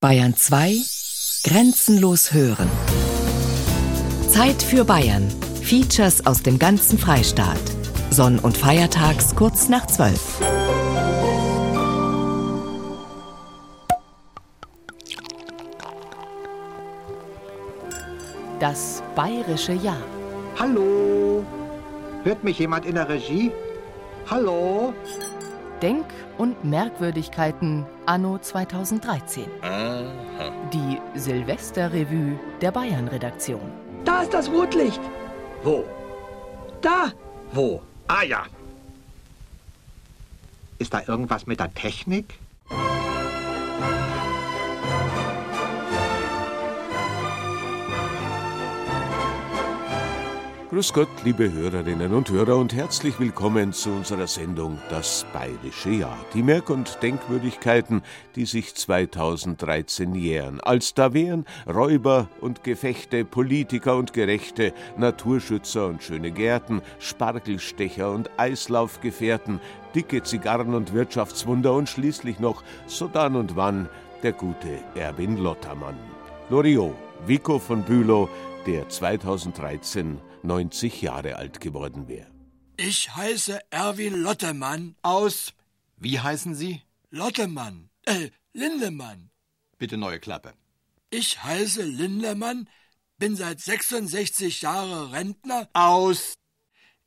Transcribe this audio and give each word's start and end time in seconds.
Bayern 0.00 0.36
2 0.36 0.76
Grenzenlos 1.42 2.32
hören. 2.32 2.70
Zeit 4.30 4.62
für 4.62 4.84
Bayern. 4.84 5.28
Features 5.60 6.24
aus 6.24 6.40
dem 6.40 6.56
ganzen 6.56 7.00
Freistaat. 7.00 7.58
Sonn- 8.10 8.38
und 8.38 8.56
Feiertags 8.56 9.34
kurz 9.34 9.68
nach 9.68 9.88
12. 9.88 10.38
Das 18.60 19.02
bayerische 19.16 19.72
Jahr. 19.72 20.04
Hallo? 20.60 21.44
Hört 22.22 22.44
mich 22.44 22.60
jemand 22.60 22.86
in 22.86 22.94
der 22.94 23.08
Regie? 23.08 23.50
Hallo? 24.30 24.94
Denk- 25.82 26.12
und 26.38 26.64
Merkwürdigkeiten 26.64 27.86
anno 28.06 28.38
2013. 28.38 29.44
Aha. 29.62 30.52
Die 30.72 30.98
Silvesterrevue 31.14 32.38
der 32.60 32.72
Bayern-Redaktion. 32.72 33.70
Da 34.04 34.22
ist 34.22 34.34
das 34.34 34.50
Rotlicht. 34.50 35.00
Wo? 35.62 35.84
Da. 36.80 37.12
Wo? 37.52 37.82
Ah 38.08 38.22
ja. 38.22 38.44
Ist 40.78 40.94
da 40.94 41.02
irgendwas 41.06 41.46
mit 41.46 41.60
der 41.60 41.72
Technik? 41.74 42.38
Grüß 50.70 50.92
Gott, 50.92 51.08
liebe 51.24 51.50
Hörerinnen 51.50 52.12
und 52.12 52.28
Hörer 52.28 52.56
und 52.56 52.74
herzlich 52.74 53.18
willkommen 53.18 53.72
zu 53.72 53.88
unserer 53.88 54.26
Sendung 54.26 54.78
Das 54.90 55.24
Bayerische 55.32 55.88
Jahr. 55.88 56.18
Die 56.34 56.42
Merk- 56.42 56.68
und 56.68 57.02
Denkwürdigkeiten, 57.02 58.02
die 58.36 58.44
sich 58.44 58.74
2013 58.74 60.14
jähren. 60.14 60.60
Als 60.60 60.92
da 60.92 61.14
wären 61.14 61.46
Räuber 61.66 62.28
und 62.42 62.64
Gefechte, 62.64 63.24
Politiker 63.24 63.96
und 63.96 64.12
Gerechte, 64.12 64.74
Naturschützer 64.98 65.86
und 65.86 66.02
schöne 66.02 66.32
Gärten, 66.32 66.82
Spargelstecher 66.98 68.10
und 68.10 68.28
Eislaufgefährten, 68.36 69.60
dicke 69.94 70.22
Zigarren 70.22 70.74
und 70.74 70.92
Wirtschaftswunder 70.92 71.72
und 71.72 71.88
schließlich 71.88 72.40
noch 72.40 72.62
so 72.86 73.08
dann 73.08 73.36
und 73.36 73.56
wann 73.56 73.88
der 74.22 74.32
gute 74.32 74.80
Erwin 74.94 75.38
Lottermann. 75.38 75.96
Loriot, 76.50 76.94
Vico 77.26 77.58
von 77.58 77.84
Bülow, 77.84 78.28
der 78.66 78.86
2013 78.86 80.18
90 80.42 81.02
Jahre 81.02 81.36
alt 81.36 81.60
geworden 81.60 82.08
wäre. 82.08 82.30
Ich 82.76 83.14
heiße 83.14 83.60
Erwin 83.70 84.14
Lottemann 84.14 84.94
aus 85.02 85.52
Wie 85.96 86.20
heißen 86.20 86.54
Sie? 86.54 86.82
Lottemann, 87.10 87.90
äh, 88.04 88.30
Lindemann. 88.52 89.30
Bitte 89.78 89.96
neue 89.96 90.20
Klappe. 90.20 90.54
Ich 91.10 91.42
heiße 91.42 91.82
Lindemann, 91.82 92.68
bin 93.18 93.34
seit 93.34 93.60
66 93.60 94.62
Jahren 94.62 95.10
Rentner. 95.10 95.68
Aus. 95.72 96.34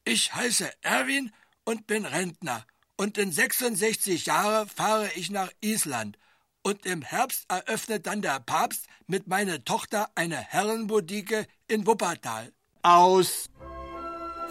Ich 0.04 0.34
heiße 0.34 0.70
Erwin 0.82 1.32
und 1.64 1.88
bin 1.88 2.06
Rentner. 2.06 2.66
Und 2.98 3.18
in 3.18 3.32
66 3.32 4.26
Jahren 4.26 4.68
fahre 4.68 5.10
ich 5.16 5.30
nach 5.32 5.52
Island. 5.62 6.18
Und 6.64 6.86
im 6.86 7.02
Herbst 7.02 7.46
eröffnet 7.50 8.06
dann 8.08 8.22
der 8.22 8.40
Papst 8.40 8.86
mit 9.08 9.28
meiner 9.28 9.64
Tochter 9.64 10.10
eine 10.16 10.38
Herrenboutique 10.38 11.48
in 11.68 11.88
Wuppertal. 11.88 12.52
Aus. 12.84 13.48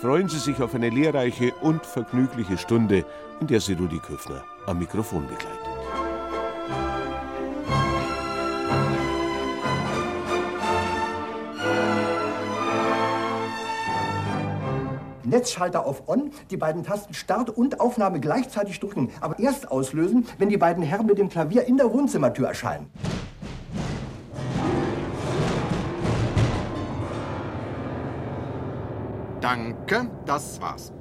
Freuen 0.01 0.29
Sie 0.29 0.39
sich 0.39 0.63
auf 0.63 0.75
eine 0.77 0.89
lehrreiche 0.89 1.53
und 1.63 1.85
vergnügliche 1.85 2.59
Stunde, 2.59 3.05
in 3.41 3.49
der 3.49 3.61
Sie 3.61 3.73
Rudi 3.73 3.99
Köfner 3.99 4.45
am 4.67 4.79
Mikrofon 4.79 5.27
begleitet. 5.27 5.59
Netzschalter 15.25 15.85
auf 15.85 16.09
On, 16.09 16.31
die 16.51 16.57
beiden 16.57 16.85
Tasten 16.85 17.15
Start 17.15 17.51
und 17.51 17.81
Aufnahme 17.81 18.21
gleichzeitig 18.21 18.79
drücken, 18.79 19.11
aber 19.21 19.41
erst 19.41 19.71
auslösen, 19.73 20.27
wenn 20.39 20.51
die 20.51 20.57
beiden 20.57 20.85
Herren 20.85 21.07
mit 21.07 21.19
dem 21.19 21.29
Klavier 21.29 21.65
in 21.65 21.77
der 21.77 21.93
Wohnzimmertür 21.93 22.47
erscheinen. 22.47 22.91
Danke, 29.51 30.09
das 30.27 30.61
war's. 30.61 30.93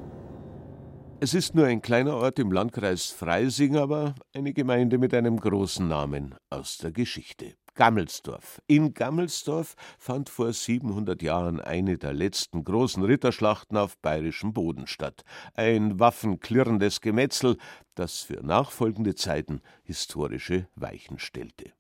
Es 1.19 1.35
ist 1.35 1.53
nur 1.53 1.67
ein 1.67 1.83
kleiner 1.83 2.15
Ort 2.15 2.39
im 2.39 2.51
Landkreis 2.51 3.11
Freising, 3.11 3.77
aber 3.77 4.15
eine 4.33 4.53
Gemeinde 4.53 4.97
mit 4.97 5.13
einem 5.13 5.39
großen 5.39 5.87
Namen 5.87 6.33
aus 6.49 6.79
der 6.79 6.91
Geschichte. 6.91 7.53
Gammelsdorf. 7.75 8.59
In 8.65 8.95
Gammelsdorf 8.95 9.75
fand 9.99 10.29
vor 10.29 10.51
700 10.51 11.21
Jahren 11.21 11.61
eine 11.61 11.99
der 11.99 12.11
letzten 12.13 12.63
großen 12.63 13.03
Ritterschlachten 13.03 13.77
auf 13.77 13.99
bayerischem 13.99 14.51
Boden 14.51 14.87
statt. 14.87 15.21
Ein 15.53 15.99
waffenklirrendes 15.99 17.01
Gemetzel, 17.01 17.55
das 17.93 18.21
für 18.21 18.43
nachfolgende 18.43 19.13
Zeiten 19.13 19.61
historische 19.83 20.67
Weichen 20.73 21.19
stellte. 21.19 21.71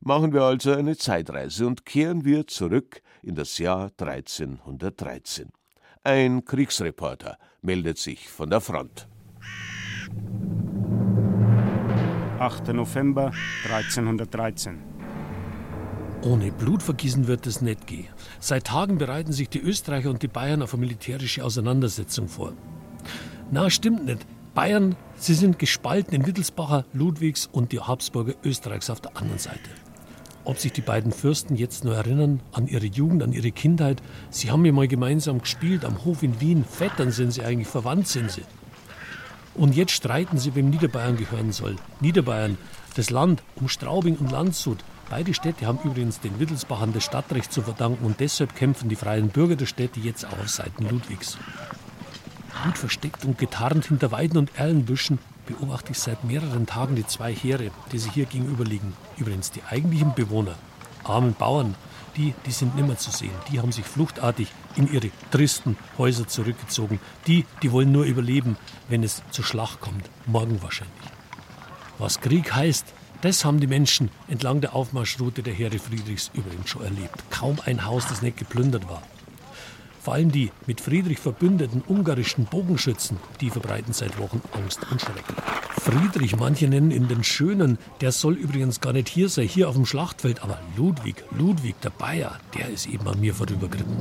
Machen 0.00 0.32
wir 0.32 0.42
also 0.42 0.72
eine 0.72 0.96
Zeitreise 0.96 1.64
und 1.64 1.86
kehren 1.86 2.24
wir 2.24 2.48
zurück 2.48 3.02
in 3.22 3.36
das 3.36 3.58
Jahr 3.58 3.92
1313. 4.00 5.52
Ein 6.04 6.44
Kriegsreporter 6.44 7.38
meldet 7.60 7.98
sich 7.98 8.28
von 8.28 8.50
der 8.50 8.60
Front. 8.60 9.08
8. 12.38 12.68
November 12.68 13.32
1313. 13.64 14.78
Ohne 16.22 16.52
Blutvergießen 16.52 17.26
wird 17.26 17.46
es 17.46 17.60
nicht 17.60 17.86
gehen. 17.86 18.08
Seit 18.38 18.68
Tagen 18.68 18.98
bereiten 18.98 19.32
sich 19.32 19.48
die 19.48 19.60
Österreicher 19.60 20.10
und 20.10 20.22
die 20.22 20.28
Bayern 20.28 20.62
auf 20.62 20.72
eine 20.72 20.80
militärische 20.80 21.44
Auseinandersetzung 21.44 22.28
vor. 22.28 22.52
Na, 23.50 23.68
stimmt 23.68 24.04
nicht. 24.04 24.24
Bayern, 24.54 24.96
sie 25.16 25.34
sind 25.34 25.58
gespalten 25.58 26.14
in 26.14 26.26
Wittelsbacher, 26.26 26.84
Ludwigs 26.92 27.48
und 27.50 27.72
die 27.72 27.80
Habsburger 27.80 28.34
Österreichs 28.44 28.90
auf 28.90 29.00
der 29.00 29.16
anderen 29.16 29.38
Seite. 29.38 29.70
Ob 30.48 30.58
sich 30.58 30.72
die 30.72 30.80
beiden 30.80 31.12
Fürsten 31.12 31.56
jetzt 31.56 31.84
nur 31.84 31.94
erinnern 31.94 32.40
an 32.52 32.68
ihre 32.68 32.86
Jugend, 32.86 33.22
an 33.22 33.34
ihre 33.34 33.50
Kindheit. 33.50 34.00
Sie 34.30 34.50
haben 34.50 34.64
ja 34.64 34.72
mal 34.72 34.88
gemeinsam 34.88 35.42
gespielt 35.42 35.84
am 35.84 36.06
Hof 36.06 36.22
in 36.22 36.40
Wien. 36.40 36.64
Vettern 36.64 37.10
sind 37.10 37.32
sie 37.32 37.42
eigentlich, 37.42 37.68
verwandt 37.68 38.08
sind 38.08 38.30
sie. 38.30 38.44
Und 39.54 39.76
jetzt 39.76 39.92
streiten 39.92 40.38
sie, 40.38 40.54
wem 40.54 40.70
Niederbayern 40.70 41.18
gehören 41.18 41.52
soll. 41.52 41.76
Niederbayern, 42.00 42.56
das 42.96 43.10
Land 43.10 43.42
um 43.56 43.68
Straubing 43.68 44.16
und 44.16 44.32
Landshut. 44.32 44.78
Beide 45.10 45.34
Städte 45.34 45.66
haben 45.66 45.80
übrigens 45.84 46.18
den 46.20 46.40
Wittelsbachern 46.40 46.94
das 46.94 47.04
Stadtrecht 47.04 47.52
zu 47.52 47.60
verdanken 47.60 48.06
und 48.06 48.18
deshalb 48.18 48.56
kämpfen 48.56 48.88
die 48.88 48.96
freien 48.96 49.28
Bürger 49.28 49.56
der 49.56 49.66
Städte 49.66 50.00
jetzt 50.00 50.24
auch 50.24 50.38
auf 50.38 50.48
Seiten 50.48 50.88
Ludwigs. 50.88 51.36
Gut 52.64 52.78
versteckt 52.78 53.26
und 53.26 53.36
getarnt 53.36 53.84
hinter 53.84 54.12
Weiden 54.12 54.38
und 54.38 54.58
Erlenbüschen 54.58 55.18
beobachte 55.48 55.92
ich 55.92 55.98
seit 55.98 56.24
mehreren 56.24 56.66
Tagen 56.66 56.94
die 56.94 57.06
zwei 57.06 57.34
Heere, 57.34 57.70
die 57.90 57.98
sich 57.98 58.12
hier 58.12 58.26
gegenüberliegen. 58.26 58.92
Übrigens 59.16 59.50
die 59.50 59.62
eigentlichen 59.64 60.14
Bewohner, 60.14 60.54
armen 61.04 61.34
Bauern, 61.34 61.74
die, 62.16 62.34
die 62.46 62.50
sind 62.52 62.76
nimmer 62.76 62.98
zu 62.98 63.10
sehen. 63.10 63.32
Die 63.50 63.58
haben 63.58 63.72
sich 63.72 63.84
fluchtartig 63.84 64.48
in 64.76 64.92
ihre 64.92 65.10
tristen 65.30 65.76
Häuser 65.96 66.28
zurückgezogen. 66.28 67.00
Die, 67.26 67.46
die 67.62 67.72
wollen 67.72 67.92
nur 67.92 68.04
überleben, 68.04 68.56
wenn 68.88 69.02
es 69.02 69.22
zur 69.30 69.44
Schlacht 69.44 69.80
kommt. 69.80 70.10
Morgen 70.26 70.62
wahrscheinlich. 70.62 70.96
Was 71.98 72.20
Krieg 72.20 72.54
heißt, 72.54 72.86
das 73.22 73.44
haben 73.44 73.58
die 73.58 73.66
Menschen 73.66 74.10
entlang 74.28 74.60
der 74.60 74.74
Aufmarschroute 74.74 75.42
der 75.42 75.54
Heere 75.54 75.78
Friedrichs 75.78 76.30
übrigens 76.34 76.68
schon 76.68 76.84
erlebt. 76.84 77.24
Kaum 77.30 77.58
ein 77.64 77.84
Haus, 77.84 78.06
das 78.06 78.22
nicht 78.22 78.36
geplündert 78.36 78.88
war. 78.88 79.02
Vor 80.08 80.14
allem 80.14 80.32
die 80.32 80.50
mit 80.66 80.80
Friedrich 80.80 81.18
verbündeten 81.18 81.82
ungarischen 81.86 82.46
Bogenschützen, 82.46 83.18
die 83.42 83.50
verbreiten 83.50 83.92
seit 83.92 84.18
Wochen 84.18 84.40
Angst 84.52 84.80
und 84.90 85.02
Schrecken. 85.02 85.36
Friedrich, 85.82 86.34
manche 86.34 86.66
nennen 86.66 86.90
ihn 86.90 87.08
den 87.08 87.22
Schönen, 87.22 87.76
der 88.00 88.10
soll 88.10 88.32
übrigens 88.32 88.80
gar 88.80 88.94
nicht 88.94 89.10
hier 89.10 89.28
sein, 89.28 89.46
hier 89.46 89.68
auf 89.68 89.74
dem 89.74 89.84
Schlachtfeld, 89.84 90.42
aber 90.42 90.60
Ludwig, 90.78 91.22
Ludwig 91.38 91.78
der 91.82 91.90
Bayer, 91.90 92.38
der 92.56 92.70
ist 92.70 92.86
eben 92.86 93.06
an 93.06 93.20
mir 93.20 93.34
vorübergeritten. 93.34 93.94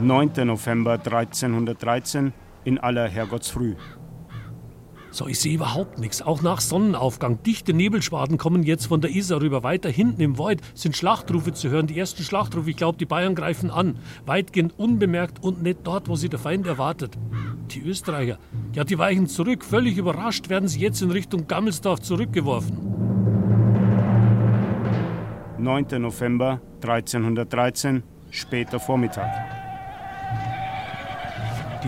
9. 0.00 0.30
November 0.44 0.94
1313 0.94 2.32
in 2.64 2.78
aller 2.80 3.08
Herrgottsfrüh. 3.08 3.76
So, 5.10 5.26
ich 5.26 5.40
sehe 5.40 5.54
überhaupt 5.54 5.98
nichts. 5.98 6.22
Auch 6.22 6.42
nach 6.42 6.60
Sonnenaufgang. 6.60 7.42
Dichte 7.42 7.72
Nebelschwaden 7.72 8.36
kommen 8.36 8.62
jetzt 8.62 8.86
von 8.86 9.00
der 9.00 9.10
Isar 9.10 9.40
rüber. 9.40 9.62
Weiter 9.62 9.88
hinten 9.88 10.20
im 10.20 10.38
Wald 10.38 10.60
sind 10.74 10.96
Schlachtrufe 10.96 11.52
zu 11.52 11.70
hören. 11.70 11.86
Die 11.86 11.98
ersten 11.98 12.22
Schlachtrufe. 12.22 12.70
Ich 12.70 12.76
glaube, 12.76 12.98
die 12.98 13.06
Bayern 13.06 13.34
greifen 13.34 13.70
an. 13.70 13.98
Weitgehend 14.26 14.78
unbemerkt 14.78 15.42
und 15.42 15.62
nicht 15.62 15.80
dort, 15.84 16.08
wo 16.08 16.16
sie 16.16 16.28
der 16.28 16.38
Feind 16.38 16.66
erwartet. 16.66 17.16
Die 17.70 17.80
Österreicher, 17.80 18.38
ja, 18.74 18.84
die 18.84 18.98
weichen 18.98 19.26
zurück. 19.26 19.64
Völlig 19.64 19.96
überrascht 19.96 20.48
werden 20.48 20.68
sie 20.68 20.80
jetzt 20.80 21.02
in 21.02 21.10
Richtung 21.10 21.46
Gammelsdorf 21.46 22.00
zurückgeworfen. 22.00 22.76
9. 25.58 25.86
November 26.00 26.60
1313, 26.82 28.02
später 28.30 28.78
Vormittag. 28.78 29.57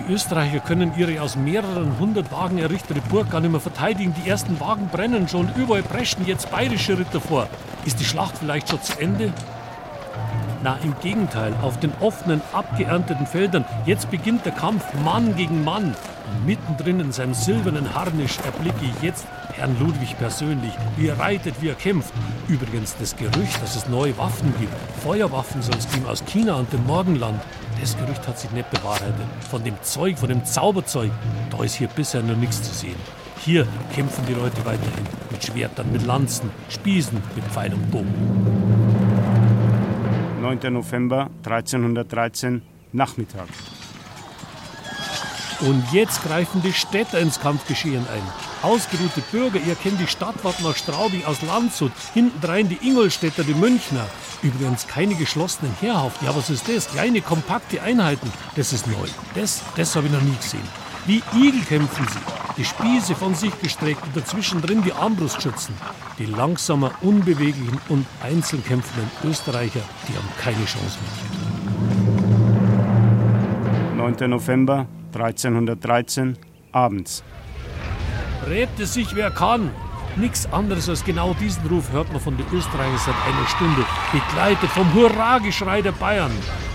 Die 0.01 0.13
Österreicher 0.13 0.61
können 0.61 0.93
ihre 0.97 1.21
aus 1.21 1.37
mehreren 1.37 1.99
hundert 1.99 2.33
Wagen 2.33 2.59
errichtete 2.59 3.01
Burg 3.03 3.31
gar 3.31 3.41
nicht 3.41 3.51
mehr 3.51 3.61
verteidigen. 3.61 4.15
Die 4.15 4.29
ersten 4.29 4.59
Wagen 4.59 4.89
brennen 4.89 5.29
schon, 5.29 5.51
überall 5.57 5.83
preschen 5.83 6.27
jetzt 6.27 6.51
bayerische 6.51 6.99
Ritter 6.99 7.21
vor. 7.21 7.49
Ist 7.85 8.01
die 8.01 8.05
Schlacht 8.05 8.39
vielleicht 8.39 8.71
schon 8.71 8.83
zu 8.83 8.99
Ende? 8.99 9.33
Na, 10.63 10.79
im 10.83 10.95
Gegenteil, 11.03 11.53
auf 11.63 11.81
den 11.81 11.93
offenen, 12.01 12.41
abgeernteten 12.53 13.27
Feldern, 13.27 13.65
jetzt 13.87 14.11
beginnt 14.11 14.45
der 14.45 14.53
Kampf 14.53 14.85
Mann 15.05 15.37
gegen 15.37 15.65
Mann. 15.65 15.95
Und 16.33 16.47
mittendrin 16.47 17.01
in 17.01 17.13
seinem 17.13 17.35
silbernen 17.35 17.95
Harnisch 17.95 18.39
erblicke 18.45 18.85
ich 18.85 19.03
jetzt 19.03 19.27
Herrn 19.53 19.77
Ludwig 19.79 20.17
persönlich, 20.19 20.73
wie 20.97 21.09
er 21.09 21.19
reitet, 21.19 21.55
wie 21.61 21.69
er 21.69 21.75
kämpft. 21.75 22.13
Übrigens, 22.49 22.97
das 22.99 23.17
Gerücht, 23.17 23.63
dass 23.63 23.77
es 23.77 23.89
neue 23.89 24.17
Waffen 24.19 24.53
gibt, 24.59 24.73
Feuerwaffen 25.03 25.63
soll 25.63 25.77
es 25.77 25.91
geben 25.91 26.07
aus 26.07 26.25
China 26.25 26.55
und 26.57 26.73
dem 26.73 26.85
Morgenland, 26.87 27.41
das 27.81 27.97
Gerücht 27.97 28.27
hat 28.27 28.39
sich 28.39 28.51
nicht 28.51 28.71
bewahrheitet. 28.71 29.27
Von 29.51 29.65
dem 29.65 29.75
Zeug, 29.83 30.19
von 30.19 30.29
dem 30.29 30.45
Zauberzeug, 30.45 31.11
da 31.51 31.63
ist 31.65 31.75
hier 31.75 31.89
bisher 31.89 32.23
noch 32.23 32.37
nichts 32.37 32.63
zu 32.63 32.75
sehen. 32.75 32.97
Hier 33.39 33.67
kämpfen 33.95 34.25
die 34.27 34.35
Leute 34.35 34.59
weiterhin 34.67 35.07
mit 35.31 35.43
Schwertern, 35.45 35.91
mit 35.93 36.05
Lanzen, 36.05 36.51
Spießen, 36.69 37.21
mit 37.35 37.45
Pfeil 37.47 37.73
und 37.73 37.91
Bogen. 37.91 38.15
9. 40.43 40.73
November 40.73 41.31
1313, 41.43 42.63
Nachmittag. 42.93 43.49
Und 45.63 45.85
jetzt 45.93 46.23
greifen 46.23 46.63
die 46.63 46.73
Städter 46.73 47.19
ins 47.19 47.39
Kampfgeschehen 47.39 48.07
ein. 48.09 48.23
Ausgeruhte 48.63 49.21
Bürger, 49.31 49.59
ihr 49.67 49.75
kennt 49.75 50.01
die 50.01 50.07
Stadtwart 50.07 50.61
nach 50.63 50.75
Straubing 50.75 51.25
aus 51.27 51.43
Landshut, 51.43 51.93
hintendrein 52.15 52.69
die 52.69 52.79
Ingolstädter, 52.87 53.45
die 53.45 53.53
Münchner. 53.53 54.07
Übrigens 54.43 54.87
keine 54.87 55.15
geschlossenen 55.15 55.75
Heerhaufen. 55.81 56.27
Ja, 56.27 56.35
was 56.35 56.49
ist 56.49 56.67
das? 56.69 56.89
Kleine, 56.89 57.21
kompakte 57.21 57.83
Einheiten. 57.83 58.33
Das 58.57 58.73
ist 58.73 58.87
neu. 58.87 59.07
Das, 59.35 59.61
das 59.77 59.95
habe 59.97 60.07
ich 60.07 60.13
noch 60.13 60.23
nie 60.23 60.37
gesehen. 60.37 60.67
Wie 61.07 61.23
Igel 61.35 61.61
kämpfen 61.69 62.07
sie. 62.09 62.21
Die 62.57 62.65
Spieße 62.65 63.15
von 63.15 63.35
sich 63.35 63.53
gestreckt 63.61 64.03
und 64.03 64.17
dazwischen 64.17 64.63
drin 64.63 64.83
die 64.83 64.95
Armbrustschützen. 64.95 65.75
Die 66.19 66.27
langsamer, 66.27 66.93
unbeweglichen 67.03 67.81
und 67.89 68.07
einzeln 68.23 68.65
kämpfenden 68.65 69.11
Österreicher, 69.25 69.81
die 70.09 70.17
haben 70.17 70.29
keine 70.41 70.65
Chance 70.65 70.99
mehr. 73.97 74.07
9. 74.19 74.31
November 74.31 74.87
1313, 75.15 76.37
abends. 76.73 77.23
Rette 78.47 78.87
sich 78.87 79.15
wer 79.15 79.31
kann. 79.31 79.71
Nichts 80.17 80.53
anderes 80.53 80.89
als 80.89 81.05
genau 81.05 81.35
diesen 81.35 81.67
Ruf 81.69 81.93
hört 81.93 82.11
man 82.13 82.21
von 82.21 82.37
den 82.37 82.47
Österreichern 82.53 82.99
seit 82.99 83.15
einer 83.27 83.47
Stunde, 83.47 83.85
begleitet 84.13 84.71
vom 84.71 84.93
Hurrageschrei 84.93 85.83
der 85.83 85.93
Bayern. 85.93 86.33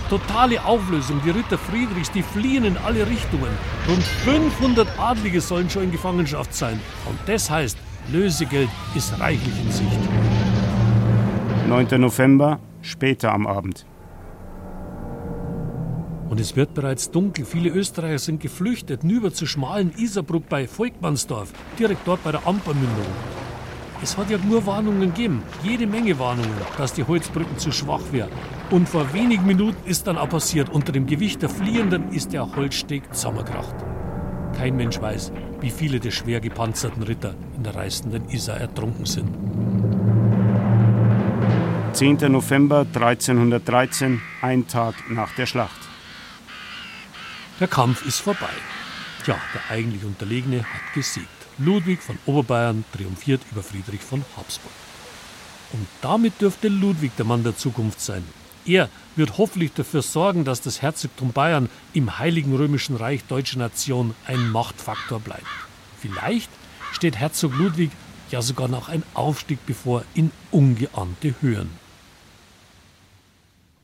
Totale 0.10 0.64
Auflösung, 0.64 1.20
die 1.26 1.32
Ritter 1.32 1.58
Friedrichs, 1.58 2.12
die 2.12 2.22
fliehen 2.22 2.64
in 2.64 2.78
alle 2.78 3.08
Richtungen. 3.08 3.50
Rund 3.88 4.04
500 4.04 4.88
Adlige 5.00 5.42
sollen 5.42 5.70
schon 5.70 5.84
in 5.84 5.92
Gefangenschaft 5.92 6.54
sein. 6.54 6.80
Und 7.08 7.18
das 7.26 7.50
heißt, 7.50 7.78
Lösegeld 8.12 8.70
ist 8.94 9.20
reichlich 9.20 9.60
in 9.60 9.72
Sicht. 9.72 10.00
9. 11.68 12.00
November, 12.00 12.60
später 12.82 13.34
am 13.34 13.48
Abend. 13.48 13.86
Und 16.30 16.40
es 16.40 16.56
wird 16.56 16.74
bereits 16.74 17.12
dunkel. 17.12 17.46
Viele 17.46 17.70
Österreicher 17.70 18.20
sind 18.20 18.42
geflüchtet, 18.42 19.04
nüber 19.04 19.34
zur 19.34 19.48
schmalen 19.48 19.94
Isarbruck 19.98 20.50
bei 20.50 20.68
Volkmannsdorf, 20.68 21.54
direkt 21.78 22.08
dort 22.08 22.24
bei 22.24 22.32
der 22.32 22.48
Ampermündung. 22.48 23.06
Es 24.02 24.18
hat 24.18 24.30
ja 24.30 24.38
nur 24.38 24.66
Warnungen 24.66 25.14
gegeben, 25.14 25.42
jede 25.64 25.88
Menge 25.88 26.20
Warnungen, 26.20 26.52
dass 26.78 26.94
die 26.94 27.04
Holzbrücken 27.04 27.58
zu 27.58 27.72
schwach 27.72 28.02
wären. 28.12 28.30
Und 28.70 28.90
vor 28.90 29.14
wenigen 29.14 29.46
Minuten 29.46 29.88
ist 29.88 30.08
dann 30.08 30.18
auch 30.18 30.30
passiert, 30.30 30.70
unter 30.70 30.92
dem 30.92 31.06
Gewicht 31.06 31.42
der 31.42 31.50
Fliehenden 31.50 32.10
ist 32.10 32.34
der 32.34 32.56
Holzsteg 32.56 33.14
zusammengekracht. 33.14 33.76
Kein 34.58 34.76
Mensch 34.76 35.00
weiß, 35.00 35.32
wie 35.62 35.70
viele 35.70 36.00
der 36.00 36.12
schwer 36.12 36.40
gepanzerten 36.40 37.04
Ritter 37.04 37.36
in 37.56 37.64
der 37.64 37.76
reißenden 37.76 38.30
Isar 38.30 38.58
ertrunken 38.58 39.06
sind. 39.06 39.30
10. 41.94 42.18
November 42.32 42.80
1313, 42.80 44.22
ein 44.42 44.68
Tag 44.68 44.96
nach 45.10 45.34
der 45.36 45.46
Schlacht. 45.46 45.85
Der 47.62 47.70
Kampf 47.70 48.06
ist 48.06 48.20
vorbei. 48.20 48.50
Tja, 49.24 49.40
der 49.54 49.76
eigentlich 49.76 50.04
Unterlegene 50.04 50.64
hat 50.66 50.94
gesiegt. 50.94 51.30
Ludwig 51.58 52.02
von 52.02 52.20
Oberbayern 52.26 52.84
triumphiert 52.92 53.42
über 53.50 53.64
Friedrich 53.64 54.02
von 54.02 54.26
Habsburg. 54.36 54.74
Und 55.72 55.88
damit 56.02 56.42
dürfte 56.42 56.68
Ludwig 56.68 57.16
der 57.16 57.26
Mann 57.26 57.44
der 57.44 57.56
Zukunft 57.56 58.02
sein. 58.02 58.26
Er 58.66 58.90
wird 59.16 59.38
hoffentlich 59.38 59.72
dafür 59.72 60.02
sorgen, 60.02 60.44
dass 60.44 60.60
das 60.60 60.82
Herzogtum 60.82 61.32
Bayern 61.32 61.70
im 61.94 62.20
Heiligen 62.20 62.54
Römischen 62.54 62.98
Reich 62.98 63.24
deutscher 63.24 63.60
Nation 63.60 64.16
ein 64.28 64.50
Machtfaktor 64.50 65.22
bleibt. 65.22 65.48
Vielleicht 66.02 66.50
steht 66.92 67.16
Herzog 67.16 67.56
Ludwig 67.56 67.92
ja 68.32 68.42
sogar 68.42 68.68
noch 68.68 68.90
ein 68.90 69.04
Aufstieg 69.14 69.60
bevor 69.66 70.04
in 70.14 70.32
ungeahnte 70.52 71.36
Höhen. 71.40 71.70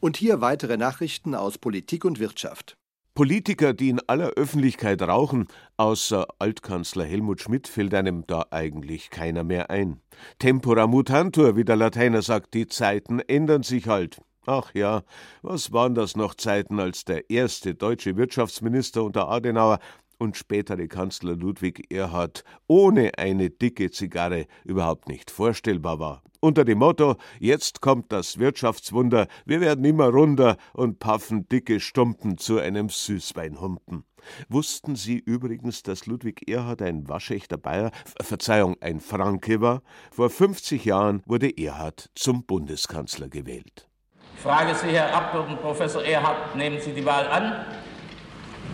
Und 0.01 0.17
hier 0.17 0.41
weitere 0.41 0.75
Nachrichten 0.75 1.35
aus 1.35 1.57
Politik 1.57 2.03
und 2.03 2.19
Wirtschaft. 2.19 2.75
Politiker, 3.13 3.73
die 3.73 3.89
in 3.89 3.99
aller 4.07 4.29
Öffentlichkeit 4.29 5.01
rauchen, 5.01 5.47
außer 5.75 6.27
Altkanzler 6.39 7.03
Helmut 7.03 7.41
Schmidt, 7.41 7.67
fällt 7.67 7.93
einem 7.93 8.25
da 8.25 8.45
eigentlich 8.51 9.09
keiner 9.09 9.43
mehr 9.43 9.69
ein. 9.69 9.99
Tempora 10.39 10.87
mutantur, 10.87 11.57
wie 11.57 11.65
der 11.65 11.75
Lateiner 11.75 12.21
sagt, 12.21 12.53
die 12.53 12.67
Zeiten 12.67 13.19
ändern 13.19 13.63
sich 13.63 13.89
halt. 13.89 14.21
Ach 14.45 14.73
ja, 14.73 15.03
was 15.41 15.73
waren 15.73 15.93
das 15.93 16.15
noch 16.15 16.35
Zeiten, 16.35 16.79
als 16.79 17.03
der 17.03 17.29
erste 17.29 17.75
deutsche 17.75 18.15
Wirtschaftsminister 18.15 19.03
unter 19.03 19.27
Adenauer 19.27 19.79
und 20.17 20.37
spätere 20.37 20.87
Kanzler 20.87 21.35
Ludwig 21.35 21.91
Erhard 21.91 22.45
ohne 22.67 23.17
eine 23.17 23.49
dicke 23.49 23.91
Zigarre 23.91 24.45
überhaupt 24.63 25.09
nicht 25.09 25.31
vorstellbar 25.31 25.99
war. 25.99 26.23
Unter 26.43 26.65
dem 26.65 26.79
Motto 26.79 27.17
Jetzt 27.39 27.81
kommt 27.81 28.11
das 28.11 28.39
Wirtschaftswunder, 28.39 29.27
wir 29.45 29.61
werden 29.61 29.85
immer 29.85 30.07
runder 30.07 30.57
und 30.73 30.97
paffen 30.97 31.47
dicke 31.47 31.79
Stumpen 31.79 32.39
zu 32.39 32.57
einem 32.57 32.89
Süßweinhumpen. 32.89 34.05
Wussten 34.49 34.95
Sie 34.95 35.19
übrigens, 35.19 35.83
dass 35.83 36.07
Ludwig 36.07 36.49
Erhard 36.49 36.81
ein 36.81 37.07
waschechter 37.07 37.57
Bayer, 37.57 37.91
Verzeihung, 38.19 38.75
ein 38.81 38.99
Franke 39.01 39.61
war? 39.61 39.83
Vor 40.11 40.31
50 40.31 40.83
Jahren 40.83 41.21
wurde 41.27 41.55
Erhard 41.55 42.09
zum 42.15 42.43
Bundeskanzler 42.43 43.29
gewählt. 43.29 43.87
Ich 44.33 44.41
frage 44.41 44.73
Sie, 44.73 44.87
Herr 44.87 45.13
Abgeordneter 45.15 45.61
Professor 45.61 46.03
Erhard, 46.03 46.55
nehmen 46.55 46.81
Sie 46.81 46.91
die 46.91 47.05
Wahl 47.05 47.27
an? 47.27 47.65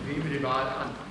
Ich 0.08 0.16
nehme 0.16 0.30
die 0.30 0.42
Wahl 0.42 0.68
an. 0.68 1.07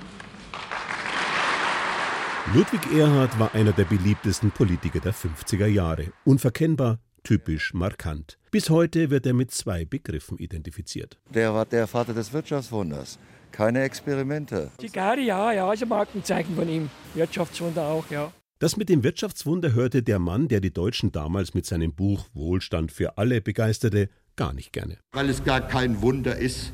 Ludwig 2.54 2.80
Erhard 2.96 3.38
war 3.38 3.54
einer 3.54 3.72
der 3.72 3.84
beliebtesten 3.84 4.50
Politiker 4.50 5.00
der 5.00 5.12
50er 5.12 5.66
Jahre. 5.66 6.12
Unverkennbar, 6.24 6.98
typisch, 7.22 7.74
markant. 7.74 8.38
Bis 8.50 8.70
heute 8.70 9.10
wird 9.10 9.26
er 9.26 9.34
mit 9.34 9.50
zwei 9.50 9.84
Begriffen 9.84 10.38
identifiziert. 10.38 11.18
Der 11.34 11.52
war 11.52 11.66
der 11.66 11.86
Vater 11.86 12.14
des 12.14 12.32
Wirtschaftswunders. 12.32 13.18
Keine 13.52 13.82
Experimente. 13.82 14.70
Zigarre, 14.78 15.20
ja, 15.20 15.52
ja, 15.52 15.70
ist 15.70 15.82
ein 15.82 15.90
Markenzeichen 15.90 16.56
von 16.56 16.66
ihm. 16.70 16.88
Wirtschaftswunder 17.14 17.82
auch, 17.82 18.08
ja. 18.08 18.32
Das 18.60 18.78
mit 18.78 18.88
dem 18.88 19.04
Wirtschaftswunder 19.04 19.74
hörte 19.74 20.02
der 20.02 20.18
Mann, 20.18 20.48
der 20.48 20.62
die 20.62 20.72
Deutschen 20.72 21.12
damals 21.12 21.52
mit 21.52 21.66
seinem 21.66 21.92
Buch 21.92 22.28
Wohlstand 22.32 22.92
für 22.92 23.18
alle 23.18 23.42
begeisterte, 23.42 24.08
gar 24.36 24.54
nicht 24.54 24.72
gerne. 24.72 24.96
Weil 25.12 25.28
es 25.28 25.44
gar 25.44 25.60
kein 25.60 26.00
Wunder 26.00 26.38
ist, 26.38 26.72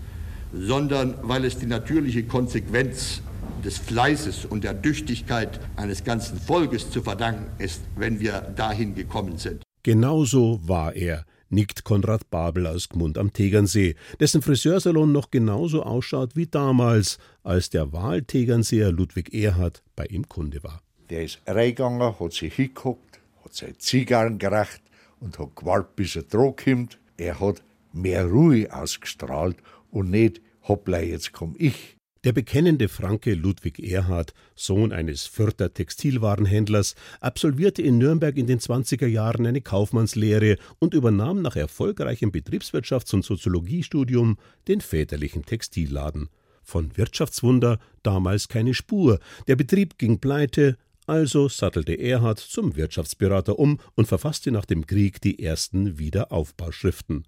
sondern 0.52 1.16
weil 1.23 1.45
es 1.45 1.59
die 1.59 1.66
natürliche 1.66 2.23
Konsequenz 2.23 3.23
des 3.64 3.78
Fleißes 3.78 4.44
und 4.44 4.64
der 4.64 4.80
Tüchtigkeit 4.80 5.59
eines 5.76 6.04
ganzen 6.04 6.38
Volkes 6.38 6.90
zu 6.90 7.02
verdanken 7.02 7.47
ist, 7.59 7.83
wenn 7.97 8.21
wir 8.21 8.40
dahin 8.40 8.94
gekommen 8.94 9.38
sind. 9.38 9.62
Genauso 9.83 10.61
war 10.62 10.94
er, 10.94 11.25
nickt 11.50 11.85
Konrad 11.85 12.30
Babel 12.30 12.66
aus 12.66 12.88
Gmund 12.88 13.18
am 13.18 13.33
Tegernsee, 13.33 13.97
dessen 14.21 14.42
Friseursalon 14.42 15.12
noch 15.12 15.30
genauso 15.30 15.83
ausschaut 15.83 16.37
wie 16.37 16.47
damals, 16.47 17.18
als 17.42 17.71
der 17.71 17.92
Wahltegernseer 17.92 18.92
Ludwig 18.92 19.33
Erhard 19.35 19.83
bei 19.97 20.06
ihm 20.06 20.28
Kunde 20.28 20.62
war. 20.62 20.80
Der 21.11 21.25
ist 21.25 21.40
reingegangen, 21.47 22.18
hat 22.18 22.33
sich 22.33 22.54
hingeguckt, 22.54 23.21
hat 23.44 23.54
seine 23.54 23.78
Zigarren 23.78 24.38
gereicht 24.38 24.83
und 25.21 25.38
hat 25.38 25.54
gewartet, 25.56 25.97
bis 25.97 26.16
er 26.16 26.25
kommt. 26.25 26.99
Er 27.16 27.40
hat 27.40 27.62
mehr 27.92 28.26
Ruhe 28.26 28.68
ausgestrahlt 28.73 29.56
und 29.90 30.11
nicht, 30.11 30.40
hoppla, 30.62 31.00
jetzt 31.00 31.33
komm 31.33 31.54
ich. 31.59 31.97
Der 32.25 32.33
bekennende 32.33 32.88
Franke 32.88 33.35
Ludwig 33.35 33.78
Erhard, 33.78 34.33
Sohn 34.54 34.93
eines 34.93 35.26
Fürther 35.26 35.75
Textilwarenhändlers, 35.75 36.95
absolvierte 37.21 37.83
in 37.83 37.99
Nürnberg 37.99 38.38
in 38.38 38.47
den 38.47 38.61
20er 38.61 39.07
Jahren 39.07 39.47
eine 39.47 39.61
Kaufmannslehre 39.61 40.57
und 40.78 40.95
übernahm 40.95 41.43
nach 41.43 41.54
erfolgreichem 41.54 42.31
Betriebswirtschafts- 42.33 43.14
und 43.14 43.26
Soziologiestudium 43.26 44.38
den 44.69 44.81
väterlichen 44.81 45.45
Textilladen. 45.45 46.31
Von 46.62 46.97
Wirtschaftswunder 46.97 47.78
damals 48.02 48.49
keine 48.49 48.73
Spur. 48.73 49.21
Der 49.47 49.57
Betrieb 49.57 49.99
ging 49.99 50.19
pleite, 50.19 50.78
also 51.07 51.50
sattelte 51.50 51.93
Erhard 51.93 52.38
zum 52.38 52.75
Wirtschaftsberater 52.75 53.59
um 53.59 53.78
und 53.97 54.09
verfasste 54.09 54.50
nach 54.50 54.64
dem 54.64 54.87
Krieg 54.87 55.21
die 55.21 55.45
ersten 55.45 55.99
Wiederaufbauschriften. 55.99 57.26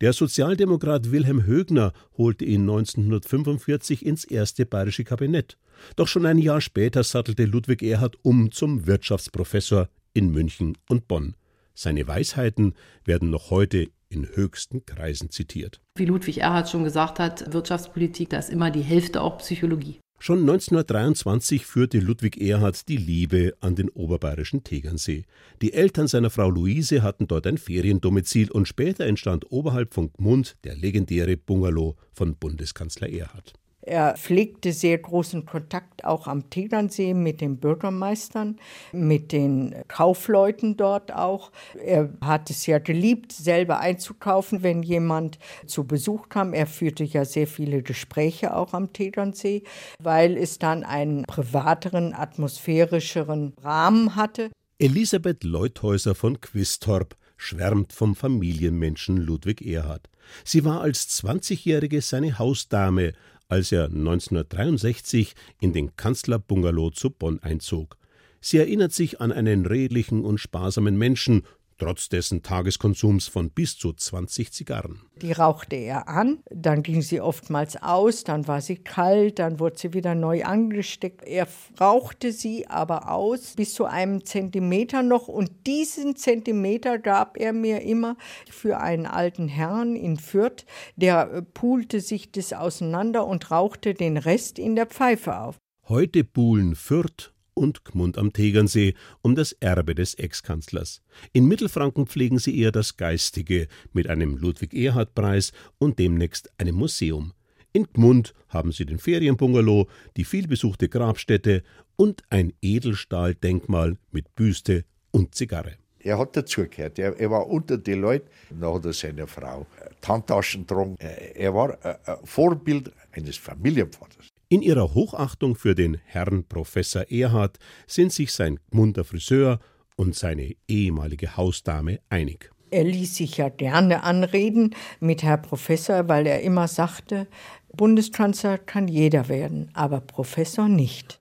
Der 0.00 0.12
Sozialdemokrat 0.12 1.12
Wilhelm 1.12 1.46
Högner 1.46 1.92
holte 2.16 2.44
ihn 2.44 2.62
1945 2.62 4.04
ins 4.04 4.24
erste 4.24 4.66
bayerische 4.66 5.04
Kabinett. 5.04 5.56
Doch 5.96 6.08
schon 6.08 6.26
ein 6.26 6.38
Jahr 6.38 6.60
später 6.60 7.04
sattelte 7.04 7.44
Ludwig 7.44 7.82
Erhard 7.82 8.16
um 8.22 8.50
zum 8.50 8.86
Wirtschaftsprofessor 8.86 9.88
in 10.12 10.30
München 10.30 10.76
und 10.88 11.06
Bonn. 11.06 11.36
Seine 11.74 12.06
Weisheiten 12.06 12.74
werden 13.04 13.30
noch 13.30 13.50
heute 13.50 13.88
in 14.08 14.28
höchsten 14.34 14.86
Kreisen 14.86 15.30
zitiert. 15.30 15.80
Wie 15.96 16.06
Ludwig 16.06 16.38
Erhard 16.38 16.70
schon 16.70 16.84
gesagt 16.84 17.18
hat, 17.18 17.52
Wirtschaftspolitik, 17.52 18.30
da 18.30 18.38
ist 18.38 18.50
immer 18.50 18.70
die 18.70 18.82
Hälfte 18.82 19.20
auch 19.20 19.38
Psychologie. 19.38 20.00
Schon 20.26 20.38
1923 20.38 21.66
führte 21.66 21.98
Ludwig 21.98 22.40
Erhard 22.40 22.88
die 22.88 22.96
Liebe 22.96 23.52
an 23.60 23.74
den 23.74 23.90
oberbayerischen 23.90 24.64
Tegernsee. 24.64 25.26
Die 25.60 25.74
Eltern 25.74 26.08
seiner 26.08 26.30
Frau 26.30 26.48
Luise 26.48 27.02
hatten 27.02 27.26
dort 27.26 27.46
ein 27.46 27.58
Feriendomizil 27.58 28.50
und 28.50 28.66
später 28.66 29.04
entstand 29.04 29.52
oberhalb 29.52 29.92
von 29.92 30.10
Gmund 30.14 30.56
der 30.64 30.76
legendäre 30.76 31.36
Bungalow 31.36 31.96
von 32.14 32.36
Bundeskanzler 32.36 33.10
Erhard. 33.10 33.52
Er 33.86 34.16
pflegte 34.16 34.72
sehr 34.72 34.96
großen 34.96 35.44
Kontakt 35.44 36.04
auch 36.04 36.26
am 36.26 36.48
Tegernsee 36.48 37.12
mit 37.12 37.42
den 37.42 37.58
Bürgermeistern, 37.58 38.58
mit 38.92 39.30
den 39.30 39.74
Kaufleuten 39.88 40.78
dort 40.78 41.12
auch. 41.12 41.52
Er 41.84 42.10
hat 42.22 42.48
es 42.48 42.64
ja 42.66 42.78
geliebt, 42.78 43.32
selber 43.32 43.80
einzukaufen, 43.80 44.62
wenn 44.62 44.82
jemand 44.82 45.38
zu 45.66 45.84
Besuch 45.84 46.30
kam. 46.30 46.54
Er 46.54 46.66
führte 46.66 47.04
ja 47.04 47.26
sehr 47.26 47.46
viele 47.46 47.82
Gespräche 47.82 48.56
auch 48.56 48.72
am 48.72 48.92
Tegernsee, 48.94 49.64
weil 49.98 50.38
es 50.38 50.58
dann 50.58 50.82
einen 50.82 51.24
privateren, 51.24 52.14
atmosphärischeren 52.14 53.52
Rahmen 53.62 54.16
hatte. 54.16 54.50
Elisabeth 54.78 55.44
Leuthäuser 55.44 56.14
von 56.14 56.40
Quistorp 56.40 57.16
schwärmt 57.36 57.92
vom 57.92 58.14
Familienmenschen 58.14 59.18
Ludwig 59.18 59.60
Erhard. 59.64 60.08
Sie 60.44 60.64
war 60.64 60.80
als 60.80 61.08
20-Jährige 61.22 62.00
seine 62.00 62.38
Hausdame, 62.38 63.12
als 63.48 63.72
er 63.72 63.84
1963 63.84 65.34
in 65.60 65.72
den 65.72 65.96
Kanzlerbungalow 65.96 66.90
zu 66.90 67.10
Bonn 67.10 67.38
einzog. 67.40 67.98
Sie 68.40 68.58
erinnert 68.58 68.92
sich 68.92 69.20
an 69.20 69.32
einen 69.32 69.64
redlichen 69.64 70.24
und 70.24 70.38
sparsamen 70.38 70.98
Menschen, 70.98 71.42
trotz 71.78 72.08
dessen 72.08 72.42
Tageskonsums 72.42 73.28
von 73.28 73.50
bis 73.50 73.76
zu 73.76 73.92
20 73.92 74.52
Zigarren. 74.52 75.00
Die 75.20 75.32
rauchte 75.32 75.76
er 75.76 76.08
an, 76.08 76.38
dann 76.50 76.82
ging 76.82 77.02
sie 77.02 77.20
oftmals 77.20 77.80
aus, 77.80 78.24
dann 78.24 78.48
war 78.48 78.60
sie 78.60 78.76
kalt, 78.76 79.38
dann 79.38 79.60
wurde 79.60 79.78
sie 79.78 79.92
wieder 79.92 80.14
neu 80.14 80.44
angesteckt. 80.44 81.24
Er 81.24 81.46
rauchte 81.80 82.32
sie 82.32 82.66
aber 82.66 83.10
aus 83.10 83.54
bis 83.56 83.74
zu 83.74 83.84
einem 83.84 84.24
Zentimeter 84.24 85.02
noch 85.02 85.28
und 85.28 85.50
diesen 85.66 86.16
Zentimeter 86.16 86.98
gab 86.98 87.38
er 87.38 87.52
mir 87.52 87.82
immer 87.82 88.16
für 88.50 88.80
einen 88.80 89.06
alten 89.06 89.48
Herrn 89.48 89.96
in 89.96 90.16
Fürth, 90.16 90.64
der 90.96 91.30
äh, 91.30 91.42
pulte 91.42 92.00
sich 92.00 92.32
das 92.32 92.52
auseinander 92.52 93.26
und 93.26 93.50
rauchte 93.50 93.94
den 93.94 94.16
Rest 94.16 94.58
in 94.58 94.76
der 94.76 94.86
Pfeife 94.86 95.38
auf. 95.38 95.56
Heute 95.88 96.24
buhlen 96.24 96.76
Fürth 96.76 97.33
und 97.54 97.84
Gmund 97.84 98.18
am 98.18 98.32
Tegernsee 98.32 98.94
um 99.22 99.34
das 99.34 99.52
Erbe 99.52 99.94
des 99.94 100.14
Ex-Kanzlers. 100.14 101.02
In 101.32 101.46
Mittelfranken 101.46 102.06
pflegen 102.06 102.38
sie 102.38 102.58
eher 102.58 102.72
das 102.72 102.96
Geistige 102.96 103.68
mit 103.92 104.08
einem 104.08 104.36
Ludwig-Erhard-Preis 104.36 105.52
und 105.78 105.98
demnächst 105.98 106.50
einem 106.58 106.74
Museum. 106.74 107.32
In 107.72 107.88
Gmund 107.92 108.34
haben 108.48 108.70
sie 108.70 108.86
den 108.86 108.98
Ferienbungalow, 108.98 109.88
die 110.16 110.24
vielbesuchte 110.24 110.88
Grabstätte 110.88 111.62
und 111.96 112.22
ein 112.30 112.52
Edelstahldenkmal 112.62 113.96
mit 114.12 114.34
Büste 114.34 114.84
und 115.10 115.34
Zigarre. 115.34 115.76
Er 115.98 116.18
hat 116.18 116.36
dazugehört. 116.36 116.98
Er, 116.98 117.18
er 117.18 117.30
war 117.30 117.46
unter 117.46 117.78
den 117.78 118.02
Leuten. 118.02 118.28
Dann 118.50 118.74
hat 118.74 118.84
er 118.84 118.92
seine 118.92 119.26
Frau 119.26 119.66
Handtaschen 120.06 120.66
getragen. 120.66 120.96
Er 120.98 121.54
war 121.54 121.78
ein 121.82 122.18
Vorbild 122.24 122.92
eines 123.12 123.38
Familienvaters. 123.38 124.33
In 124.48 124.62
ihrer 124.62 124.94
Hochachtung 124.94 125.56
für 125.56 125.74
den 125.74 125.98
Herrn 126.04 126.44
Professor 126.44 127.10
Erhard 127.10 127.58
sind 127.86 128.12
sich 128.12 128.32
sein 128.32 128.60
munter 128.70 129.04
Friseur 129.04 129.58
und 129.96 130.14
seine 130.14 130.54
ehemalige 130.68 131.36
Hausdame 131.36 132.00
einig. 132.10 132.50
Er 132.70 132.84
ließ 132.84 133.16
sich 133.16 133.36
ja 133.36 133.48
gerne 133.48 134.02
anreden 134.02 134.74
mit 135.00 135.22
Herr 135.22 135.38
Professor, 135.38 136.08
weil 136.08 136.26
er 136.26 136.42
immer 136.42 136.68
sagte, 136.68 137.28
Bundeskanzler 137.72 138.58
kann 138.58 138.88
jeder 138.88 139.28
werden, 139.28 139.70
aber 139.74 140.00
Professor 140.00 140.68
nicht. 140.68 141.20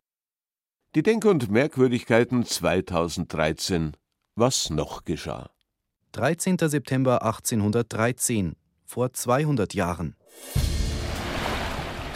Die 0.96 1.04
Denk- 1.04 1.26
und 1.26 1.50
Merkwürdigkeiten 1.50 2.46
2013. 2.46 3.94
Was 4.36 4.70
noch 4.70 5.06
geschah? 5.06 5.50
13. 6.14 6.58
September 6.60 7.24
1813, 7.24 8.56
vor 8.86 9.14
200 9.14 9.74
Jahren. 9.74 10.16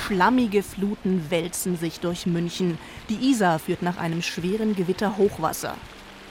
Schlammige 0.08 0.64
Fluten 0.64 1.30
wälzen 1.30 1.76
sich 1.76 2.00
durch 2.00 2.26
München. 2.26 2.78
Die 3.10 3.30
Isar 3.30 3.60
führt 3.60 3.82
nach 3.82 3.98
einem 3.98 4.22
schweren 4.22 4.74
Gewitter 4.74 5.18
Hochwasser. 5.18 5.76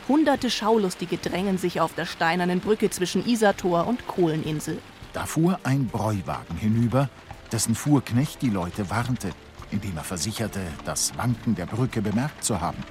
Hunderte 0.08 0.48
Schaulustige 0.48 1.18
drängen 1.18 1.58
sich 1.58 1.82
auf 1.82 1.94
der 1.94 2.06
steinernen 2.06 2.60
Brücke 2.60 2.88
zwischen 2.88 3.26
Isartor 3.26 3.86
und 3.86 4.06
Kohleninsel. 4.06 4.78
Da 5.12 5.26
fuhr 5.26 5.60
ein 5.62 5.88
Bräuwagen 5.88 6.56
hinüber, 6.56 7.10
dessen 7.52 7.74
Fuhrknecht 7.74 8.40
die 8.40 8.48
Leute 8.48 8.88
warnte, 8.88 9.28
indem 9.70 9.98
er 9.98 10.04
versicherte, 10.04 10.60
das 10.86 11.14
Wanken 11.18 11.54
der 11.54 11.66
Brücke 11.66 12.00
bemerkt 12.00 12.44
zu 12.44 12.58
haben. 12.58 12.82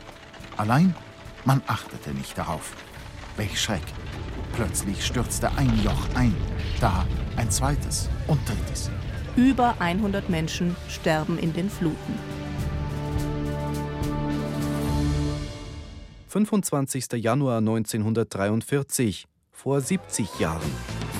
Allein, 0.55 0.93
man 1.45 1.63
achtete 1.65 2.11
nicht 2.11 2.37
darauf. 2.37 2.73
Welch 3.37 3.59
Schreck! 3.59 3.81
Plötzlich 4.53 5.03
stürzte 5.03 5.49
ein 5.57 5.81
Joch 5.83 6.13
ein, 6.13 6.35
da 6.79 7.07
ein 7.37 7.49
zweites 7.49 8.07
und 8.27 8.39
drittes. 8.47 8.91
Über 9.37 9.75
100 9.79 10.29
Menschen 10.29 10.77
sterben 10.87 11.37
in 11.37 11.51
den 11.51 11.69
Fluten. 11.69 12.19
25. 16.29 17.11
Januar 17.15 17.57
1943, 17.57 19.25
vor 19.51 19.81
70 19.81 20.39
Jahren. 20.39 20.71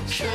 Schön 0.09 0.27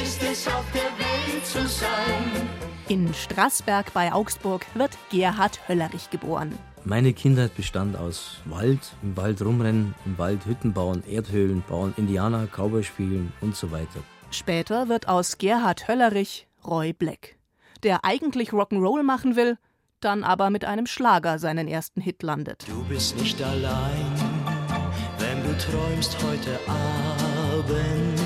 ist 0.00 0.22
es 0.22 0.46
auf 0.46 0.64
der 0.72 0.82
Welt 0.82 1.44
zu 1.44 1.66
sein. 1.66 2.48
In 2.88 3.12
Straßberg 3.12 3.92
bei 3.92 4.12
Augsburg 4.12 4.64
wird 4.74 4.96
Gerhard 5.10 5.68
Höllerich 5.68 6.10
geboren. 6.10 6.56
Meine 6.84 7.12
Kindheit 7.12 7.56
bestand 7.56 7.96
aus 7.96 8.36
Wald, 8.44 8.78
im 9.02 9.16
Wald 9.16 9.42
rumrennen, 9.42 9.96
im 10.04 10.18
Wald 10.18 10.46
Hütten 10.46 10.72
bauen, 10.72 11.02
Erdhöhlen 11.04 11.64
bauen, 11.68 11.94
Indianer, 11.96 12.46
Cowboy 12.46 12.84
spielen 12.84 13.32
und 13.40 13.56
so 13.56 13.72
weiter. 13.72 14.04
Später 14.30 14.88
wird 14.88 15.08
aus 15.08 15.38
Gerhard 15.38 15.88
Höllerich 15.88 16.45
Roy 16.66 16.92
Black, 16.92 17.36
der 17.82 18.04
eigentlich 18.04 18.50
Rock'n'Roll 18.50 19.02
machen 19.02 19.36
will, 19.36 19.58
dann 20.00 20.24
aber 20.24 20.50
mit 20.50 20.64
einem 20.64 20.86
Schlager 20.86 21.38
seinen 21.38 21.68
ersten 21.68 22.00
Hit 22.00 22.22
landet. 22.22 22.66
Du 22.68 22.84
bist 22.84 23.16
nicht 23.16 23.40
allein, 23.42 24.06
wenn 25.18 25.42
du 25.42 25.56
träumst 25.58 26.16
heute 26.22 26.58
Abend. 26.68 28.20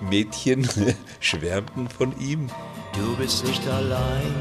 Mädchen 0.00 0.68
schwärmten 1.20 1.88
von 1.88 2.18
ihm. 2.18 2.48
Du 2.94 3.16
bist 3.16 3.44
nicht 3.44 3.66
allein, 3.68 4.34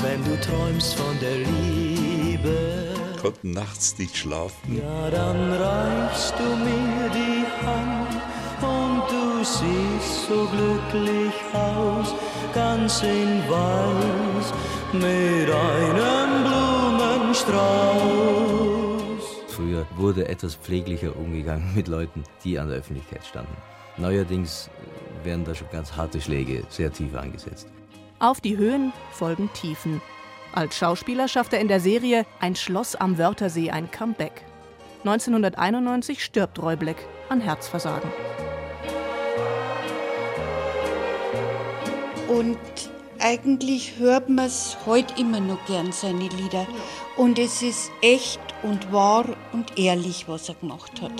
wenn 0.00 0.24
du 0.24 0.40
träumst 0.40 0.94
von 0.94 1.18
der 1.20 1.38
Liebe. 1.38 2.94
Konnten 3.20 3.50
nachts 3.52 3.98
nicht 3.98 4.16
schlafen. 4.16 4.78
Ja, 4.78 5.10
dann 5.10 5.52
reichst 5.52 6.34
du 6.38 6.56
mir 6.56 7.10
die 7.14 7.31
siehst 9.52 10.28
so 10.28 10.46
glücklich 10.46 11.34
aus, 11.52 12.14
ganz 12.54 13.02
in 13.02 13.42
Weiß 13.48 14.52
mit 14.92 15.50
einem 15.50 16.44
Blumenstrauß. 16.44 17.42
Früher 19.48 19.86
wurde 19.96 20.28
etwas 20.28 20.54
pfleglicher 20.54 21.14
umgegangen 21.16 21.74
mit 21.74 21.88
Leuten, 21.88 22.24
die 22.44 22.58
an 22.58 22.68
der 22.68 22.78
Öffentlichkeit 22.78 23.24
standen. 23.24 23.56
Neuerdings 23.98 24.70
werden 25.22 25.44
da 25.44 25.54
schon 25.54 25.68
ganz 25.70 25.94
harte 25.94 26.20
Schläge 26.20 26.64
sehr 26.70 26.92
tief 26.92 27.14
angesetzt. 27.14 27.68
Auf 28.18 28.40
die 28.40 28.56
Höhen 28.56 28.92
folgen 29.10 29.50
Tiefen. 29.52 30.00
Als 30.54 30.76
Schauspieler 30.76 31.28
schafft 31.28 31.52
er 31.52 31.60
in 31.60 31.68
der 31.68 31.80
Serie 31.80 32.24
Ein 32.40 32.56
Schloss 32.56 32.94
am 32.94 33.18
Wörthersee 33.18 33.70
ein 33.70 33.90
Comeback. 33.90 34.44
1991 35.04 36.22
stirbt 36.22 36.62
Roy 36.62 36.76
Black 36.76 36.96
an 37.28 37.40
Herzversagen. 37.40 38.10
Und 42.38 42.58
eigentlich 43.18 43.98
hört 43.98 44.28
man 44.28 44.46
es 44.46 44.78
heute 44.86 45.20
immer 45.20 45.40
noch 45.40 45.64
gern, 45.66 45.92
seine 45.92 46.28
Lieder. 46.28 46.66
Und 47.16 47.38
es 47.38 47.62
ist 47.62 47.90
echt 48.00 48.40
und 48.62 48.90
wahr 48.92 49.26
und 49.52 49.78
ehrlich, 49.78 50.28
was 50.28 50.48
er 50.48 50.54
gemacht 50.54 51.02
hat. 51.02 51.12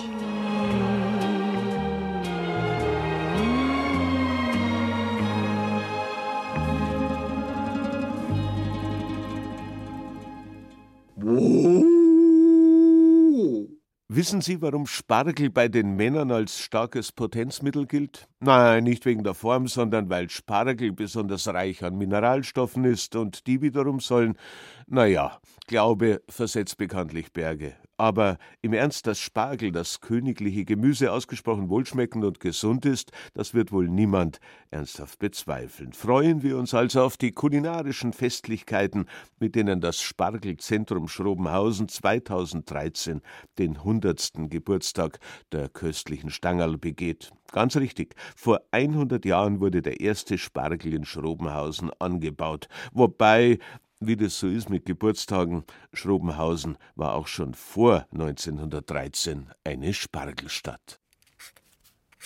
Wissen 14.15 14.41
Sie, 14.41 14.61
warum 14.61 14.85
Spargel 14.85 15.49
bei 15.49 15.67
den 15.67 15.95
Männern 15.95 16.29
als 16.29 16.59
starkes 16.59 17.11
Potenzmittel 17.11 17.87
gilt? 17.87 18.27
Nein, 18.41 18.83
nicht 18.83 19.07
wegen 19.07 19.23
der 19.23 19.33
Form, 19.33 19.67
sondern 19.67 20.07
weil 20.07 20.29
Spargel 20.29 20.91
besonders 20.91 21.47
reich 21.47 21.83
an 21.83 21.97
Mineralstoffen 21.97 22.85
ist 22.85 23.15
und 23.15 23.47
die 23.47 23.63
wiederum 23.63 23.99
sollen, 23.99 24.37
naja, 24.85 25.39
Glaube 25.65 26.21
versetzt 26.29 26.77
bekanntlich 26.77 27.33
Berge. 27.33 27.73
Aber 27.97 28.37
im 28.61 28.73
Ernst, 28.73 29.05
dass 29.05 29.19
Spargel, 29.19 29.71
das 29.71 30.01
königliche 30.01 30.65
Gemüse, 30.65 31.11
ausgesprochen 31.11 31.69
wohlschmeckend 31.69 32.25
und 32.25 32.39
gesund 32.39 32.85
ist, 32.85 33.11
das 33.33 33.53
wird 33.53 33.71
wohl 33.71 33.87
niemand 33.87 34.39
ernsthaft 34.71 35.19
bezweifeln. 35.19 35.93
Freuen 35.93 36.41
wir 36.41 36.57
uns 36.57 36.73
also 36.73 37.03
auf 37.03 37.17
die 37.17 37.31
kulinarischen 37.31 38.11
Festlichkeiten, 38.11 39.05
mit 39.39 39.55
denen 39.55 39.79
das 39.79 40.01
Spargelzentrum 40.01 41.07
Schrobenhausen 41.07 41.87
2013 41.87 43.21
den 43.59 43.77
100. 43.77 44.49
Geburtstag 44.49 45.19
der 45.51 45.69
köstlichen 45.69 46.31
Stangerl 46.31 46.79
begeht. 46.79 47.31
Ganz 47.51 47.77
richtig, 47.77 48.15
vor 48.35 48.61
100 48.71 49.23
Jahren 49.25 49.59
wurde 49.59 49.83
der 49.83 49.99
erste 49.99 50.39
Spargel 50.39 50.95
in 50.95 51.05
Schrobenhausen 51.05 51.91
angebaut, 51.99 52.67
wobei 52.91 53.59
wie 54.07 54.15
das 54.15 54.39
so 54.39 54.47
ist 54.47 54.69
mit 54.69 54.85
Geburtstagen, 54.85 55.63
Schrobenhausen 55.93 56.77
war 56.95 57.13
auch 57.13 57.27
schon 57.27 57.53
vor 57.53 58.07
1913 58.11 59.47
eine 59.63 59.93
Spargelstadt. 59.93 60.99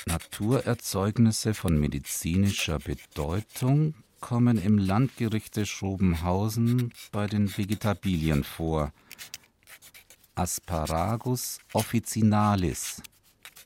Naturerzeugnisse 0.05 1.53
von 1.53 1.79
medizinischer 1.79 2.79
Bedeutung 2.79 3.95
kommen 4.19 4.57
im 4.57 4.77
Landgerichte 4.77 5.65
Schrobenhausen 5.65 6.93
bei 7.11 7.27
den 7.27 7.55
Vegetabilien 7.55 8.43
vor. 8.43 8.91
Asparagus 10.35 11.59
officinalis 11.73 13.01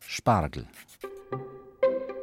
Spargel. 0.07 0.67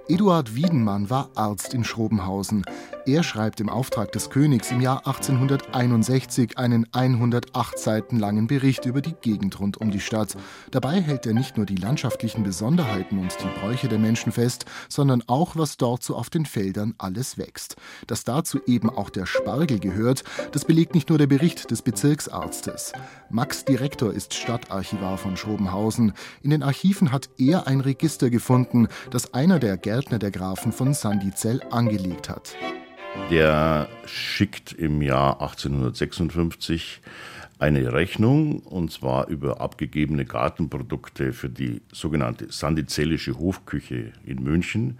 Eduard 0.09 0.55
Wiedenmann 0.55 1.11
war 1.11 1.31
Arzt 1.35 1.75
in 1.75 1.85
Schrobenhausen. 1.85 2.65
Er 3.09 3.23
schreibt 3.23 3.59
im 3.61 3.71
Auftrag 3.71 4.13
des 4.13 4.29
Königs 4.29 4.71
im 4.71 4.83
Jahr 4.83 5.07
1861 5.07 6.59
einen 6.59 6.87
108 6.93 7.79
Seiten 7.79 8.19
langen 8.19 8.49
Bericht 8.49 8.85
über 8.85 9.01
die 9.01 9.15
Gegend 9.15 9.59
rund 9.61 9.79
um 9.79 9.91
die 9.91 9.99
Stadt. 9.99 10.37
Dabei 10.73 11.01
hält 11.01 11.25
er 11.25 11.33
nicht 11.33 11.57
nur 11.57 11.65
die 11.65 11.77
landschaftlichen 11.77 12.43
Besonderheiten 12.43 13.19
und 13.19 13.35
die 13.41 13.61
Bräuche 13.61 13.89
der 13.89 13.99
Menschen 13.99 14.31
fest, 14.31 14.67
sondern 14.91 15.25
auch, 15.27 15.57
was 15.57 15.79
dort 15.79 16.03
so 16.03 16.17
auf 16.17 16.29
den 16.29 16.45
Feldern 16.45 16.97
alles 16.99 17.39
wächst. 17.39 17.77
Dass 18.07 18.25
dazu 18.25 18.61
eben 18.67 18.91
auch 18.91 19.09
der 19.09 19.25
Spargel 19.25 19.79
gehört, 19.79 20.23
das 20.53 20.67
belegt 20.67 20.95
nicht 20.95 21.09
nur 21.09 21.17
der 21.17 21.29
Bericht 21.29 21.71
des 21.71 21.81
Bezirksarztes. 21.81 22.93
Max 23.31 23.65
Direktor 23.65 24.13
ist 24.13 24.35
Stadtarchivar 24.35 25.17
von 25.17 25.39
Schrobenhausen. 25.39 26.13
In 26.43 26.51
den 26.51 26.63
Archiven 26.63 27.11
hat 27.11 27.31
er 27.39 27.67
ein 27.67 27.81
Register 27.81 28.29
gefunden, 28.29 28.87
das 29.11 29.33
einer 29.33 29.59
der 29.59 29.79
Gärtner 29.79 30.19
der 30.19 30.31
Grafen 30.31 30.73
von 30.73 30.93
Sandizell 30.93 31.63
angelegt 31.71 32.29
hat. 32.29 32.55
Der 33.31 33.89
schickt 34.07 34.73
im 34.73 35.03
Jahr 35.03 35.41
1856 35.41 37.01
eine 37.59 37.93
Rechnung 37.93 38.61
und 38.61 38.93
zwar 38.93 39.29
über 39.29 39.61
abgegebene 39.61 40.25
Gartenprodukte 40.25 41.33
für 41.33 41.49
die 41.49 41.83
sogenannte 41.93 42.51
sandizellische 42.51 43.39
Hofküche 43.39 44.13
in 44.25 44.43
München. 44.43 44.99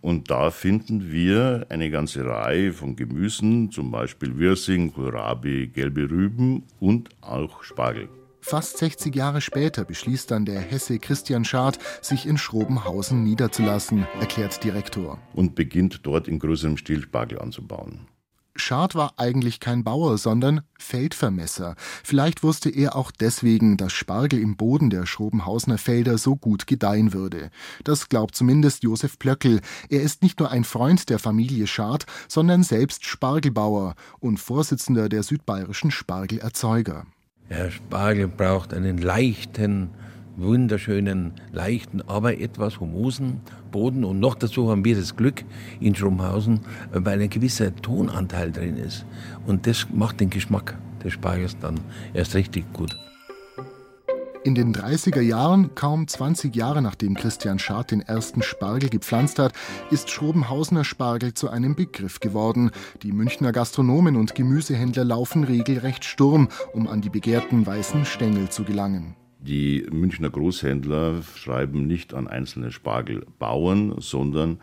Und 0.00 0.30
da 0.30 0.50
finden 0.50 1.10
wir 1.10 1.66
eine 1.68 1.90
ganze 1.90 2.24
Reihe 2.24 2.72
von 2.72 2.94
Gemüsen, 2.94 3.72
zum 3.72 3.90
Beispiel 3.90 4.38
Wirsing, 4.38 4.92
Kohlrabi, 4.92 5.66
gelbe 5.66 6.08
Rüben 6.08 6.62
und 6.78 7.10
auch 7.20 7.64
Spargel. 7.64 8.08
Fast 8.48 8.78
60 8.78 9.12
Jahre 9.12 9.40
später 9.40 9.84
beschließt 9.84 10.30
dann 10.30 10.44
der 10.44 10.60
Hesse 10.60 11.00
Christian 11.00 11.44
Schad, 11.44 11.80
sich 12.00 12.26
in 12.26 12.38
Schrobenhausen 12.38 13.24
niederzulassen, 13.24 14.06
erklärt 14.20 14.62
Direktor. 14.62 15.18
Und 15.34 15.56
beginnt 15.56 16.06
dort 16.06 16.28
in 16.28 16.38
größerem 16.38 16.76
Stil 16.76 17.02
Spargel 17.02 17.40
anzubauen. 17.40 18.06
Schad 18.54 18.94
war 18.94 19.14
eigentlich 19.16 19.58
kein 19.58 19.82
Bauer, 19.82 20.16
sondern 20.16 20.60
Feldvermesser. 20.78 21.74
Vielleicht 22.04 22.44
wusste 22.44 22.70
er 22.70 22.94
auch 22.94 23.10
deswegen, 23.10 23.76
dass 23.76 23.92
Spargel 23.92 24.38
im 24.38 24.56
Boden 24.56 24.90
der 24.90 25.06
Schrobenhausener 25.06 25.76
Felder 25.76 26.16
so 26.16 26.36
gut 26.36 26.68
gedeihen 26.68 27.12
würde. 27.12 27.50
Das 27.82 28.08
glaubt 28.08 28.36
zumindest 28.36 28.84
Josef 28.84 29.18
Plöckel. 29.18 29.60
Er 29.90 30.02
ist 30.02 30.22
nicht 30.22 30.38
nur 30.38 30.52
ein 30.52 30.62
Freund 30.62 31.10
der 31.10 31.18
Familie 31.18 31.66
Schad, 31.66 32.06
sondern 32.28 32.62
selbst 32.62 33.06
Spargelbauer 33.06 33.96
und 34.20 34.38
Vorsitzender 34.38 35.08
der 35.08 35.24
südbayerischen 35.24 35.90
Spargelerzeuger. 35.90 37.06
Der 37.48 37.70
Spargel 37.70 38.26
braucht 38.26 38.74
einen 38.74 38.98
leichten, 38.98 39.90
wunderschönen, 40.36 41.32
leichten, 41.52 42.02
aber 42.02 42.38
etwas 42.40 42.80
humosen 42.80 43.40
Boden. 43.70 44.04
Und 44.04 44.20
noch 44.20 44.34
dazu 44.34 44.70
haben 44.70 44.84
wir 44.84 44.96
das 44.96 45.16
Glück 45.16 45.44
in 45.80 45.94
Schrumhausen, 45.94 46.60
weil 46.92 47.20
ein 47.20 47.30
gewisser 47.30 47.74
Tonanteil 47.76 48.50
drin 48.50 48.76
ist. 48.76 49.06
Und 49.46 49.66
das 49.66 49.86
macht 49.92 50.20
den 50.20 50.30
Geschmack 50.30 50.76
des 51.04 51.12
Spargels 51.12 51.56
dann 51.58 51.80
erst 52.14 52.34
richtig 52.34 52.70
gut. 52.72 52.96
In 54.46 54.54
den 54.54 54.72
30er 54.72 55.22
Jahren, 55.22 55.74
kaum 55.74 56.06
20 56.06 56.54
Jahre 56.54 56.80
nachdem 56.80 57.16
Christian 57.16 57.58
Schad 57.58 57.90
den 57.90 58.00
ersten 58.00 58.42
Spargel 58.44 58.88
gepflanzt 58.88 59.40
hat, 59.40 59.52
ist 59.90 60.08
Schrobenhausener 60.08 60.84
Spargel 60.84 61.34
zu 61.34 61.50
einem 61.50 61.74
Begriff 61.74 62.20
geworden. 62.20 62.70
Die 63.02 63.10
Münchner 63.10 63.50
Gastronomen 63.50 64.14
und 64.14 64.36
Gemüsehändler 64.36 65.02
laufen 65.02 65.42
regelrecht 65.42 66.04
Sturm, 66.04 66.48
um 66.72 66.86
an 66.86 67.00
die 67.00 67.10
begehrten 67.10 67.66
weißen 67.66 68.04
Stängel 68.04 68.48
zu 68.48 68.62
gelangen. 68.62 69.16
Die 69.40 69.84
Münchner 69.90 70.30
Großhändler 70.30 71.22
schreiben 71.34 71.88
nicht 71.88 72.14
an 72.14 72.28
einzelne 72.28 72.70
Spargelbauern, 72.70 73.96
sondern 73.98 74.60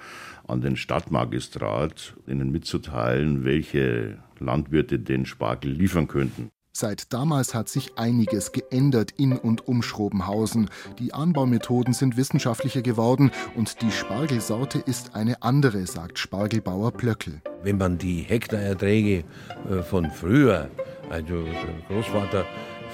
an 0.47 0.61
den 0.61 0.77
Stadtmagistrat, 0.77 2.15
ihnen 2.25 2.53
mitzuteilen, 2.53 3.43
welche 3.43 4.19
Landwirte 4.39 4.99
den 4.99 5.25
Spargel 5.25 5.73
liefern 5.73 6.07
könnten. 6.07 6.51
Seit 6.75 7.13
damals 7.13 7.53
hat 7.53 7.69
sich 7.69 7.99
einiges 7.99 8.51
geändert 8.51 9.11
in 9.15 9.37
und 9.37 9.67
um 9.67 9.83
Schrobenhausen. 9.83 10.71
Die 10.97 11.13
Anbaumethoden 11.13 11.93
sind 11.93 12.17
wissenschaftlicher 12.17 12.81
geworden 12.81 13.29
und 13.55 13.83
die 13.83 13.91
Spargelsorte 13.91 14.79
ist 14.79 15.13
eine 15.13 15.43
andere, 15.43 15.85
sagt 15.85 16.17
Spargelbauer 16.17 16.91
Plöckel. 16.91 17.41
Wenn 17.61 17.77
man 17.77 17.99
die 17.99 18.23
Hektarerträge 18.23 19.23
äh, 19.69 19.83
von 19.83 20.09
früher, 20.09 20.71
also 21.11 21.45
Großvater 21.89 22.43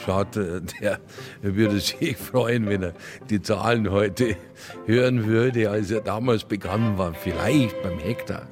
schaut, 0.06 0.36
äh, 0.36 0.60
der 0.82 1.00
würde 1.42 1.80
sich 1.80 2.18
freuen, 2.18 2.68
wenn 2.68 2.84
er 2.84 2.94
die 3.30 3.42
Zahlen 3.42 3.92
heute 3.92 4.36
hören 4.88 5.26
würde, 5.26 5.70
als 5.70 5.90
er 5.90 6.02
damals 6.02 6.44
begann 6.44 6.98
war, 6.98 7.14
vielleicht 7.14 7.82
beim 7.82 7.98
Hektar 7.98 8.46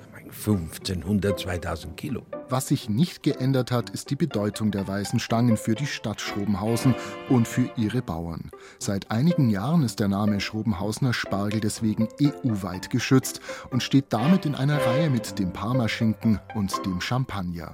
1500, 0.47 1.39
2000 1.39 1.97
Kilo. 1.97 2.25
Was 2.49 2.69
sich 2.69 2.87
nicht 2.87 3.23
geändert 3.23 3.71
hat, 3.71 3.89
ist 3.89 4.09
die 4.09 4.15
Bedeutung 4.15 4.71
der 4.71 4.87
weißen 4.87 5.19
Stangen 5.19 5.57
für 5.57 5.75
die 5.75 5.85
Stadt 5.85 6.21
Schrobenhausen 6.21 6.95
und 7.29 7.47
für 7.47 7.69
ihre 7.75 8.01
Bauern. 8.01 8.51
Seit 8.79 9.11
einigen 9.11 9.49
Jahren 9.49 9.83
ist 9.83 9.99
der 9.99 10.07
Name 10.07 10.39
Schrobenhausener 10.39 11.13
Spargel 11.13 11.59
deswegen 11.59 12.07
EU-weit 12.21 12.89
geschützt 12.89 13.41
und 13.71 13.83
steht 13.83 14.05
damit 14.09 14.45
in 14.45 14.55
einer 14.55 14.77
Reihe 14.77 15.09
mit 15.09 15.37
dem 15.39 15.51
Parmaschinken 15.51 16.39
und 16.55 16.73
dem 16.85 17.01
Champagner. 17.01 17.73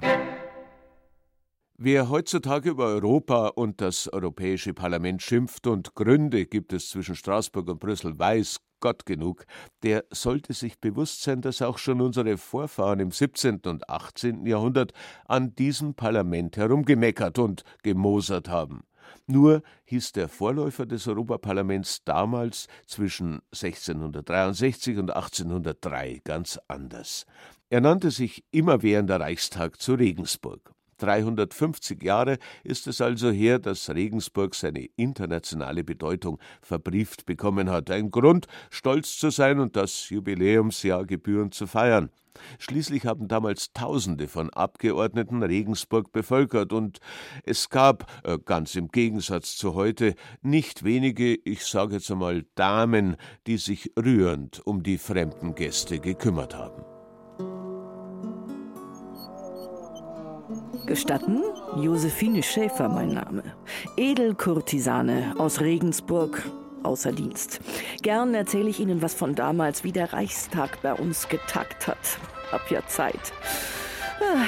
Wer 1.79 2.07
heutzutage 2.07 2.69
über 2.69 2.85
Europa 2.85 3.47
und 3.47 3.81
das 3.81 4.07
Europäische 4.07 4.75
Parlament 4.75 5.23
schimpft 5.23 5.65
und 5.65 5.95
Gründe 5.95 6.45
gibt 6.45 6.71
es 6.71 6.89
zwischen 6.89 7.15
Straßburg 7.15 7.67
und 7.67 7.79
Brüssel 7.79 8.17
weiß 8.17 8.59
Gott 8.79 9.07
genug, 9.07 9.47
der 9.81 10.05
sollte 10.11 10.53
sich 10.53 10.79
bewusst 10.79 11.23
sein, 11.23 11.41
dass 11.41 11.63
auch 11.63 11.79
schon 11.79 11.99
unsere 11.99 12.37
Vorfahren 12.37 12.99
im 12.99 13.09
17. 13.09 13.61
und 13.65 13.89
18. 13.89 14.45
Jahrhundert 14.45 14.93
an 15.25 15.55
diesem 15.55 15.95
Parlament 15.95 16.57
herumgemeckert 16.57 17.39
und 17.39 17.63
gemosert 17.81 18.49
haben. 18.49 18.83
Nur 19.25 19.63
hieß 19.85 20.11
der 20.11 20.29
Vorläufer 20.29 20.85
des 20.85 21.07
Europaparlaments 21.07 22.03
damals 22.03 22.67
zwischen 22.85 23.41
1663 23.51 24.99
und 24.99 25.09
1803 25.09 26.21
ganz 26.23 26.59
anders. 26.67 27.25
Er 27.71 27.81
nannte 27.81 28.11
sich 28.11 28.45
immerwährender 28.51 29.19
Reichstag 29.19 29.81
zu 29.81 29.95
Regensburg. 29.95 30.71
350 30.97 32.01
Jahre 32.03 32.37
ist 32.63 32.87
es 32.87 33.01
also 33.01 33.31
her, 33.31 33.59
dass 33.59 33.89
Regensburg 33.89 34.55
seine 34.55 34.85
internationale 34.95 35.83
Bedeutung 35.83 36.39
verbrieft 36.61 37.25
bekommen 37.25 37.69
hat. 37.69 37.91
Ein 37.91 38.11
Grund, 38.11 38.47
stolz 38.69 39.17
zu 39.17 39.29
sein 39.29 39.59
und 39.59 39.75
das 39.75 40.09
Jubiläumsjahr 40.09 41.05
gebührend 41.05 41.53
zu 41.53 41.67
feiern. 41.67 42.09
Schließlich 42.59 43.05
haben 43.05 43.27
damals 43.27 43.73
Tausende 43.73 44.27
von 44.27 44.49
Abgeordneten 44.49 45.43
Regensburg 45.43 46.11
bevölkert 46.11 46.73
und 46.73 46.99
es 47.43 47.69
gab, 47.69 48.09
äh, 48.23 48.37
ganz 48.43 48.75
im 48.75 48.89
Gegensatz 48.89 49.55
zu 49.55 49.75
heute, 49.75 50.15
nicht 50.41 50.83
wenige, 50.83 51.35
ich 51.35 51.65
sage 51.65 51.95
jetzt 51.95 52.11
einmal 52.11 52.45
Damen, 52.55 53.17
die 53.47 53.57
sich 53.57 53.91
rührend 53.97 54.65
um 54.65 54.83
die 54.83 54.97
fremden 54.97 55.55
Gäste 55.55 55.99
gekümmert 55.99 56.55
haben. 56.55 56.92
Gestatten? 60.85 61.41
Josephine 61.77 62.43
Schäfer 62.43 62.89
mein 62.89 63.13
Name. 63.13 63.43
Edelkurtisane 63.97 65.35
aus 65.37 65.61
Regensburg. 65.61 66.43
außer 66.83 67.13
Dienst. 67.13 67.61
Gern 68.01 68.33
erzähle 68.33 68.69
ich 68.69 68.81
Ihnen 68.81 69.01
was 69.01 69.13
von 69.13 69.35
damals, 69.35 69.85
wie 69.85 69.93
der 69.93 70.11
Reichstag 70.11 70.81
bei 70.81 70.93
uns 70.93 71.29
getagt 71.29 71.87
hat. 71.87 72.19
Hab 72.51 72.69
ja 72.69 72.85
Zeit. 72.87 73.31
Ah, 74.19 74.43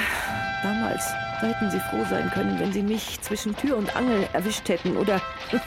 damals, 0.62 1.06
da 1.40 1.46
hätten 1.46 1.70
Sie 1.70 1.80
froh 1.80 2.04
sein 2.10 2.30
können, 2.34 2.60
wenn 2.60 2.72
Sie 2.74 2.82
mich 2.82 3.18
zwischen 3.22 3.56
Tür 3.56 3.78
und 3.78 3.96
Angel 3.96 4.28
erwischt 4.34 4.68
hätten 4.68 4.98
oder 4.98 5.22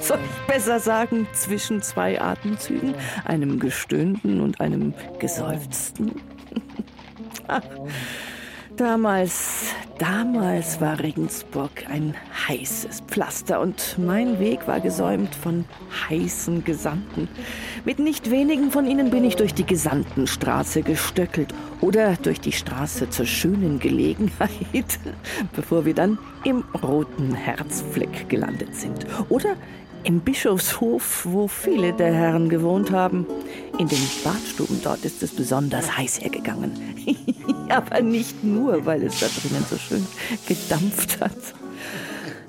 soll 0.00 0.18
ich 0.22 0.46
besser 0.46 0.78
sagen, 0.78 1.26
zwischen 1.32 1.80
zwei 1.80 2.20
Atemzügen, 2.20 2.94
einem 3.24 3.58
gestöhnten 3.58 4.42
und 4.42 4.60
einem 4.60 4.92
geseufzten. 5.18 6.20
Ach, 7.48 7.62
damals, 8.76 9.74
damals 9.98 10.80
war 10.80 10.98
Regensburg 10.98 11.70
ein 11.88 12.14
heißes 12.48 13.02
Pflaster 13.06 13.60
und 13.60 13.96
mein 13.98 14.38
Weg 14.38 14.66
war 14.66 14.80
gesäumt 14.80 15.34
von 15.34 15.64
heißen 16.08 16.64
Gesandten. 16.64 17.28
Mit 17.84 17.98
nicht 17.98 18.30
wenigen 18.30 18.70
von 18.70 18.86
ihnen 18.86 19.10
bin 19.10 19.24
ich 19.24 19.36
durch 19.36 19.54
die 19.54 19.66
Gesandtenstraße 19.66 20.82
gestöckelt 20.82 21.54
oder 21.80 22.16
durch 22.16 22.40
die 22.40 22.52
Straße 22.52 23.10
zur 23.10 23.26
schönen 23.26 23.78
Gelegenheit, 23.78 24.98
bevor 25.54 25.84
wir 25.84 25.94
dann 25.94 26.18
im 26.44 26.64
roten 26.82 27.34
Herzfleck 27.34 28.28
gelandet 28.28 28.74
sind. 28.74 29.06
Oder 29.28 29.56
im 30.04 30.20
Bischofshof, 30.20 31.24
wo 31.24 31.48
viele 31.48 31.92
der 31.92 32.12
Herren 32.12 32.48
gewohnt 32.48 32.90
haben. 32.90 33.26
In 33.78 33.88
den 33.88 33.98
Badstuben 34.22 34.80
dort 34.82 35.04
ist 35.04 35.22
es 35.22 35.34
besonders 35.34 35.96
heiß 35.96 36.20
hergegangen. 36.20 36.72
Aber 37.68 38.00
nicht 38.02 38.44
nur, 38.44 38.84
weil 38.86 39.02
es 39.02 39.20
da 39.20 39.26
drinnen 39.26 39.64
so 39.68 39.76
schön 39.76 40.06
gedampft 40.46 41.20
hat. 41.20 41.32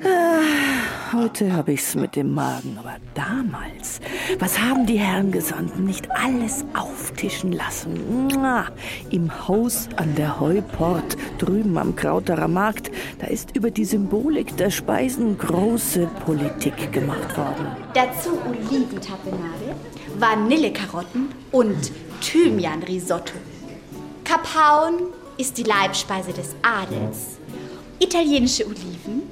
Ah, 0.04 0.75
heute 1.16 1.54
habe 1.54 1.74
ich's 1.74 1.96
mit 1.96 2.16
dem 2.16 2.34
Magen, 2.34 2.78
aber 2.80 2.96
damals, 3.14 4.00
was 4.40 4.60
haben 4.60 4.86
die 4.86 5.00
Herren 5.00 5.32
Gesandten 5.32 5.86
nicht 5.86 6.10
alles 6.12 6.66
auftischen 6.74 7.52
lassen? 7.52 8.30
Im 9.12 9.48
Haus 9.48 9.88
an 9.96 10.16
der 10.16 10.40
Heuport, 10.40 11.18
drüben 11.38 11.78
am 11.78 11.96
Krauterer 11.96 12.48
Markt, 12.48 12.92
da 13.20 13.28
ist 13.28 13.56
über 13.56 13.72
die 13.72 13.86
Symbolik 13.86 14.58
der 14.58 14.70
Speisen 14.70 15.38
große 15.38 16.08
Politik 16.26 16.92
gemacht 16.92 17.38
worden. 17.38 17.68
Dazu 17.94 18.38
Oliventapenade, 18.48 19.76
Vanillekarotten 20.20 21.30
und 21.52 21.92
Thymian-Risotto. 22.22 23.34
Kapaun 24.24 25.14
ist 25.38 25.58
die 25.58 25.64
Leibspeise 25.64 26.34
des 26.34 26.56
Adels. 26.62 27.35
Italienische 28.00 28.66
Oliven, 28.66 29.24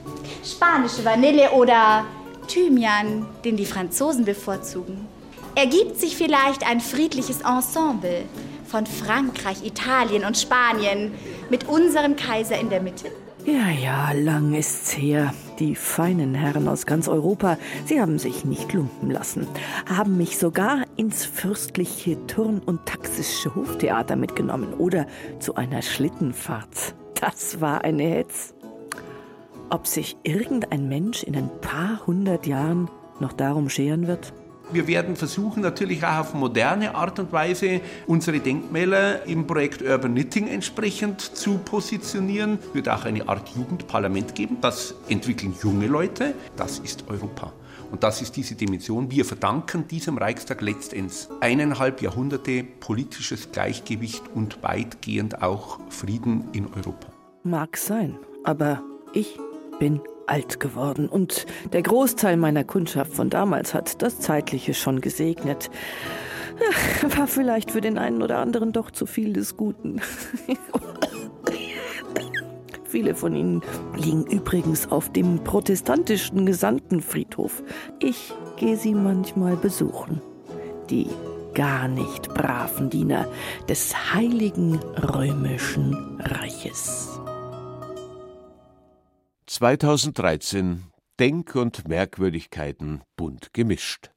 spanische 0.43 1.03
Vanille 1.03 1.51
oder 1.51 2.05
Thymian, 2.47 3.25
den 3.43 3.57
die 3.57 3.65
Franzosen 3.65 4.25
bevorzugen. 4.25 5.07
Ergibt 5.55 5.99
sich 5.99 6.15
vielleicht 6.15 6.65
ein 6.67 6.79
friedliches 6.79 7.41
Ensemble 7.41 8.23
von 8.65 8.85
Frankreich, 8.85 9.63
Italien 9.65 10.25
und 10.25 10.37
Spanien 10.37 11.11
mit 11.49 11.67
unserem 11.67 12.15
Kaiser 12.15 12.59
in 12.59 12.69
der 12.69 12.81
Mitte? 12.81 13.11
Ja, 13.45 13.69
ja, 13.69 14.11
lang 14.13 14.53
ist's 14.53 14.95
her. 14.95 15.33
Die 15.59 15.75
feinen 15.75 16.33
Herren 16.33 16.67
aus 16.67 16.85
ganz 16.85 17.07
Europa, 17.07 17.57
sie 17.85 18.01
haben 18.01 18.17
sich 18.17 18.45
nicht 18.45 18.73
lumpen 18.73 19.11
lassen, 19.11 19.45
haben 19.85 20.17
mich 20.17 20.37
sogar 20.37 20.85
ins 20.95 21.25
fürstliche 21.25 22.25
Turn- 22.25 22.61
und 22.65 22.85
taxische 22.85 23.53
Hoftheater 23.53 24.15
mitgenommen 24.15 24.73
oder 24.73 25.05
zu 25.39 25.55
einer 25.55 25.81
Schlittenfahrt. 25.81 26.95
Das 27.19 27.61
war 27.61 27.83
eine 27.83 28.03
Hetz. 28.03 28.52
Ob 29.69 29.87
sich 29.87 30.17
irgendein 30.23 30.87
Mensch 30.87 31.23
in 31.23 31.35
ein 31.35 31.49
paar 31.61 32.05
hundert 32.05 32.45
Jahren 32.45 32.89
noch 33.19 33.33
darum 33.33 33.69
scheren 33.69 34.07
wird? 34.07 34.33
Wir 34.71 34.87
werden 34.87 35.15
versuchen, 35.15 35.61
natürlich 35.61 36.03
auch 36.03 36.19
auf 36.19 36.33
moderne 36.33 36.95
Art 36.95 37.19
und 37.19 37.31
Weise 37.31 37.81
unsere 38.07 38.39
Denkmäler 38.39 39.25
im 39.25 39.45
Projekt 39.45 39.81
Urban 39.81 40.13
Knitting 40.13 40.47
entsprechend 40.47 41.21
zu 41.21 41.59
positionieren. 41.59 42.59
Es 42.69 42.73
wird 42.73 42.89
auch 42.89 43.05
eine 43.05 43.27
Art 43.27 43.49
Jugendparlament 43.49 44.33
geben. 44.35 44.57
Das 44.61 44.95
entwickeln 45.09 45.53
junge 45.61 45.87
Leute. 45.87 46.33
Das 46.55 46.79
ist 46.79 47.05
Europa. 47.07 47.53
Und 47.91 48.03
das 48.03 48.23
ist 48.23 48.35
diese 48.35 48.55
Dimension. 48.55 49.11
Wir 49.11 49.25
verdanken 49.25 49.87
diesem 49.87 50.17
Reichstag 50.17 50.61
letztendlich 50.61 51.27
eineinhalb 51.41 52.01
Jahrhunderte 52.01 52.63
politisches 52.63 53.51
Gleichgewicht 53.51 54.23
und 54.33 54.63
weitgehend 54.63 55.43
auch 55.43 55.79
Frieden 55.89 56.45
in 56.53 56.65
Europa. 56.73 57.09
Mag 57.43 57.77
sein, 57.77 58.17
aber 58.43 58.81
ich 59.13 59.37
bin 59.83 59.99
alt 60.27 60.61
geworden 60.61 61.09
und 61.09 61.45
der 61.73 61.81
Großteil 61.81 62.37
meiner 62.37 62.63
Kundschaft 62.63 63.11
von 63.11 63.29
damals 63.29 63.73
hat 63.73 64.01
das 64.01 64.17
Zeitliche 64.17 64.73
schon 64.73 65.01
gesegnet. 65.01 65.69
War 67.17 67.27
vielleicht 67.27 67.71
für 67.71 67.81
den 67.81 67.97
einen 67.97 68.21
oder 68.21 68.37
anderen 68.37 68.71
doch 68.71 68.91
zu 68.91 69.05
viel 69.05 69.33
des 69.33 69.57
Guten. 69.57 69.99
Viele 72.87 73.13
von 73.13 73.35
ihnen 73.35 73.61
liegen 73.97 74.25
übrigens 74.27 74.89
auf 74.89 75.11
dem 75.11 75.43
protestantischen 75.43 76.45
Gesandtenfriedhof. 76.45 77.61
Ich 77.99 78.33
gehe 78.55 78.77
sie 78.77 78.93
manchmal 78.93 79.57
besuchen. 79.57 80.21
Die 80.89 81.09
gar 81.55 81.89
nicht 81.89 82.33
braven 82.33 82.89
Diener 82.89 83.27
des 83.67 84.13
heiligen 84.13 84.79
römischen 84.95 86.21
Reiches. 86.21 87.12
2013 89.53 90.85
Denk- 91.19 91.53
und 91.53 91.87
Merkwürdigkeiten 91.87 93.03
bunt 93.15 93.53
gemischt. 93.53 94.09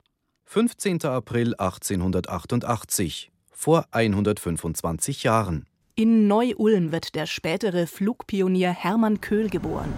15. 0.46 1.04
April 1.04 1.54
1888, 1.58 3.30
vor 3.52 3.84
125 3.90 5.24
Jahren. 5.24 5.66
In 5.94 6.26
Neu-Ulm 6.26 6.90
wird 6.90 7.14
der 7.14 7.26
spätere 7.26 7.86
Flugpionier 7.86 8.70
Hermann 8.70 9.20
Köhl 9.20 9.50
geboren. 9.50 9.92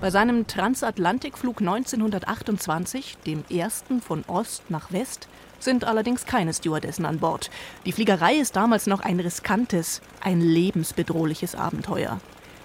Bei 0.00 0.10
seinem 0.12 0.46
Transatlantikflug 0.46 1.62
1928, 1.62 3.18
dem 3.26 3.42
ersten 3.50 4.00
von 4.00 4.22
Ost 4.28 4.70
nach 4.70 4.92
West, 4.92 5.26
sind 5.60 5.84
allerdings 5.84 6.26
keine 6.26 6.52
Stewardessen 6.52 7.06
an 7.06 7.18
Bord. 7.18 7.50
Die 7.86 7.92
Fliegerei 7.92 8.34
ist 8.34 8.56
damals 8.56 8.86
noch 8.86 9.00
ein 9.00 9.20
riskantes, 9.20 10.00
ein 10.20 10.40
lebensbedrohliches 10.40 11.54
Abenteuer. 11.54 12.20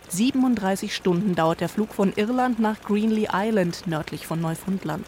37 0.10 0.96
Stunden 0.96 1.36
dauert 1.36 1.62
der 1.62 1.70
Flug 1.70 1.94
von 1.94 2.14
Irland 2.16 2.60
nach 2.60 2.82
Greenlee 2.82 3.28
Island, 3.32 3.88
nördlich 3.88 4.28
von 4.28 4.40
Neufundland. 4.40 5.08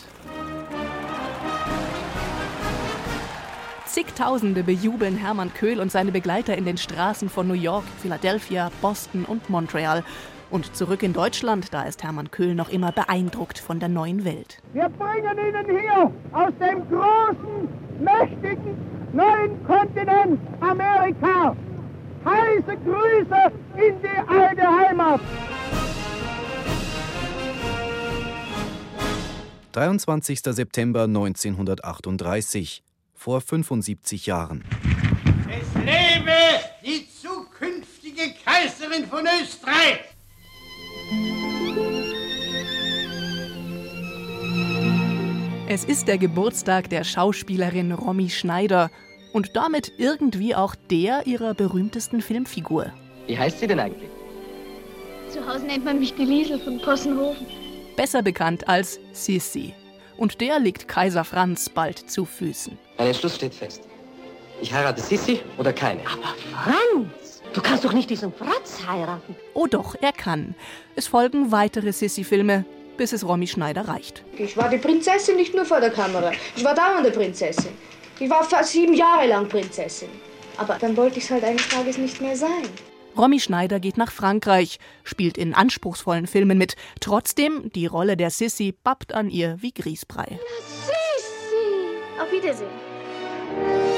Zigtausende 3.85 4.63
bejubeln 4.63 5.17
Hermann 5.17 5.53
Köhl 5.53 5.79
und 5.79 5.91
seine 5.91 6.11
Begleiter 6.11 6.55
in 6.55 6.65
den 6.65 6.77
Straßen 6.77 7.29
von 7.29 7.47
New 7.47 7.55
York, 7.55 7.85
Philadelphia, 8.01 8.69
Boston 8.81 9.25
und 9.25 9.49
Montreal. 9.49 10.03
Und 10.49 10.75
zurück 10.75 11.03
in 11.03 11.13
Deutschland, 11.13 11.73
da 11.73 11.83
ist 11.83 12.03
Hermann 12.03 12.31
Köhl 12.31 12.55
noch 12.55 12.69
immer 12.69 12.91
beeindruckt 12.91 13.59
von 13.59 13.79
der 13.79 13.89
neuen 13.89 14.23
Welt. 14.23 14.59
Wir 14.73 14.89
bringen 14.89 15.37
Ihnen 15.37 15.79
hier 15.79 16.11
aus 16.31 16.53
dem 16.59 16.87
großen, 16.89 17.67
mächtigen, 17.99 18.77
neuen 19.13 19.63
Kontinent 19.65 20.39
Amerika 20.61 21.55
heiße 22.27 22.77
Grüße 22.83 23.51
in 23.75 24.01
die 24.01 24.27
alte 24.27 24.67
Heimat. 24.67 25.21
23. 29.71 30.39
September 30.41 31.03
1938, 31.03 32.83
vor 33.13 33.41
75 33.41 34.25
Jahren. 34.25 34.63
Es 35.49 35.73
lebe 35.75 36.31
die 36.83 37.07
zukünftige 37.09 38.33
Kaiserin 38.43 39.05
von 39.07 39.25
Österreich! 39.41 40.16
Es 45.69 45.83
ist 45.83 46.07
der 46.07 46.17
Geburtstag 46.17 46.89
der 46.89 47.03
Schauspielerin 47.03 47.91
Romy 47.91 48.29
Schneider 48.29 48.89
und 49.33 49.55
damit 49.55 49.91
irgendwie 49.97 50.55
auch 50.55 50.75
der 50.89 51.27
ihrer 51.27 51.53
berühmtesten 51.53 52.21
Filmfigur. 52.21 52.91
Wie 53.27 53.37
heißt 53.37 53.59
sie 53.59 53.67
denn 53.67 53.79
eigentlich? 53.79 54.09
Zu 55.29 55.45
Hause 55.45 55.65
nennt 55.65 55.85
man 55.85 55.99
mich 55.99 56.15
die 56.15 56.25
Liesel 56.25 56.57
von 56.59 56.79
Possenhofen. 56.81 57.45
Besser 57.95 58.23
bekannt 58.23 58.67
als 58.67 58.99
Sissi. 59.11 59.73
Und 60.17 60.41
der 60.41 60.59
liegt 60.59 60.87
Kaiser 60.87 61.23
Franz 61.23 61.69
bald 61.69 62.09
zu 62.09 62.25
Füßen. 62.25 62.77
Ein 62.97 63.07
Entschluss 63.07 63.35
steht 63.35 63.53
fest. 63.53 63.83
Ich 64.61 64.73
heirate 64.73 65.01
Sissi 65.01 65.41
oder 65.57 65.73
keine. 65.73 65.99
Aber 66.01 66.33
Franz, 66.63 67.26
du 67.57 67.63
kannst 67.63 67.83
doch 67.83 67.93
nicht 67.93 68.09
diesen 68.09 68.31
Franz 68.31 68.85
heiraten. 68.87 69.35
Oh 69.55 69.65
doch, 69.65 69.95
er 69.99 70.11
kann. 70.11 70.53
Es 70.95 71.07
folgen 71.07 71.51
weitere 71.51 71.91
Sissi-Filme, 71.91 72.65
bis 72.97 73.13
es 73.13 73.27
Romy 73.27 73.47
Schneider 73.47 73.87
reicht. 73.87 74.23
Ich 74.37 74.55
war 74.55 74.69
die 74.69 74.77
Prinzessin 74.77 75.35
nicht 75.35 75.55
nur 75.55 75.65
vor 75.65 75.79
der 75.79 75.89
Kamera. 75.89 76.31
Ich 76.55 76.63
war 76.63 76.75
dauernde 76.75 77.09
Prinzessin. 77.09 77.71
Ich 78.19 78.29
war 78.29 78.43
fast 78.43 78.71
sieben 78.71 78.93
Jahre 78.93 79.27
lang 79.27 79.47
Prinzessin. 79.47 80.09
Aber 80.57 80.75
dann 80.79 80.95
wollte 80.95 81.17
ich 81.17 81.25
es 81.25 81.31
halt 81.31 81.43
eines 81.43 81.67
Tages 81.67 81.97
nicht 81.97 82.21
mehr 82.21 82.35
sein. 82.35 82.69
Romy 83.17 83.39
Schneider 83.39 83.79
geht 83.79 83.97
nach 83.97 84.11
Frankreich, 84.11 84.77
spielt 85.03 85.39
in 85.39 85.55
anspruchsvollen 85.55 86.27
Filmen 86.27 86.59
mit. 86.59 86.75
Trotzdem, 86.99 87.71
die 87.73 87.87
Rolle 87.87 88.17
der 88.17 88.29
Sissy 88.29 88.71
pappt 88.71 89.13
an 89.13 89.31
ihr 89.31 89.57
wie 89.61 89.71
Grießbrei. 89.71 90.39
Sissi! 90.85 92.21
Auf 92.21 92.31
Wiedersehen. 92.31 93.96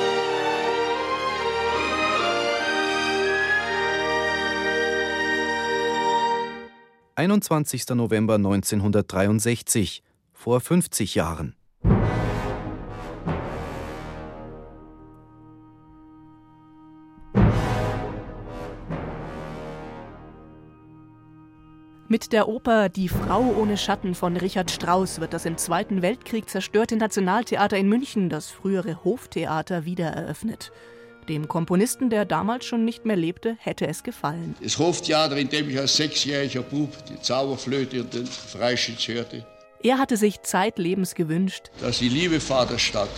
21. 7.20 7.90
November 7.96 8.36
1963, 8.36 10.04
vor 10.32 10.62
50 10.62 11.16
Jahren. 11.16 11.54
Mit 22.08 22.32
der 22.32 22.48
Oper 22.48 22.88
Die 22.88 23.10
Frau 23.10 23.54
ohne 23.58 23.76
Schatten 23.76 24.16
von 24.16 24.38
Richard 24.38 24.72
Strauss 24.72 25.20
wird 25.20 25.34
das 25.34 25.46
im 25.46 25.58
Zweiten 25.58 26.02
Weltkrieg 26.02 26.50
zerstörte 26.50 26.96
Nationaltheater 26.96 27.76
in 27.76 27.90
München, 27.90 28.30
das 28.30 28.50
frühere 28.50 29.04
Hoftheater, 29.04 29.84
wiedereröffnet. 29.84 30.72
Dem 31.30 31.48
Komponisten, 31.48 32.10
der 32.10 32.26
damals 32.26 32.66
schon 32.66 32.84
nicht 32.84 33.06
mehr 33.06 33.16
lebte, 33.16 33.56
hätte 33.60 33.86
es 33.86 34.02
gefallen. 34.02 34.56
Das 34.64 34.80
Hoftheater, 34.80 35.38
in 35.38 35.48
dem 35.48 35.70
ich 35.70 35.78
als 35.78 35.96
sechsjähriger 35.96 36.64
Bub 36.64 36.92
die 37.08 37.22
Zauberflöte 37.22 38.02
und 38.02 38.16
den 38.16 38.26
Freischütz 38.26 39.08
hörte. 39.08 39.46
Er 39.84 40.00
hatte 40.00 40.18
sich 40.18 40.42
zeitlebens 40.42 41.14
gewünscht, 41.14 41.70
dass 41.82 42.00
die 42.00 42.10
liebe 42.10 42.40
Vaterstadt 42.40 43.12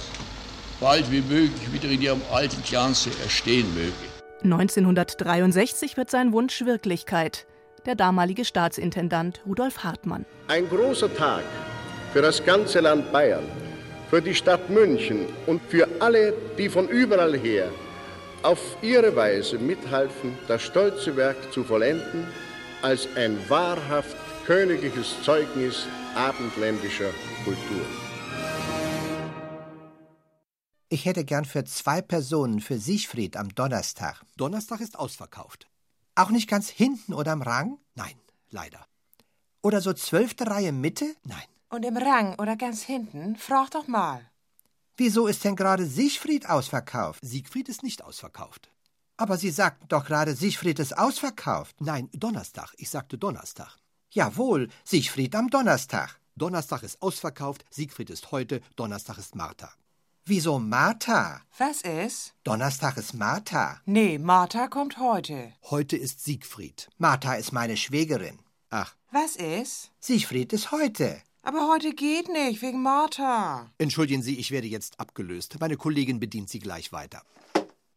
bald 0.82 1.10
wie 1.10 1.22
möglich 1.22 1.72
wieder 1.72 1.90
in 1.90 2.02
ihrem 2.02 2.22
alten 2.34 2.62
Glanze 2.64 3.12
erstehen 3.24 3.74
möge. 3.74 3.94
1963 4.44 5.96
wird 5.96 6.12
sein 6.12 6.34
Wunsch 6.34 6.66
Wirklichkeit 6.66 7.48
der 7.86 7.96
damalige 7.96 8.44
Staatsintendant 8.44 9.40
Rudolf 9.46 9.86
Hartmann. 9.86 10.26
Ein 10.50 10.68
großer 10.68 11.16
Tag 11.16 11.44
für 12.12 12.22
das 12.22 12.44
ganze 12.44 12.82
Land 12.82 13.10
Bayern, 13.14 13.46
für 14.10 14.22
die 14.22 14.36
Stadt 14.36 14.70
München 14.70 15.28
und 15.48 15.62
für 15.70 15.88
alle, 16.00 16.34
die 16.58 16.68
von 16.68 16.90
überall 16.90 17.38
her 17.38 17.72
auf 18.44 18.78
ihre 18.82 19.16
Weise 19.16 19.58
mithalfen, 19.58 20.38
das 20.48 20.62
stolze 20.62 21.16
Werk 21.16 21.54
zu 21.54 21.64
vollenden, 21.64 22.28
als 22.82 23.08
ein 23.16 23.38
wahrhaft 23.50 24.16
königliches 24.46 25.22
Zeugnis 25.24 25.86
abendländischer 26.16 27.12
Kultur. 27.44 27.86
Ich 30.90 31.06
hätte 31.06 31.24
gern 31.24 31.46
für 31.46 31.64
zwei 31.64 32.02
Personen 32.02 32.60
für 32.60 32.78
Siegfried 32.78 33.38
am 33.38 33.56
Donnerstag. 33.56 34.24
Donnerstag 34.36 34.82
ist 34.82 35.00
ausverkauft. 35.00 35.70
Auch 36.16 36.32
nicht 36.32 36.50
ganz 36.50 36.70
hinten 36.70 37.14
oder 37.14 37.32
im 37.32 37.42
Rang? 37.42 37.78
Nein, 37.96 38.16
leider. 38.50 38.86
Oder 39.62 39.80
so 39.80 39.94
zwölfte 39.94 40.48
Reihe 40.48 40.74
Mitte? 40.74 41.06
Nein. 41.24 41.46
Und 41.70 41.86
im 41.86 41.96
Rang 41.96 42.36
oder 42.40 42.58
ganz 42.58 42.82
hinten? 42.82 43.38
Frag 43.38 43.72
doch 43.72 43.88
mal. 43.88 44.31
Wieso 44.98 45.28
ist 45.28 45.44
denn 45.44 45.56
gerade 45.56 45.86
Siegfried 45.86 46.50
ausverkauft? 46.50 47.20
Siegfried 47.24 47.70
ist 47.70 47.84
nicht 47.84 48.04
ausverkauft. 48.04 48.70
Aber 49.18 49.38
Sie 49.38 49.52
sagten 49.52 49.88
doch 49.88 50.06
gerade, 50.06 50.36
Siegfried 50.36 50.80
ist 50.80 50.98
ausverkauft. 50.98 51.76
Nein, 51.80 52.10
Donnerstag. 52.14 52.74
Ich 52.78 52.90
sagte 52.90 53.18
Donnerstag. 53.18 53.78
Jawohl, 54.10 54.70
Siegfried 54.84 55.36
am 55.36 55.50
Donnerstag. 55.50 56.20
Donnerstag 56.36 56.84
ist 56.84 57.02
ausverkauft, 57.02 57.66
Siegfried 57.70 58.10
ist 58.10 58.32
heute, 58.32 58.62
Donnerstag 58.76 59.18
ist 59.18 59.36
Martha. 59.36 59.72
Wieso 60.26 60.60
Martha? 60.60 61.42
Was 61.58 61.82
ist? 61.82 62.34
Donnerstag 62.44 62.98
ist 62.98 63.14
Martha. 63.14 63.82
Nee, 63.86 64.18
Martha 64.18 64.68
kommt 64.68 64.98
heute. 64.98 65.54
Heute 65.70 65.98
ist 65.98 66.24
Siegfried. 66.24 66.90
Martha 66.98 67.34
ist 67.34 67.52
meine 67.52 67.76
Schwägerin. 67.76 68.40
Ach. 68.70 68.96
Was 69.12 69.36
ist? 69.36 69.92
Siegfried 70.00 70.54
ist 70.54 70.72
heute. 70.72 71.22
Aber 71.44 71.68
heute 71.68 71.94
geht 71.94 72.28
nicht, 72.28 72.62
wegen 72.62 72.84
Martha. 72.84 73.72
Entschuldigen 73.80 74.22
Sie, 74.22 74.38
ich 74.38 74.52
werde 74.52 74.68
jetzt 74.68 75.00
abgelöst. 75.00 75.58
Meine 75.60 75.76
Kollegin 75.76 76.20
bedient 76.20 76.50
Sie 76.50 76.60
gleich 76.60 76.92
weiter. 76.92 77.24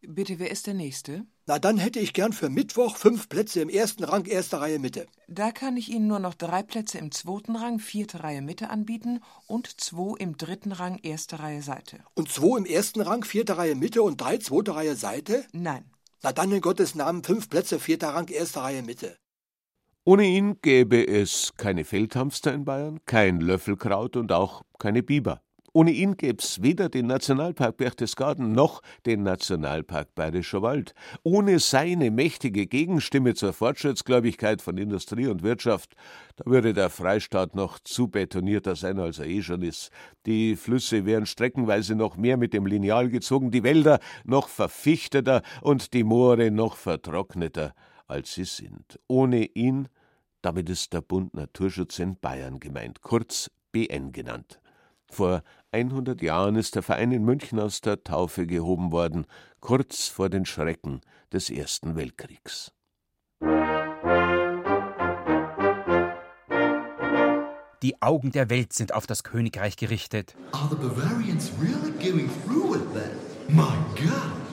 Bitte, 0.07 0.38
wer 0.38 0.50
ist 0.50 0.66
der 0.66 0.74
Nächste? 0.74 1.26
Na, 1.46 1.59
dann 1.59 1.78
hätte 1.78 1.98
ich 1.98 2.12
gern 2.12 2.33
für 2.33 2.48
Mittwoch 2.48 2.96
fünf 2.96 3.28
Plätze 3.28 3.61
im 3.61 3.68
ersten 3.68 4.04
Rang, 4.04 4.24
erste 4.24 4.61
Reihe 4.61 4.78
Mitte. 4.78 5.07
Da 5.28 5.50
kann 5.50 5.76
ich 5.76 5.90
Ihnen 5.90 6.07
nur 6.07 6.18
noch 6.18 6.35
drei 6.35 6.62
Plätze 6.62 6.98
im 6.98 7.11
zweiten 7.11 7.57
Rang, 7.57 7.78
vierte 7.78 8.22
Reihe 8.22 8.42
Mitte 8.42 8.70
anbieten 8.70 9.20
und 9.46 9.80
zwei 9.80 10.16
im 10.18 10.37
dritten 10.37 10.72
Rang, 10.72 10.98
erste 11.02 11.40
Reihe 11.40 11.62
Seite. 11.62 11.98
Und 12.14 12.30
zwei 12.30 12.59
im 12.59 12.66
ersten 12.66 13.00
Rang, 13.00 13.24
vierte 13.24 13.57
Reihe 13.57 13.74
Mitte 13.74 14.02
und 14.02 14.20
drei 14.20 14.38
zweite 14.38 14.74
Reihe 14.74 14.96
Seite? 14.96 15.44
Nein. 15.52 15.85
Na 16.22 16.33
dann 16.33 16.52
in 16.52 16.61
Gottes 16.61 16.94
Namen 16.94 17.22
fünf 17.24 17.50
Plätze, 17.50 17.78
vierter 17.78 18.11
Rang, 18.11 18.28
erste 18.28 18.62
Reihe 18.62 18.83
Mitte. 18.83 19.16
Ohne 20.07 20.25
ihn 20.27 20.59
gäbe 20.61 21.09
es 21.09 21.55
keine 21.57 21.83
Feldhamster 21.83 22.53
in 22.53 22.67
Bayern, 22.67 23.01
kein 23.07 23.40
Löffelkraut 23.40 24.19
und 24.19 24.33
auch 24.33 24.61
keine 24.79 25.03
Biber. 25.03 25.40
Ohne 25.73 25.93
ihn 25.93 26.19
gäb's 26.19 26.61
weder 26.61 26.90
den 26.90 27.07
Nationalpark 27.07 27.79
Berchtesgaden 27.79 28.53
noch 28.53 28.83
den 29.07 29.23
Nationalpark 29.23 30.14
Bayerischer 30.14 30.61
Wald. 30.61 30.95
Ohne 31.23 31.59
seine 31.59 32.11
mächtige 32.11 32.67
Gegenstimme 32.67 33.33
zur 33.33 33.55
Fortschrittsgläubigkeit 33.55 34.61
von 34.61 34.77
Industrie 34.77 35.27
und 35.27 35.43
Wirtschaft, 35.43 35.97
da 36.37 36.45
würde 36.45 36.75
der 36.75 36.90
Freistaat 36.90 37.55
noch 37.55 37.79
zu 37.79 38.09
betonierter 38.09 38.77
sein, 38.77 38.99
als 38.99 39.19
er 39.21 39.27
eh 39.27 39.40
schon 39.40 39.62
ist. 39.62 39.90
Die 40.27 40.55
Flüsse 40.55 41.07
wären 41.07 41.25
streckenweise 41.25 41.95
noch 41.95 42.19
mehr 42.19 42.37
mit 42.37 42.53
dem 42.53 42.67
Lineal 42.67 43.09
gezogen, 43.09 43.51
die 43.51 43.62
Wälder 43.62 44.01
noch 44.25 44.49
verfichteter 44.49 45.40
und 45.62 45.95
die 45.95 46.05
Moore 46.05 46.51
noch 46.51 46.77
vertrockneter, 46.77 47.75
als 48.07 48.35
sie 48.35 48.45
sind. 48.45 48.99
Ohne 49.09 49.45
ihn, 49.45 49.88
damit 50.43 50.69
ist 50.69 50.93
der 50.93 51.01
Bund 51.01 51.35
Naturschutz 51.35 51.99
in 51.99 52.19
Bayern 52.21 52.61
gemeint, 52.61 53.01
kurz 53.01 53.51
BN 53.73 54.12
genannt. 54.12 54.61
Vor 55.11 55.43
100 55.73 56.21
Jahren 56.23 56.57
ist 56.57 56.75
der 56.75 56.83
Verein 56.83 57.12
in 57.12 57.25
München 57.25 57.61
aus 57.61 57.81
der 57.81 58.03
Taufe 58.05 58.47
gehoben 58.47 58.93
worden, 58.93 59.27
kurz 59.61 60.09
vor 60.09 60.29
den 60.29 60.45
Schrecken 60.45 61.01
des 61.33 61.51
Ersten 61.51 61.97
Weltkriegs. 61.97 62.73
Die 67.83 68.01
Augen 68.01 68.33
der 68.33 68.49
Welt 68.49 68.73
sind 68.73 68.95
auf 68.95 69.07
das 69.07 69.25
Königreich 69.25 69.77
gerichtet. 69.77 70.35
Are 70.53 70.69
the 70.71 70.77
Bavarians 70.77 71.53
really 71.61 71.93
going 71.93 72.31
through 72.43 72.73
with 72.73 72.95
that? 72.95 73.12
My 73.49 73.77
God! 73.95 74.43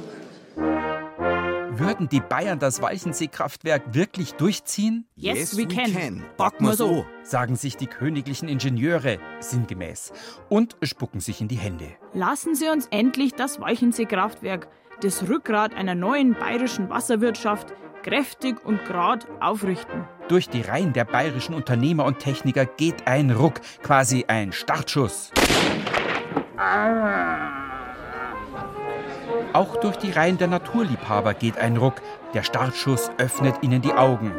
Würden 1.81 2.09
die 2.09 2.19
Bayern 2.19 2.59
das 2.59 2.79
Walchensee-Kraftwerk 2.79 3.95
wirklich 3.95 4.35
durchziehen? 4.35 5.07
Yes, 5.15 5.57
we 5.57 5.65
can. 5.65 6.23
Back 6.37 6.61
mal 6.61 6.75
so, 6.77 7.07
sagen 7.23 7.55
sich 7.55 7.75
die 7.75 7.87
königlichen 7.87 8.47
Ingenieure 8.47 9.17
sinngemäß 9.39 10.13
und 10.47 10.77
spucken 10.83 11.21
sich 11.21 11.41
in 11.41 11.47
die 11.47 11.55
Hände. 11.55 11.87
Lassen 12.13 12.53
Sie 12.53 12.69
uns 12.69 12.85
endlich 12.91 13.33
das 13.33 13.59
Walchensee-Kraftwerk, 13.59 14.67
das 15.01 15.27
Rückgrat 15.27 15.73
einer 15.73 15.95
neuen 15.95 16.35
bayerischen 16.35 16.87
Wasserwirtschaft, 16.91 17.73
kräftig 18.03 18.63
und 18.63 18.85
grad 18.85 19.25
aufrichten. 19.39 20.03
Durch 20.27 20.49
die 20.49 20.61
Reihen 20.61 20.93
der 20.93 21.05
bayerischen 21.05 21.55
Unternehmer 21.55 22.05
und 22.05 22.19
Techniker 22.19 22.67
geht 22.67 23.07
ein 23.07 23.31
Ruck, 23.31 23.59
quasi 23.81 24.25
ein 24.27 24.51
Startschuss. 24.51 25.31
Auch 29.53 29.75
durch 29.77 29.97
die 29.97 30.11
Reihen 30.11 30.37
der 30.37 30.47
Naturliebhaber 30.47 31.33
geht 31.33 31.57
ein 31.57 31.75
Ruck. 31.75 31.95
Der 32.33 32.43
Startschuss 32.43 33.11
öffnet 33.17 33.55
ihnen 33.61 33.81
die 33.81 33.93
Augen. 33.93 34.31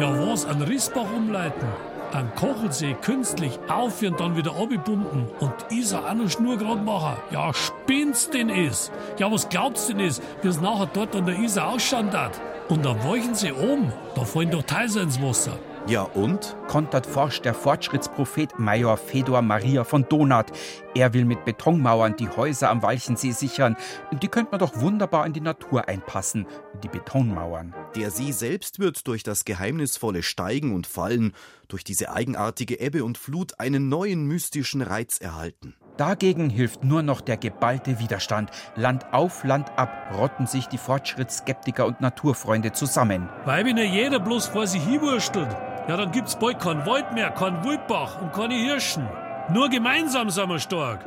Ja, 0.00 0.12
was? 0.26 0.44
An 0.46 0.60
Rissbach 0.62 1.06
umleiten? 1.14 1.68
An 2.12 2.32
Kochelsee 2.34 2.96
künstlich 3.00 3.58
aufführen, 3.68 4.16
dann 4.18 4.36
wieder 4.36 4.52
abpumpen 4.52 5.28
und 5.38 5.54
Isar 5.70 6.10
auch 6.10 6.14
noch 6.14 6.28
schnurgerad 6.28 6.84
machen? 6.84 7.16
Ja, 7.30 7.52
spinnst 7.52 8.34
denn 8.34 8.48
is? 8.48 8.90
Ja, 9.18 9.30
was 9.30 9.48
glaubst 9.48 9.88
denn 9.88 10.00
is, 10.00 10.20
wie 10.42 10.48
es 10.48 10.60
nachher 10.60 10.88
dort 10.92 11.14
an 11.14 11.26
der 11.26 11.38
Isar 11.38 11.68
ausschauen 11.68 12.12
hat? 12.12 12.40
Und 12.68 12.84
am 12.86 13.02
Weichensee 13.04 13.52
oben, 13.52 13.92
da 14.16 14.24
fallen 14.24 14.50
doch 14.50 14.62
Teilse 14.62 15.00
ins 15.00 15.22
Wasser. 15.22 15.58
Ja 15.86 16.02
und? 16.02 16.56
Kontert 16.66 17.06
forscht 17.06 17.44
der 17.44 17.52
Fortschrittsprophet 17.52 18.58
Major 18.58 18.96
Fedor 18.96 19.42
Maria 19.42 19.84
von 19.84 20.08
Donath. 20.08 20.50
Er 20.94 21.12
will 21.12 21.26
mit 21.26 21.44
Betonmauern 21.44 22.16
die 22.16 22.30
Häuser 22.30 22.70
am 22.70 22.80
Walchensee 22.80 23.32
sichern. 23.32 23.76
Die 24.10 24.28
könnte 24.28 24.52
man 24.52 24.60
doch 24.60 24.80
wunderbar 24.80 25.26
in 25.26 25.34
die 25.34 25.42
Natur 25.42 25.86
einpassen, 25.86 26.46
die 26.82 26.88
Betonmauern. 26.88 27.74
Der 27.96 28.10
See 28.10 28.32
selbst 28.32 28.78
wird 28.78 29.06
durch 29.06 29.24
das 29.24 29.44
geheimnisvolle 29.44 30.22
Steigen 30.22 30.74
und 30.74 30.86
Fallen, 30.86 31.34
durch 31.68 31.84
diese 31.84 32.10
eigenartige 32.10 32.80
Ebbe 32.80 33.04
und 33.04 33.18
Flut 33.18 33.60
einen 33.60 33.90
neuen 33.90 34.26
mystischen 34.26 34.80
Reiz 34.80 35.18
erhalten. 35.18 35.74
Dagegen 35.98 36.50
hilft 36.50 36.82
nur 36.82 37.02
noch 37.02 37.20
der 37.20 37.36
geballte 37.36 38.00
Widerstand. 38.00 38.50
Land 38.74 39.12
auf, 39.12 39.44
Land 39.44 39.70
ab 39.76 40.10
rotten 40.16 40.46
sich 40.46 40.66
die 40.66 40.78
Fortschrittsskeptiker 40.78 41.86
und 41.86 42.00
Naturfreunde 42.00 42.72
zusammen. 42.72 43.28
Weil 43.44 43.68
ja 43.68 43.84
jeder 43.84 44.18
bloß 44.18 44.48
vor 44.48 44.66
sich 44.66 44.82
hinwurstelt, 44.82 45.56
ja, 45.88 45.96
dann 45.96 46.12
gibt's 46.12 46.36
bald 46.36 46.60
keinen 46.60 46.86
Wald 46.86 47.12
mehr, 47.12 47.30
keinen 47.30 47.62
Wildbach 47.64 48.20
und 48.20 48.32
keine 48.32 48.54
Hirschen. 48.54 49.08
Nur 49.52 49.68
gemeinsam 49.68 50.30
sind 50.30 50.48
wir 50.48 50.58
stark. 50.58 51.06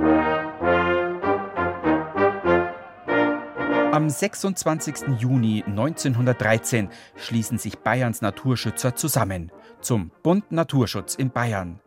Am 3.91 4.09
26. 4.09 5.19
Juni 5.19 5.63
1913 5.65 6.89
schließen 7.15 7.57
sich 7.57 7.79
Bayerns 7.79 8.21
Naturschützer 8.21 8.95
zusammen 8.95 9.51
zum 9.81 10.11
Bund 10.23 10.51
Naturschutz 10.51 11.15
in 11.15 11.31
Bayern. 11.31 11.79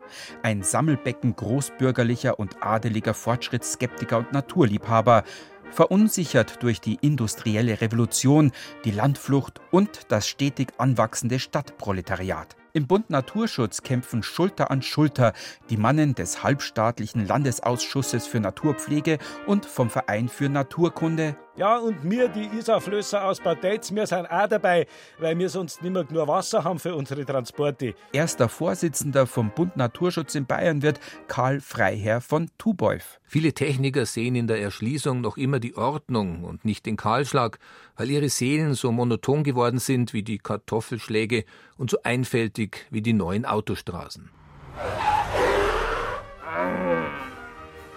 Ein 0.43 0.63
Sammelbecken 0.63 1.35
großbürgerlicher 1.35 2.39
und 2.39 2.57
adeliger 2.61 3.13
Fortschrittsskeptiker 3.13 4.17
und 4.17 4.33
Naturliebhaber, 4.33 5.23
verunsichert 5.71 6.61
durch 6.63 6.81
die 6.81 6.97
industrielle 7.01 7.79
Revolution, 7.79 8.51
die 8.83 8.91
Landflucht 8.91 9.61
und 9.71 10.11
das 10.11 10.27
stetig 10.27 10.73
anwachsende 10.77 11.39
Stadtproletariat. 11.39 12.55
Im 12.73 12.87
Bund 12.87 13.09
Naturschutz 13.09 13.81
kämpfen 13.81 14.23
Schulter 14.23 14.71
an 14.71 14.81
Schulter 14.81 15.33
die 15.69 15.75
Mannen 15.75 16.15
des 16.15 16.41
halbstaatlichen 16.41 17.27
Landesausschusses 17.27 18.27
für 18.27 18.39
Naturpflege 18.39 19.17
und 19.45 19.65
vom 19.65 19.89
Verein 19.89 20.29
für 20.29 20.47
Naturkunde. 20.47 21.35
Ja, 21.57 21.77
und 21.77 22.05
mir, 22.05 22.29
die 22.29 22.45
Isarflösser 22.45 23.25
aus 23.25 23.41
Bad 23.41 23.61
Deitz, 23.61 23.93
wir 23.93 24.07
sind 24.07 24.25
auch 24.27 24.47
dabei, 24.47 24.87
weil 25.19 25.37
wir 25.37 25.49
sonst 25.49 25.83
nicht 25.83 25.91
mehr 25.91 26.05
nur 26.09 26.25
Wasser 26.29 26.63
haben 26.63 26.79
für 26.79 26.95
unsere 26.95 27.25
Transporte. 27.25 27.93
Erster 28.13 28.47
Vorsitzender 28.47 29.27
vom 29.27 29.51
Bund 29.51 29.75
Naturschutz 29.75 30.33
in 30.35 30.45
Bayern 30.45 30.81
wird 30.81 31.01
Karl 31.27 31.59
Freiherr 31.59 32.21
von 32.21 32.49
Tubeuf. 32.57 33.19
Viele 33.25 33.51
Techniker 33.51 34.05
sehen 34.05 34.35
in 34.35 34.47
der 34.47 34.61
Erschließung 34.61 35.19
noch 35.19 35.35
immer 35.35 35.59
die 35.59 35.75
Ordnung 35.75 36.45
und 36.45 36.63
nicht 36.63 36.85
den 36.85 36.95
Kahlschlag, 36.95 37.59
weil 37.95 38.09
ihre 38.09 38.29
Seelen 38.29 38.73
so 38.73 38.91
monoton 38.91 39.43
geworden 39.43 39.79
sind 39.79 40.13
wie 40.13 40.23
die 40.23 40.37
Kartoffelschläge 40.37 41.45
und 41.77 41.89
so 41.89 41.97
einfältig 42.03 42.85
wie 42.89 43.01
die 43.01 43.13
neuen 43.13 43.45
Autostraßen. 43.45 44.29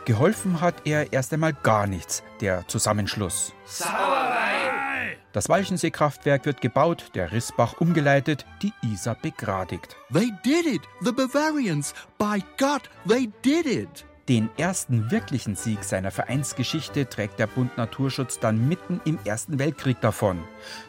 Geholfen 0.05 0.61
hat 0.61 0.87
er 0.87 1.13
erst 1.15 1.33
einmal 1.33 1.55
gar 1.55 1.87
nichts, 1.87 2.23
der 2.41 2.69
Zusammenschluss. 2.69 3.55
Sauerei! 3.65 4.45
Das 5.33 5.49
Walchensee-Kraftwerk 5.49 6.45
wird 6.45 6.61
gebaut, 6.61 7.11
der 7.15 7.33
Rissbach 7.33 7.81
umgeleitet, 7.81 8.47
die 8.63 8.73
Isar 8.83 9.17
begradigt. 9.21 9.97
They 10.13 10.31
did 10.45 10.67
it! 10.67 10.83
The 11.01 11.11
Bavarians! 11.11 11.93
By 12.19 12.41
God, 12.57 12.83
they 13.09 13.31
did 13.43 13.67
it! 13.67 14.05
Den 14.29 14.49
ersten 14.57 15.11
wirklichen 15.11 15.55
Sieg 15.55 15.85
seiner 15.85 16.11
Vereinsgeschichte 16.11 17.07
trägt 17.07 17.39
der 17.39 17.47
Bund 17.47 17.77
Naturschutz 17.77 18.39
dann 18.39 18.69
mitten 18.69 19.03
im 19.05 19.19
Ersten 19.27 19.59
Weltkrieg 19.59 20.01
davon. 20.01 20.43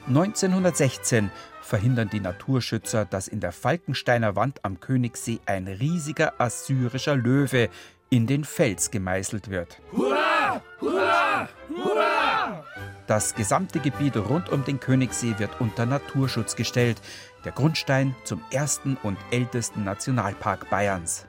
1916 0.07 1.29
verhindern 1.61 2.09
die 2.09 2.21
Naturschützer, 2.21 3.03
dass 3.03 3.27
in 3.27 3.41
der 3.41 3.51
Falkensteiner 3.51 4.37
Wand 4.37 4.63
am 4.63 4.79
Königssee 4.79 5.39
ein 5.45 5.67
riesiger 5.67 6.39
assyrischer 6.39 7.17
Löwe 7.17 7.67
in 8.09 8.25
den 8.25 8.45
Fels 8.45 8.89
gemeißelt 8.89 9.49
wird. 9.49 9.81
Hurra! 9.91 10.61
Hurra! 10.79 11.49
Hurra! 11.69 12.63
Das 13.07 13.35
gesamte 13.35 13.81
Gebiet 13.81 14.15
rund 14.15 14.47
um 14.47 14.63
den 14.63 14.79
Königssee 14.79 15.35
wird 15.39 15.59
unter 15.59 15.85
Naturschutz 15.85 16.55
gestellt, 16.55 17.01
der 17.43 17.51
Grundstein 17.51 18.15
zum 18.23 18.41
ersten 18.51 18.97
und 19.03 19.17
ältesten 19.31 19.83
Nationalpark 19.83 20.69
Bayerns. 20.69 21.25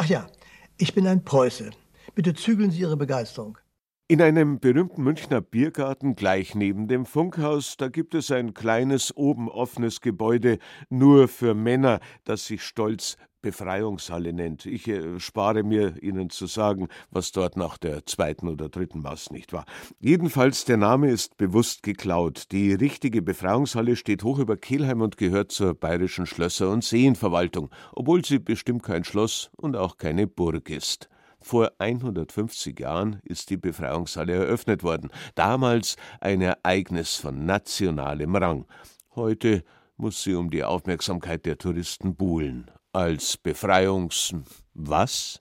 Ach 0.00 0.06
ja, 0.06 0.28
ich 0.76 0.94
bin 0.94 1.08
ein 1.08 1.24
Preuße. 1.24 1.70
Bitte 2.14 2.32
zügeln 2.32 2.70
Sie 2.70 2.82
Ihre 2.82 2.96
Begeisterung. 2.96 3.58
In 4.06 4.22
einem 4.22 4.60
berühmten 4.60 5.02
Münchner 5.02 5.40
Biergarten 5.40 6.14
gleich 6.14 6.54
neben 6.54 6.86
dem 6.86 7.04
Funkhaus, 7.04 7.76
da 7.76 7.88
gibt 7.88 8.14
es 8.14 8.30
ein 8.30 8.54
kleines, 8.54 9.16
oben 9.16 9.48
offenes 9.48 10.00
Gebäude 10.00 10.60
nur 10.88 11.26
für 11.26 11.52
Männer, 11.52 11.98
das 12.22 12.46
sich 12.46 12.62
stolz 12.62 13.16
Befreiungshalle 13.40 14.32
nennt. 14.32 14.66
Ich 14.66 14.88
äh, 14.88 15.18
spare 15.20 15.62
mir, 15.62 16.02
Ihnen 16.02 16.30
zu 16.30 16.46
sagen, 16.46 16.88
was 17.10 17.32
dort 17.32 17.56
nach 17.56 17.78
der 17.78 18.04
zweiten 18.06 18.48
oder 18.48 18.68
dritten 18.68 19.00
Maß 19.00 19.30
nicht 19.30 19.52
war. 19.52 19.64
Jedenfalls, 20.00 20.64
der 20.64 20.76
Name 20.76 21.10
ist 21.10 21.36
bewusst 21.36 21.82
geklaut. 21.82 22.50
Die 22.52 22.72
richtige 22.74 23.22
Befreiungshalle 23.22 23.96
steht 23.96 24.22
hoch 24.24 24.38
über 24.38 24.56
Kelheim 24.56 25.00
und 25.00 25.16
gehört 25.16 25.52
zur 25.52 25.74
Bayerischen 25.74 26.26
Schlösser- 26.26 26.70
und 26.70 26.84
Seenverwaltung, 26.84 27.70
obwohl 27.92 28.24
sie 28.24 28.38
bestimmt 28.38 28.82
kein 28.82 29.04
Schloss 29.04 29.50
und 29.56 29.76
auch 29.76 29.96
keine 29.96 30.26
Burg 30.26 30.70
ist. 30.70 31.08
Vor 31.40 31.70
150 31.78 32.78
Jahren 32.80 33.20
ist 33.22 33.50
die 33.50 33.56
Befreiungshalle 33.56 34.34
eröffnet 34.34 34.82
worden, 34.82 35.10
damals 35.34 35.96
ein 36.20 36.40
Ereignis 36.40 37.16
von 37.16 37.46
nationalem 37.46 38.34
Rang. 38.34 38.66
Heute 39.14 39.62
muss 39.96 40.22
sie 40.22 40.34
um 40.34 40.50
die 40.50 40.64
Aufmerksamkeit 40.64 41.46
der 41.46 41.58
Touristen 41.58 42.14
buhlen. 42.16 42.70
Als 42.94 43.36
Befreiungs. 43.36 44.32
was? 44.72 45.40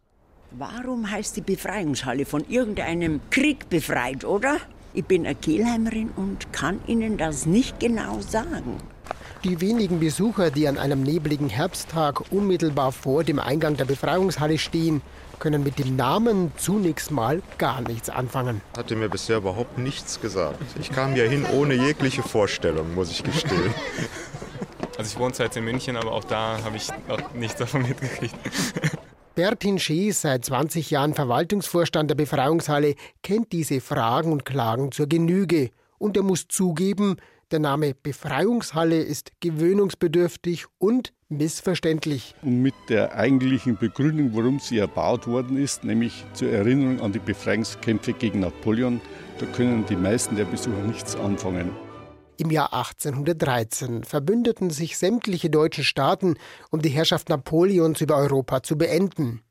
Warum 0.51 1.09
heißt 1.09 1.37
die 1.37 1.41
Befreiungshalle 1.41 2.25
von 2.25 2.43
irgendeinem 2.49 3.21
Krieg 3.29 3.69
befreit, 3.69 4.25
oder? 4.25 4.57
Ich 4.93 5.05
bin 5.05 5.25
eine 5.25 5.35
Kehlheimerin 5.35 6.09
und 6.17 6.51
kann 6.51 6.81
Ihnen 6.87 7.17
das 7.17 7.45
nicht 7.45 7.79
genau 7.79 8.19
sagen. 8.19 8.77
Die 9.45 9.61
wenigen 9.61 10.01
Besucher, 10.01 10.51
die 10.51 10.67
an 10.67 10.77
einem 10.77 11.03
nebligen 11.03 11.47
Herbsttag 11.47 12.31
unmittelbar 12.33 12.91
vor 12.91 13.23
dem 13.23 13.39
Eingang 13.39 13.77
der 13.77 13.85
Befreiungshalle 13.85 14.57
stehen, 14.57 15.01
können 15.39 15.63
mit 15.63 15.79
dem 15.79 15.95
Namen 15.95 16.51
zunächst 16.57 17.11
mal 17.11 17.41
gar 17.57 17.81
nichts 17.81 18.09
anfangen. 18.09 18.61
Hatte 18.75 18.95
mir 18.95 19.07
bisher 19.07 19.37
überhaupt 19.37 19.77
nichts 19.77 20.19
gesagt. 20.19 20.59
Ich 20.81 20.91
kam 20.91 21.13
hier 21.13 21.29
hin 21.29 21.45
ohne 21.45 21.75
jegliche 21.75 22.23
Vorstellung, 22.23 22.93
muss 22.95 23.11
ich 23.11 23.23
gestehen. 23.23 23.73
Also 24.97 25.13
ich 25.13 25.19
wohne 25.19 25.33
zwar 25.33 25.45
jetzt 25.45 25.57
in 25.57 25.63
München, 25.63 25.95
aber 25.95 26.11
auch 26.11 26.23
da 26.23 26.59
habe 26.63 26.77
ich 26.77 26.89
noch 27.07 27.33
nichts 27.33 27.59
davon 27.59 27.83
mitgekriegt. 27.83 28.35
Bertin 29.35 29.77
Schees, 29.77 30.21
seit 30.21 30.45
20 30.45 30.89
Jahren 30.89 31.13
Verwaltungsvorstand 31.13 32.09
der 32.09 32.15
Befreiungshalle, 32.15 32.95
kennt 33.21 33.51
diese 33.51 33.81
Fragen 33.81 34.31
und 34.31 34.45
Klagen 34.45 34.91
zur 34.91 35.05
Genüge. 35.05 35.69
Und 35.99 36.17
er 36.17 36.23
muss 36.23 36.47
zugeben, 36.47 37.17
der 37.51 37.59
Name 37.59 37.93
Befreiungshalle 37.93 38.99
ist 38.99 39.31
gewöhnungsbedürftig 39.39 40.65
und 40.79 41.13
missverständlich. 41.29 42.33
Und 42.41 42.63
mit 42.63 42.73
der 42.89 43.15
eigentlichen 43.15 43.77
Begründung, 43.77 44.31
warum 44.33 44.59
sie 44.59 44.79
erbaut 44.79 45.27
worden 45.27 45.55
ist, 45.55 45.83
nämlich 45.83 46.25
zur 46.33 46.49
Erinnerung 46.49 47.01
an 47.01 47.11
die 47.11 47.19
Befreiungskämpfe 47.19 48.13
gegen 48.13 48.39
Napoleon, 48.39 48.99
da 49.37 49.45
können 49.45 49.85
die 49.85 49.95
meisten 49.95 50.35
der 50.35 50.45
Besucher 50.45 50.81
nichts 50.81 51.15
anfangen. 51.15 51.69
Im 52.39 52.51
Jahr 52.51 52.71
1813 52.71 54.03
verbündeten 54.03 54.69
sich 54.69 54.99
sämtliche 54.99 55.49
deutschen 55.49 55.83
Staaten, 55.83 56.35
um 56.69 56.83
die 56.83 56.89
Herrschaft 56.89 57.29
Napoleons 57.29 57.99
über 57.99 58.15
Europa 58.15 58.61
zu 58.61 58.77
beenden. 58.77 59.41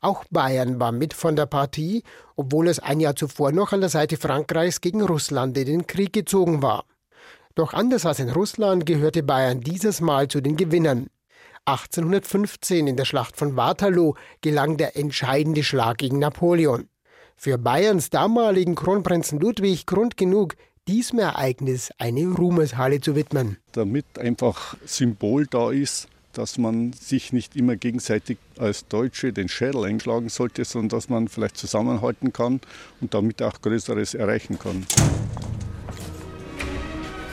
Auch 0.00 0.24
Bayern 0.30 0.78
war 0.78 0.92
mit 0.92 1.14
von 1.14 1.34
der 1.34 1.46
Partie, 1.46 2.04
obwohl 2.36 2.68
es 2.68 2.78
ein 2.78 3.00
Jahr 3.00 3.16
zuvor 3.16 3.50
noch 3.50 3.72
an 3.72 3.80
der 3.80 3.90
Seite 3.90 4.16
Frankreichs 4.16 4.80
gegen 4.80 5.02
Russland 5.02 5.58
in 5.58 5.66
den 5.66 5.86
Krieg 5.88 6.12
gezogen 6.12 6.62
war. 6.62 6.84
Doch 7.56 7.74
anders 7.74 8.06
als 8.06 8.20
in 8.20 8.30
Russland 8.30 8.86
gehörte 8.86 9.24
Bayern 9.24 9.60
dieses 9.60 10.00
Mal 10.00 10.28
zu 10.28 10.40
den 10.40 10.56
Gewinnern. 10.56 11.08
1815 11.64 12.86
in 12.86 12.96
der 12.96 13.04
Schlacht 13.04 13.36
von 13.36 13.56
Waterloo 13.56 14.14
gelang 14.42 14.76
der 14.76 14.96
entscheidende 14.96 15.64
Schlag 15.64 15.98
gegen 15.98 16.20
Napoleon. 16.20 16.88
Für 17.34 17.58
Bayerns 17.58 18.10
damaligen 18.10 18.76
Kronprinzen 18.76 19.40
Ludwig 19.40 19.86
Grund 19.86 20.16
genug, 20.16 20.54
diesem 20.88 21.18
Ereignis 21.18 21.90
eine 21.98 22.26
Ruhmeshalle 22.26 23.00
zu 23.00 23.14
widmen. 23.14 23.58
Damit 23.72 24.06
einfach 24.18 24.76
Symbol 24.86 25.46
da 25.46 25.70
ist, 25.70 26.08
dass 26.32 26.56
man 26.56 26.92
sich 26.92 27.32
nicht 27.32 27.56
immer 27.56 27.76
gegenseitig 27.76 28.38
als 28.58 28.86
Deutsche 28.88 29.32
den 29.32 29.48
Schädel 29.48 29.84
einschlagen 29.84 30.28
sollte, 30.28 30.64
sondern 30.64 30.88
dass 30.88 31.08
man 31.08 31.28
vielleicht 31.28 31.56
zusammenhalten 31.56 32.32
kann 32.32 32.60
und 33.00 33.12
damit 33.12 33.42
auch 33.42 33.60
Größeres 33.60 34.14
erreichen 34.14 34.58
kann. 34.58 34.86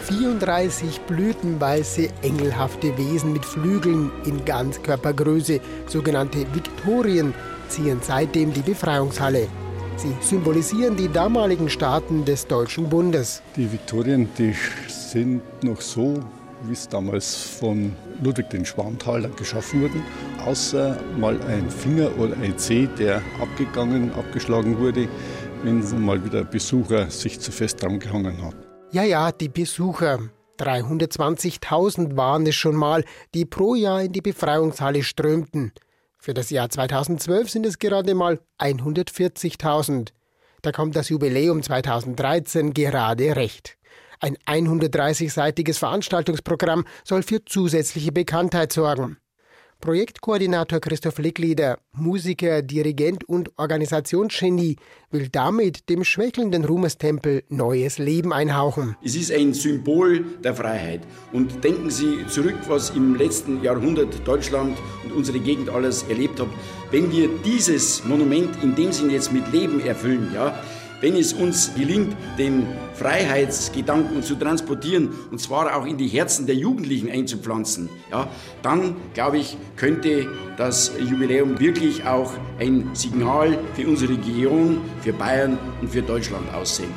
34 0.08 1.02
blütenweiße, 1.02 2.10
engelhafte 2.22 2.96
Wesen 2.98 3.34
mit 3.34 3.44
Flügeln 3.44 4.12
in 4.26 4.44
Ganzkörpergröße, 4.46 5.60
sogenannte 5.88 6.46
Viktorien, 6.54 7.34
ziehen 7.70 8.00
seitdem 8.04 8.54
die 8.54 8.62
Befreiungshalle. 8.62 9.48
Sie 9.98 10.14
symbolisieren 10.20 10.98
die 10.98 11.08
damaligen 11.08 11.70
Staaten 11.70 12.26
des 12.26 12.46
Deutschen 12.46 12.90
Bundes. 12.90 13.42
Die 13.56 13.72
Viktorien, 13.72 14.28
die 14.38 14.54
sind 14.90 15.42
noch 15.64 15.80
so, 15.80 16.20
wie 16.64 16.74
es 16.74 16.90
damals 16.90 17.34
von 17.36 17.94
Ludwig 18.22 18.50
den 18.50 18.66
Schwanthaler 18.66 19.30
geschaffen 19.30 19.84
wurden, 19.84 20.04
außer 20.46 20.98
mal 21.18 21.40
ein 21.44 21.70
Finger 21.70 22.10
oder 22.20 22.36
ein 22.38 22.58
Zeh, 22.58 22.88
der 23.00 23.22
abgegangen, 23.42 24.14
abgeschlagen 24.14 24.78
wurde, 24.80 25.08
wenn 25.64 25.82
mal 26.04 26.24
wieder 26.24 26.44
Besucher 26.44 27.10
sich 27.10 27.40
zu 27.40 27.52
fest 27.52 27.82
dran 27.82 27.98
gehangen 27.98 28.42
hat. 28.44 28.56
Ja, 28.92 29.04
ja, 29.04 29.32
die 29.32 29.50
Besucher. 29.50 30.20
320.000 30.60 32.16
waren 32.16 32.46
es 32.48 32.56
schon 32.56 32.76
mal, 32.76 33.04
die 33.34 33.46
pro 33.46 33.76
Jahr 33.76 34.04
in 34.04 34.12
die 34.12 34.22
Befreiungshalle 34.22 35.04
strömten. 35.04 35.72
Für 36.26 36.34
das 36.34 36.50
Jahr 36.50 36.72
2012 36.72 37.52
sind 37.52 37.68
es 37.68 37.78
gerade 37.78 38.16
mal 38.16 38.40
140.000. 38.58 40.08
Da 40.64 40.72
kommt 40.72 40.96
das 40.96 41.10
Jubiläum 41.10 41.62
2013 41.62 42.74
gerade 42.74 43.36
recht. 43.36 43.78
Ein 44.20 44.36
130-seitiges 44.48 45.78
Veranstaltungsprogramm 45.78 46.86
soll 47.04 47.22
für 47.22 47.46
zusätzliche 47.46 48.12
Bekanntheit 48.12 48.74
sorgen. 48.74 49.18
Projektkoordinator 49.82 50.80
Christoph 50.80 51.20
Leckleder, 51.20 51.78
Musiker, 51.92 52.62
Dirigent 52.62 53.24
und 53.24 53.52
Organisationsgenie, 53.58 54.78
will 55.12 55.30
damit 55.30 55.90
dem 55.90 56.04
schwächelnden 56.04 56.66
Ruhmestempel 56.66 57.44
neues 57.50 57.98
Leben 57.98 58.34
einhauchen. 58.34 58.96
Es 59.04 59.16
ist 59.16 59.32
ein 59.32 59.54
Symbol 59.54 60.26
der 60.44 60.56
Freiheit. 60.56 61.02
Und 61.32 61.64
denken 61.64 61.90
Sie 61.90 62.26
zurück, 62.28 62.58
was 62.68 62.90
im 62.92 63.16
letzten 63.16 63.64
Jahrhundert 63.64 64.28
Deutschland 64.28 64.78
und 65.04 65.12
unsere 65.14 65.40
Gegend 65.40 65.70
alles 65.70 66.04
erlebt 66.04 66.40
hat. 66.40 66.50
Wenn 66.92 67.12
wir 67.12 67.30
dieses 67.46 68.04
Monument 68.06 68.50
in 68.64 68.76
dem 68.76 68.92
Sinn 68.92 69.10
jetzt 69.10 69.32
mit 69.32 69.52
Leben 69.52 69.80
erfüllen, 69.80 70.32
ja, 70.34 70.60
wenn 71.06 71.18
es 71.18 71.34
uns 71.34 71.72
gelingt, 71.76 72.18
den 72.36 72.66
Freiheitsgedanken 72.96 74.24
zu 74.24 74.34
transportieren 74.34 75.10
und 75.30 75.40
zwar 75.40 75.78
auch 75.78 75.86
in 75.86 76.00
die 76.00 76.08
Herzen 76.08 76.48
der 76.48 76.56
Jugendlichen 76.56 77.12
einzupflanzen, 77.12 77.90
ja, 78.10 78.28
dann 78.64 78.96
glaube 79.14 79.38
ich, 79.38 79.56
könnte 79.76 80.28
das 80.58 80.94
Jubiläum 81.00 81.60
wirklich 81.60 82.08
auch 82.08 82.34
ein 82.60 82.90
Signal 82.94 83.60
für 83.76 83.88
unsere 83.88 84.14
Region, 84.14 84.82
für 85.02 85.14
Bayern 85.14 85.60
und 85.80 85.92
für 85.92 86.02
Deutschland 86.02 86.52
aussenden. 86.56 86.96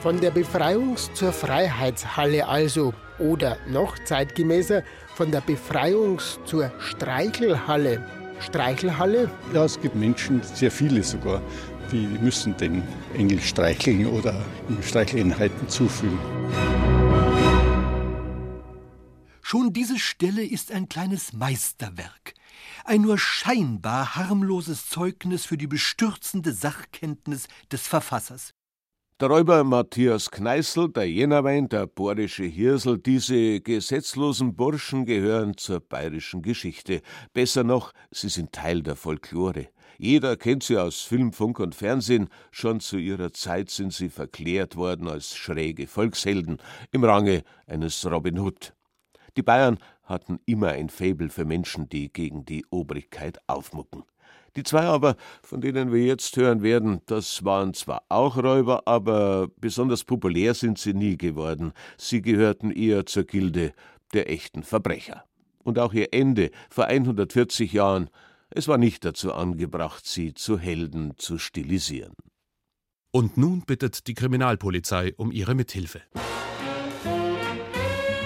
Von 0.00 0.18
der 0.18 0.32
Befreiungs- 0.32 1.12
zur 1.12 1.30
Freiheitshalle 1.30 2.48
also. 2.48 2.94
Oder 3.18 3.58
noch 3.70 4.02
zeitgemäßer, 4.06 4.82
von 5.14 5.30
der 5.30 5.42
Befreiungs- 5.42 6.42
zur 6.46 6.72
Streichelhalle. 6.78 8.02
Streichelhalle? 8.40 9.28
Ja, 9.52 9.66
es 9.66 9.78
gibt 9.78 9.94
Menschen, 9.94 10.40
sehr 10.42 10.70
viele 10.70 11.02
sogar, 11.02 11.42
die 11.90 12.06
müssen 12.06 12.56
den 12.56 12.82
Engel 13.14 13.40
streicheln 13.40 14.06
oder 14.06 14.44
ihm 14.68 14.82
Streicheleinheiten 14.82 15.68
zufügen. 15.68 16.18
Schon 19.42 19.72
diese 19.72 19.98
Stelle 19.98 20.44
ist 20.44 20.70
ein 20.70 20.88
kleines 20.88 21.32
Meisterwerk, 21.32 22.34
ein 22.84 23.02
nur 23.02 23.18
scheinbar 23.18 24.14
harmloses 24.14 24.88
Zeugnis 24.88 25.44
für 25.44 25.56
die 25.56 25.66
bestürzende 25.66 26.52
Sachkenntnis 26.52 27.48
des 27.72 27.86
Verfassers. 27.86 28.54
Der 29.20 29.28
Räuber 29.28 29.64
Matthias 29.64 30.30
Kneißl, 30.30 30.92
der 30.92 31.10
Jenerwein, 31.10 31.68
der 31.68 31.86
bohrische 31.86 32.44
Hirsel, 32.44 32.96
diese 32.96 33.60
gesetzlosen 33.60 34.56
Burschen 34.56 35.04
gehören 35.04 35.58
zur 35.58 35.80
bayerischen 35.80 36.40
Geschichte. 36.40 37.02
Besser 37.34 37.62
noch, 37.62 37.92
sie 38.10 38.30
sind 38.30 38.52
Teil 38.52 38.82
der 38.82 38.96
Folklore. 38.96 39.68
Jeder 40.02 40.38
kennt 40.38 40.62
sie 40.62 40.78
aus 40.78 41.02
Film, 41.02 41.30
Funk 41.34 41.60
und 41.60 41.74
Fernsehen. 41.74 42.30
Schon 42.50 42.80
zu 42.80 42.96
ihrer 42.96 43.34
Zeit 43.34 43.68
sind 43.68 43.92
sie 43.92 44.08
verklärt 44.08 44.74
worden 44.74 45.06
als 45.06 45.36
schräge 45.36 45.86
Volkshelden 45.86 46.56
im 46.90 47.04
Range 47.04 47.42
eines 47.66 48.10
Robin 48.10 48.38
Hood. 48.38 48.72
Die 49.36 49.42
Bayern 49.42 49.76
hatten 50.04 50.40
immer 50.46 50.68
ein 50.68 50.88
Faible 50.88 51.28
für 51.28 51.44
Menschen, 51.44 51.90
die 51.90 52.10
gegen 52.10 52.46
die 52.46 52.64
Obrigkeit 52.70 53.40
aufmucken. 53.46 54.04
Die 54.56 54.62
zwei 54.62 54.84
aber, 54.84 55.16
von 55.42 55.60
denen 55.60 55.92
wir 55.92 56.02
jetzt 56.02 56.34
hören 56.38 56.62
werden, 56.62 57.02
das 57.04 57.44
waren 57.44 57.74
zwar 57.74 58.04
auch 58.08 58.38
Räuber, 58.38 58.88
aber 58.88 59.48
besonders 59.58 60.04
populär 60.04 60.54
sind 60.54 60.78
sie 60.78 60.94
nie 60.94 61.18
geworden. 61.18 61.74
Sie 61.98 62.22
gehörten 62.22 62.70
eher 62.70 63.04
zur 63.04 63.24
Gilde 63.24 63.74
der 64.14 64.30
echten 64.30 64.62
Verbrecher. 64.62 65.24
Und 65.62 65.78
auch 65.78 65.92
ihr 65.92 66.14
Ende 66.14 66.52
vor 66.70 66.86
140 66.86 67.74
Jahren, 67.74 68.08
es 68.50 68.68
war 68.68 68.78
nicht 68.78 69.04
dazu 69.04 69.32
angebracht, 69.32 70.06
sie 70.06 70.34
zu 70.34 70.58
Helden 70.58 71.14
zu 71.16 71.38
stilisieren. 71.38 72.14
Und 73.12 73.36
nun 73.36 73.62
bittet 73.62 74.06
die 74.06 74.14
Kriminalpolizei 74.14 75.14
um 75.16 75.32
ihre 75.32 75.54
Mithilfe. 75.54 76.02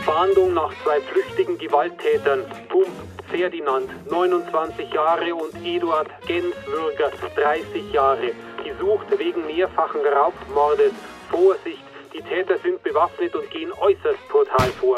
Fahndung 0.05 0.53
nach 0.53 0.73
zwei 0.83 1.01
flüchtigen 1.01 1.57
Gewalttätern, 1.59 2.41
Pump 2.69 2.89
Ferdinand, 3.31 3.89
29 4.11 4.93
Jahre, 4.93 5.35
und 5.35 5.55
Eduard 5.65 6.09
Genswürger, 6.27 7.11
30 7.35 7.93
Jahre, 7.93 8.33
gesucht 8.63 9.07
wegen 9.19 9.47
mehrfachen 9.47 10.03
Raubmordes. 10.03 10.93
Vorsicht, 11.31 11.83
die 12.15 12.23
Täter 12.23 12.59
sind 12.59 12.83
bewaffnet 12.83 13.35
und 13.35 13.51
gehen 13.51 13.73
äußerst 13.73 14.29
brutal 14.29 14.69
vor. 14.81 14.97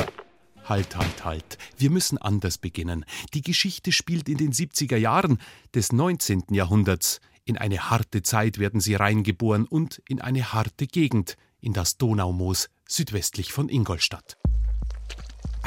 Halt, 0.68 0.96
halt, 0.96 1.24
halt. 1.24 1.58
Wir 1.76 1.90
müssen 1.90 2.18
anders 2.18 2.58
beginnen. 2.58 3.04
Die 3.34 3.42
Geschichte 3.42 3.92
spielt 3.92 4.28
in 4.28 4.36
den 4.36 4.52
70er 4.52 4.96
Jahren 4.96 5.38
des 5.74 5.92
19. 5.92 6.44
Jahrhunderts. 6.50 7.20
In 7.44 7.56
eine 7.56 7.88
harte 7.88 8.22
Zeit 8.22 8.58
werden 8.58 8.80
sie 8.80 8.96
reingeboren 8.96 9.66
und 9.66 10.02
in 10.08 10.20
eine 10.20 10.52
harte 10.52 10.88
Gegend, 10.88 11.36
in 11.60 11.72
das 11.72 11.98
Donaumoos 11.98 12.68
südwestlich 12.88 13.52
von 13.52 13.68
Ingolstadt. 13.68 14.36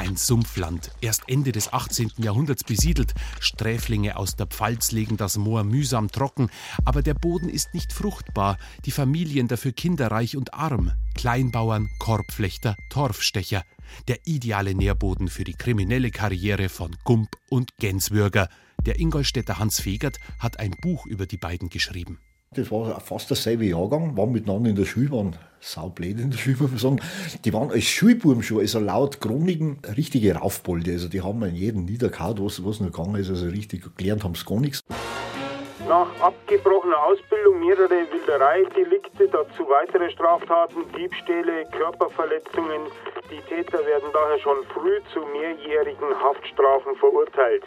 Ein 0.00 0.16
Sumpfland, 0.16 0.92
erst 1.02 1.24
Ende 1.28 1.52
des 1.52 1.74
18. 1.74 2.12
Jahrhunderts 2.16 2.64
besiedelt. 2.64 3.12
Sträflinge 3.38 4.16
aus 4.16 4.34
der 4.34 4.46
Pfalz 4.46 4.92
legen 4.92 5.18
das 5.18 5.36
Moor 5.36 5.62
mühsam 5.62 6.10
trocken, 6.10 6.48
aber 6.86 7.02
der 7.02 7.12
Boden 7.12 7.50
ist 7.50 7.74
nicht 7.74 7.92
fruchtbar, 7.92 8.56
die 8.86 8.92
Familien 8.92 9.46
dafür 9.46 9.72
kinderreich 9.72 10.38
und 10.38 10.54
arm. 10.54 10.92
Kleinbauern, 11.14 11.90
Korbflechter, 11.98 12.76
Torfstecher. 12.88 13.62
Der 14.08 14.20
ideale 14.24 14.74
Nährboden 14.74 15.28
für 15.28 15.44
die 15.44 15.52
kriminelle 15.52 16.10
Karriere 16.10 16.70
von 16.70 16.96
Gump 17.04 17.36
und 17.50 17.76
Genswürger. 17.76 18.48
Der 18.86 18.98
Ingolstädter 18.98 19.58
Hans 19.58 19.80
Fegert 19.82 20.18
hat 20.38 20.58
ein 20.58 20.70
Buch 20.80 21.04
über 21.04 21.26
die 21.26 21.36
beiden 21.36 21.68
geschrieben. 21.68 22.18
Das 22.56 22.72
war 22.72 22.98
fast 22.98 23.30
derselbe 23.30 23.64
Jahrgang, 23.64 24.16
waren 24.16 24.32
miteinander 24.32 24.70
in 24.70 24.74
der 24.74 24.84
Schule, 24.84 25.12
waren 25.12 25.36
saublöd 25.60 26.18
in 26.18 26.32
der 26.32 26.36
Schule, 26.38 26.56
muss 26.58 26.70
man 26.72 26.78
sagen. 26.78 27.00
Die 27.44 27.52
waren 27.52 27.70
als 27.70 27.84
Schulbuben 27.84 28.42
schon, 28.42 28.58
also 28.58 28.80
laut 28.80 29.20
Chroniken, 29.20 29.78
richtige 29.96 30.34
Raufbolde. 30.34 30.90
Also 30.90 31.08
die 31.08 31.22
haben 31.22 31.40
an 31.44 31.54
jeden 31.54 31.84
niedergehauen, 31.84 32.44
was, 32.44 32.66
was 32.66 32.80
noch 32.80 32.90
gegangen 32.90 33.14
ist. 33.14 33.30
Also 33.30 33.46
richtig 33.46 33.84
gelernt 33.96 34.24
haben 34.24 34.34
sie 34.34 34.44
gar 34.44 34.58
nichts. 34.58 34.80
Nach 35.86 36.10
abgebrochener 36.20 37.00
Ausbildung 37.04 37.60
mehrere 37.60 37.88
Wildereidelikte, 38.10 39.28
dazu 39.28 39.62
weitere 39.68 40.10
Straftaten, 40.10 40.82
Diebstähle, 40.98 41.66
Körperverletzungen. 41.70 42.82
Die 43.30 43.42
Täter 43.46 43.78
werden 43.86 44.10
daher 44.12 44.40
schon 44.40 44.58
früh 44.74 44.98
zu 45.14 45.20
mehrjährigen 45.20 46.10
Haftstrafen 46.20 46.96
verurteilt. 46.96 47.62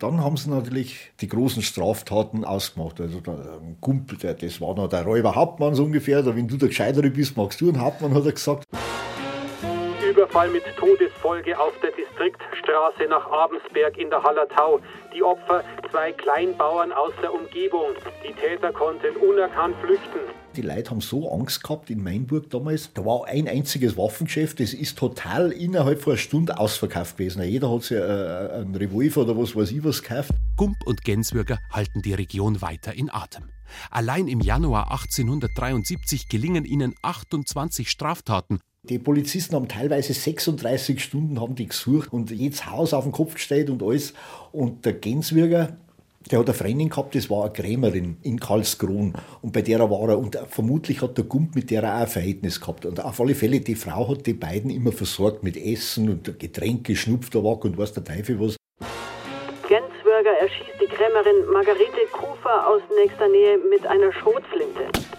Dann 0.00 0.22
haben 0.22 0.36
sie 0.36 0.48
natürlich 0.48 1.10
die 1.20 1.26
großen 1.26 1.60
Straftaten 1.60 2.44
ausgemacht. 2.44 3.00
Also 3.00 3.18
der 3.20 3.60
Kumpel, 3.80 4.16
der, 4.16 4.34
das 4.34 4.60
war 4.60 4.76
noch 4.76 4.88
der 4.88 5.02
Räuber 5.02 5.34
Hauptmann 5.34 5.74
so 5.74 5.82
ungefähr. 5.84 6.24
Wenn 6.24 6.46
du 6.46 6.56
der 6.56 6.68
Gescheitere 6.68 7.10
bist, 7.10 7.36
magst 7.36 7.60
du 7.60 7.68
einen 7.68 7.80
Hauptmann, 7.80 8.14
hat 8.14 8.24
er 8.24 8.32
gesagt. 8.32 8.64
Überfall 10.28 10.50
mit 10.50 10.64
Todesfolge 10.76 11.58
auf 11.58 11.72
der 11.82 11.90
Distriktstraße 11.92 13.08
nach 13.08 13.26
Abensberg 13.30 13.96
in 13.96 14.10
der 14.10 14.22
Hallertau. 14.22 14.78
Die 15.14 15.22
Opfer 15.22 15.64
zwei 15.90 16.12
Kleinbauern 16.12 16.92
aus 16.92 17.12
der 17.22 17.32
Umgebung. 17.32 17.94
Die 18.22 18.34
Täter 18.34 18.70
konnten 18.72 19.16
unerkannt 19.16 19.74
flüchten. 19.82 20.20
Die 20.54 20.60
Leute 20.60 20.90
haben 20.90 21.00
so 21.00 21.32
Angst 21.32 21.62
gehabt 21.62 21.88
in 21.88 22.02
Mainburg 22.02 22.50
damals. 22.50 22.92
Da 22.92 23.06
war 23.06 23.26
ein 23.26 23.48
einziges 23.48 23.96
Waffengeschäft, 23.96 24.60
das 24.60 24.74
ist 24.74 24.98
total 24.98 25.50
innerhalb 25.50 26.02
von 26.02 26.12
einer 26.12 26.18
Stunde 26.18 26.58
ausverkauft 26.58 27.16
gewesen. 27.16 27.42
Jeder 27.42 27.70
hat 27.70 27.84
sich 27.84 27.96
äh, 27.96 28.02
einen 28.02 28.74
Revolver 28.74 29.22
oder 29.22 29.38
was 29.38 29.56
weiß 29.56 29.70
ich 29.70 29.82
was 29.82 30.02
gekauft. 30.02 30.30
Gump 30.56 30.76
und 30.84 31.04
Genswürger 31.04 31.58
halten 31.72 32.02
die 32.02 32.12
Region 32.12 32.60
weiter 32.60 32.92
in 32.92 33.08
Atem. 33.10 33.44
Allein 33.90 34.28
im 34.28 34.40
Januar 34.40 34.90
1873 34.90 36.28
gelingen 36.28 36.64
ihnen 36.64 36.94
28 37.02 37.88
Straftaten. 37.88 38.60
Die 38.84 38.98
Polizisten 38.98 39.56
haben 39.56 39.68
teilweise 39.68 40.12
36 40.12 41.02
Stunden 41.02 41.40
haben 41.40 41.56
die 41.56 41.66
gesucht 41.66 42.12
und 42.12 42.30
jedes 42.30 42.66
Haus 42.66 42.94
auf 42.94 43.04
den 43.04 43.12
Kopf 43.12 43.34
gestellt 43.34 43.70
und 43.70 43.82
alles. 43.82 44.14
Und 44.52 44.86
der 44.86 44.92
Genswürger, 44.92 45.76
der 46.30 46.38
hat 46.38 46.46
eine 46.46 46.54
Freundin 46.54 46.88
gehabt, 46.88 47.14
das 47.16 47.28
war 47.28 47.44
eine 47.44 47.52
Krämerin 47.52 48.18
in 48.22 48.38
Karlskron. 48.38 49.14
Und 49.42 49.52
bei 49.52 49.62
der 49.62 49.80
war 49.90 50.10
er, 50.10 50.18
und 50.18 50.38
vermutlich 50.48 51.02
hat 51.02 51.18
der 51.18 51.24
Gump 51.24 51.56
mit 51.56 51.70
der 51.70 51.82
auch 51.82 52.00
ein 52.00 52.06
Verhältnis 52.06 52.60
gehabt. 52.60 52.86
Und 52.86 53.04
auf 53.04 53.20
alle 53.20 53.34
Fälle, 53.34 53.60
die 53.60 53.74
Frau 53.74 54.08
hat 54.10 54.26
die 54.26 54.34
beiden 54.34 54.70
immer 54.70 54.92
versorgt 54.92 55.42
mit 55.42 55.56
Essen 55.56 56.08
und 56.08 56.38
Getränke, 56.38 56.94
Schnupftabak 56.94 57.64
und 57.64 57.78
was 57.78 57.92
der 57.92 58.04
Teufel 58.04 58.38
was. 58.40 58.56
Genswürger 59.68 60.38
erschießt 60.40 60.80
die 60.80 60.86
Krämerin 60.86 61.50
Margarete 61.52 62.06
Kufer 62.12 62.68
aus 62.68 62.82
nächster 62.96 63.28
Nähe 63.28 63.58
mit 63.70 63.84
einer 63.86 64.12
Schrotflinte. 64.12 65.17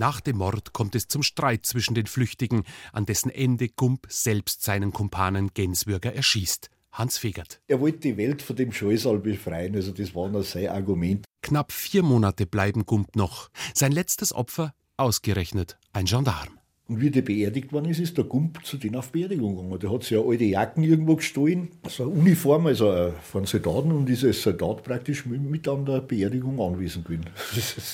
Nach 0.00 0.22
dem 0.22 0.38
Mord 0.38 0.72
kommt 0.72 0.94
es 0.94 1.08
zum 1.08 1.22
Streit 1.22 1.66
zwischen 1.66 1.94
den 1.94 2.06
Flüchtigen, 2.06 2.62
an 2.94 3.04
dessen 3.04 3.28
Ende 3.28 3.68
Gump 3.68 4.06
selbst 4.08 4.62
seinen 4.62 4.92
Kumpanen 4.92 5.52
Genswürger 5.52 6.14
erschießt. 6.14 6.70
Hans 6.90 7.18
Fegert. 7.18 7.60
Er 7.68 7.80
wollte 7.80 7.98
die 7.98 8.16
Welt 8.16 8.40
von 8.40 8.56
dem 8.56 8.72
Scheusal 8.72 9.18
befreien, 9.18 9.76
also 9.76 9.92
das 9.92 10.14
war 10.14 10.30
noch 10.30 10.42
sein 10.42 10.68
Argument. 10.68 11.26
Knapp 11.42 11.70
vier 11.70 12.02
Monate 12.02 12.46
bleiben 12.46 12.86
Gump 12.86 13.14
noch. 13.14 13.50
Sein 13.74 13.92
letztes 13.92 14.32
Opfer, 14.32 14.72
ausgerechnet 14.96 15.78
ein 15.92 16.06
Gendarm. 16.06 16.59
Und 16.90 17.00
wie 17.00 17.10
der 17.10 17.22
beerdigt 17.22 17.72
worden 17.72 17.88
ist, 17.88 18.00
ist 18.00 18.18
der 18.18 18.24
Gump 18.24 18.66
zu 18.66 18.76
denen 18.76 18.96
auf 18.96 19.12
Beerdigung 19.12 19.54
gegangen. 19.54 19.78
Der 19.78 19.92
hat 19.92 20.02
sich 20.02 20.10
ja 20.10 20.20
alte 20.20 20.42
Jacken 20.42 20.82
irgendwo 20.82 21.14
gestohlen, 21.14 21.70
so 21.86 22.02
eine 22.02 22.10
Uniform, 22.10 22.66
also 22.66 23.14
von 23.22 23.44
Soldaten, 23.44 23.92
und 23.92 24.10
ist 24.10 24.24
als 24.24 24.42
Soldat 24.42 24.82
praktisch 24.82 25.24
mit 25.24 25.68
an 25.68 25.86
der 25.86 26.00
Beerdigung 26.00 26.60
anwesend 26.60 27.04
gewesen. 27.04 27.26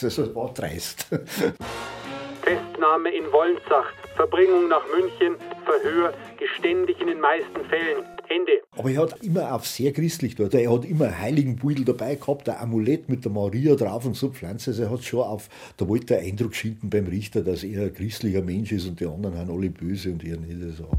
Das, 0.01 0.35
war 0.35 0.55
dreist. 0.55 1.09
Festnahme 2.41 3.15
in 3.15 3.31
Wolnzach, 3.33 3.93
Verbringung 4.15 4.69
nach 4.69 4.85
München, 4.99 5.37
Verhör, 5.67 6.15
geständig 6.39 6.99
in 6.99 7.09
den 7.09 7.21
meisten 7.21 7.67
Fällen. 7.69 8.03
Ende. 8.29 8.53
Aber 8.73 8.91
er 8.91 9.03
hat 9.03 9.23
immer 9.23 9.53
auf 9.55 9.67
sehr 9.67 9.93
christlich 9.93 10.35
dort. 10.35 10.55
Er 10.55 10.73
hat 10.73 10.85
immer 10.85 11.07
einen 11.07 11.19
heiligen 11.19 11.57
Beutel 11.57 11.85
dabei 11.85 12.17
gehabt, 12.17 12.49
ein 12.49 12.57
Amulett 12.57 13.09
mit 13.09 13.25
der 13.25 13.33
Maria 13.33 13.75
drauf 13.75 14.05
und 14.05 14.17
so 14.17 14.31
Pflanzen. 14.31 14.71
Also 14.71 14.83
er 14.83 14.91
hat 14.91 15.05
schon 15.05 15.21
auf, 15.21 15.49
da 15.77 15.89
wollte 15.89 16.07
der 16.07 16.21
Eindruck 16.21 16.55
schinden 16.55 16.91
beim 16.91 17.07
Richter, 17.07 17.43
dass 17.43 17.65
er 17.65 17.85
ein 17.85 17.95
christlicher 17.95 18.43
Mensch 18.43 18.73
ist 18.73 18.87
und 18.87 19.01
die 19.01 19.07
anderen 19.07 19.37
haben 19.39 19.51
alle 19.51 19.71
böse 19.71 20.13
und 20.13 20.25
er 20.25 20.37
nicht 20.37 20.77
so. 20.77 20.91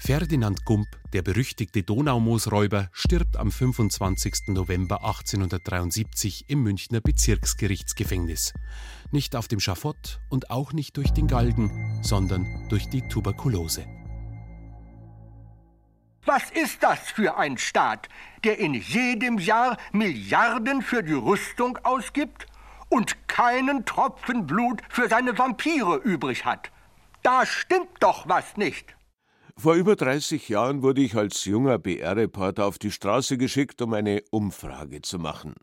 Ferdinand 0.00 0.64
Gump, 0.64 0.86
der 1.12 1.22
berüchtigte 1.22 1.82
Donaumoosräuber, 1.82 2.88
stirbt 2.92 3.36
am 3.36 3.50
25. 3.50 4.48
November 4.48 5.04
1873 5.04 6.44
im 6.48 6.62
Münchner 6.62 7.00
Bezirksgerichtsgefängnis. 7.00 8.54
Nicht 9.10 9.34
auf 9.34 9.48
dem 9.48 9.58
Schafott 9.58 10.20
und 10.28 10.50
auch 10.50 10.72
nicht 10.72 10.96
durch 10.96 11.10
den 11.10 11.26
Galgen, 11.26 12.00
sondern 12.02 12.46
durch 12.68 12.88
die 12.88 13.02
Tuberkulose. 13.08 13.84
Was 16.24 16.50
ist 16.50 16.82
das 16.82 16.98
für 16.98 17.36
ein 17.36 17.58
Staat, 17.58 18.08
der 18.44 18.58
in 18.58 18.74
jedem 18.74 19.38
Jahr 19.38 19.76
Milliarden 19.92 20.82
für 20.82 21.02
die 21.02 21.14
Rüstung 21.14 21.78
ausgibt 21.84 22.46
und 22.88 23.28
keinen 23.28 23.84
Tropfen 23.84 24.46
Blut 24.46 24.82
für 24.88 25.08
seine 25.08 25.38
Vampire 25.38 25.96
übrig 25.96 26.44
hat? 26.44 26.70
Da 27.22 27.46
stimmt 27.46 27.88
doch 28.00 28.28
was 28.28 28.56
nicht. 28.56 28.94
Vor 29.56 29.74
über 29.74 29.96
30 29.96 30.48
Jahren 30.48 30.82
wurde 30.82 31.00
ich 31.00 31.16
als 31.16 31.44
junger 31.44 31.78
BR-Reporter 31.78 32.64
auf 32.64 32.78
die 32.78 32.92
Straße 32.92 33.38
geschickt, 33.38 33.82
um 33.82 33.92
eine 33.92 34.22
Umfrage 34.30 35.02
zu 35.02 35.18
machen. 35.18 35.54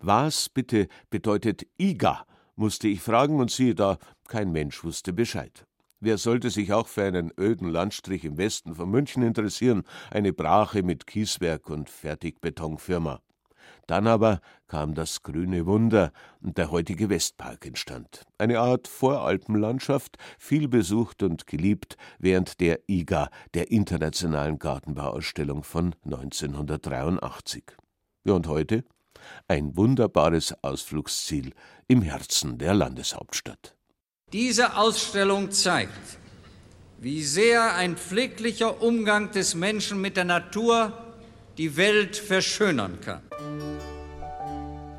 Was 0.00 0.48
bitte 0.48 0.88
bedeutet 1.08 1.64
IGA, 1.80 2.26
musste 2.56 2.88
ich 2.88 3.00
fragen, 3.00 3.38
und 3.38 3.52
siehe 3.52 3.76
da, 3.76 3.98
kein 4.26 4.50
Mensch 4.50 4.82
wusste 4.82 5.12
Bescheid. 5.12 5.66
Wer 6.04 6.18
sollte 6.18 6.50
sich 6.50 6.70
auch 6.70 6.86
für 6.86 7.04
einen 7.04 7.32
öden 7.40 7.66
Landstrich 7.66 8.26
im 8.26 8.36
Westen 8.36 8.74
von 8.74 8.90
München 8.90 9.22
interessieren, 9.22 9.84
eine 10.10 10.34
Brache 10.34 10.82
mit 10.82 11.06
Kieswerk 11.06 11.70
und 11.70 11.88
Fertigbetonfirma? 11.88 13.22
Dann 13.86 14.06
aber 14.06 14.42
kam 14.66 14.92
das 14.92 15.22
grüne 15.22 15.64
Wunder 15.64 16.12
und 16.42 16.58
der 16.58 16.70
heutige 16.70 17.08
Westpark 17.08 17.64
entstand. 17.64 18.20
Eine 18.36 18.60
Art 18.60 18.86
Voralpenlandschaft, 18.86 20.18
viel 20.38 20.68
besucht 20.68 21.22
und 21.22 21.46
geliebt 21.46 21.96
während 22.18 22.60
der 22.60 22.80
IGA, 22.86 23.30
der 23.54 23.70
Internationalen 23.70 24.58
Gartenbauausstellung 24.58 25.64
von 25.64 25.94
1983. 26.04 27.64
Ja, 28.24 28.34
und 28.34 28.46
heute? 28.46 28.84
Ein 29.48 29.74
wunderbares 29.74 30.54
Ausflugsziel 30.62 31.54
im 31.88 32.02
Herzen 32.02 32.58
der 32.58 32.74
Landeshauptstadt. 32.74 33.74
Diese 34.34 34.76
Ausstellung 34.76 35.52
zeigt, 35.52 36.18
wie 36.98 37.22
sehr 37.22 37.76
ein 37.76 37.96
pfleglicher 37.96 38.82
Umgang 38.82 39.30
des 39.30 39.54
Menschen 39.54 40.00
mit 40.00 40.16
der 40.16 40.24
Natur 40.24 40.92
die 41.56 41.76
Welt 41.76 42.16
verschönern 42.16 42.98
kann. 43.00 43.20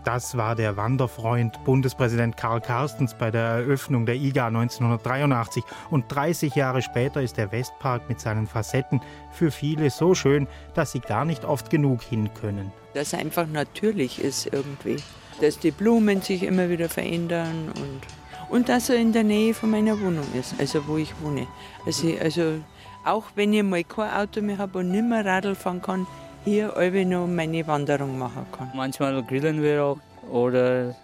Das 0.05 0.38
war 0.38 0.55
der 0.55 0.77
Wanderfreund 0.77 1.61
Bundespräsident 1.65 2.38
Karl 2.38 2.61
Carstens 2.61 3.13
bei 3.13 3.29
der 3.29 3.41
Eröffnung 3.41 4.05
der 4.05 4.15
IGA 4.15 4.47
1983. 4.47 5.65
Und 5.89 6.05
30 6.07 6.55
Jahre 6.55 6.81
später 6.81 7.21
ist 7.21 7.36
der 7.36 7.51
Westpark 7.51 8.07
mit 8.07 8.21
seinen 8.21 8.47
Facetten 8.47 9.01
für 9.33 9.51
viele 9.51 9.89
so 9.89 10.15
schön, 10.15 10.47
dass 10.75 10.93
sie 10.93 11.01
gar 11.01 11.25
nicht 11.25 11.43
oft 11.43 11.69
genug 11.69 12.03
hin 12.03 12.29
können. 12.39 12.71
Dass 12.93 13.13
einfach 13.13 13.47
natürlich 13.47 14.17
ist 14.17 14.47
irgendwie. 14.53 14.95
Dass 15.41 15.59
die 15.59 15.71
Blumen 15.71 16.21
sich 16.21 16.43
immer 16.43 16.69
wieder 16.69 16.88
verändern 16.88 17.73
und, 17.75 18.01
und 18.50 18.70
dass 18.70 18.89
er 18.89 18.98
in 18.98 19.12
der 19.12 19.24
Nähe 19.24 19.54
von 19.54 19.72
meiner 19.72 20.00
Wohnung 20.00 20.26
ist, 20.34 20.56
also 20.60 20.88
wo 20.88 20.98
ich 20.98 21.14
wohne. 21.22 21.48
Also, 21.86 22.08
also 22.22 22.62
auch 23.04 23.26
wenn 23.36 23.54
ich 23.54 23.64
mal 23.64 23.84
kein 23.84 24.12
Auto 24.12 24.41
mehr 24.41 24.58
habe 24.58 24.80
und 24.80 24.91
nicht 24.91 25.04
mehr 25.04 25.26
Radl 25.26 25.56
fahren 25.56 25.82
kann, 25.82 26.08
hier 26.43 26.76
alle 26.76 27.06
noch 27.06 27.28
meine 27.28 27.66
Wanderung 27.68 28.18
machen 28.18 28.46
kann. 28.52 28.72
Manchmal 28.76 29.24
grillen 29.24 29.62
wir 29.62 29.84
auch 29.84 29.98
oder 30.32 30.96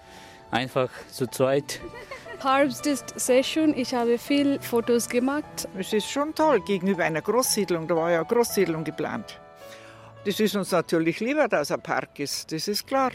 einfach 0.51 0.89
zu 1.09 1.27
zweit. 1.27 1.79
Herbst 2.41 2.87
ist 2.87 3.19
sehr 3.19 3.43
schön. 3.43 3.77
Ich 3.77 3.93
habe 3.93 4.17
viele 4.17 4.59
Fotos 4.61 5.07
gemacht. 5.07 5.67
Es 5.77 5.93
ist 5.93 6.09
schon 6.09 6.33
toll 6.33 6.59
gegenüber 6.61 7.03
einer 7.03 7.21
Großsiedlung. 7.21 7.87
Da 7.87 7.95
war 7.95 8.11
ja 8.11 8.19
eine 8.19 8.27
Großsiedlung 8.27 8.83
geplant. 8.83 9.39
Das 10.25 10.39
ist 10.39 10.55
uns 10.55 10.71
natürlich 10.71 11.19
lieber, 11.19 11.47
dass 11.47 11.71
ein 11.71 11.81
Park 11.81 12.19
ist. 12.19 12.51
Das 12.51 12.67
ist 12.67 12.87
klar. 12.87 13.11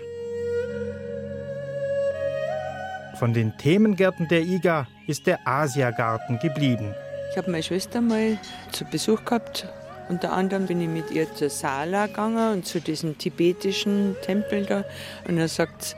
Von 3.18 3.32
den 3.32 3.56
Themengärten 3.56 4.28
der 4.28 4.42
IGA 4.42 4.86
ist 5.06 5.26
der 5.26 5.46
Asiagarten 5.46 6.38
geblieben. 6.38 6.94
Ich 7.30 7.38
habe 7.38 7.50
meine 7.50 7.62
Schwester 7.62 8.00
mal 8.00 8.38
zu 8.72 8.84
Besuch 8.84 9.24
gehabt 9.24 9.66
unter 10.08 10.32
anderem 10.32 10.66
bin 10.66 10.80
ich 10.80 10.88
mit 10.88 11.10
ihr 11.10 11.32
zur 11.34 11.50
Sala 11.50 12.06
gegangen 12.06 12.52
und 12.52 12.66
zu 12.66 12.80
diesem 12.80 13.18
tibetischen 13.18 14.14
Tempel 14.22 14.64
da. 14.64 14.84
Und 15.26 15.38
er 15.38 15.48
sagt 15.48 15.96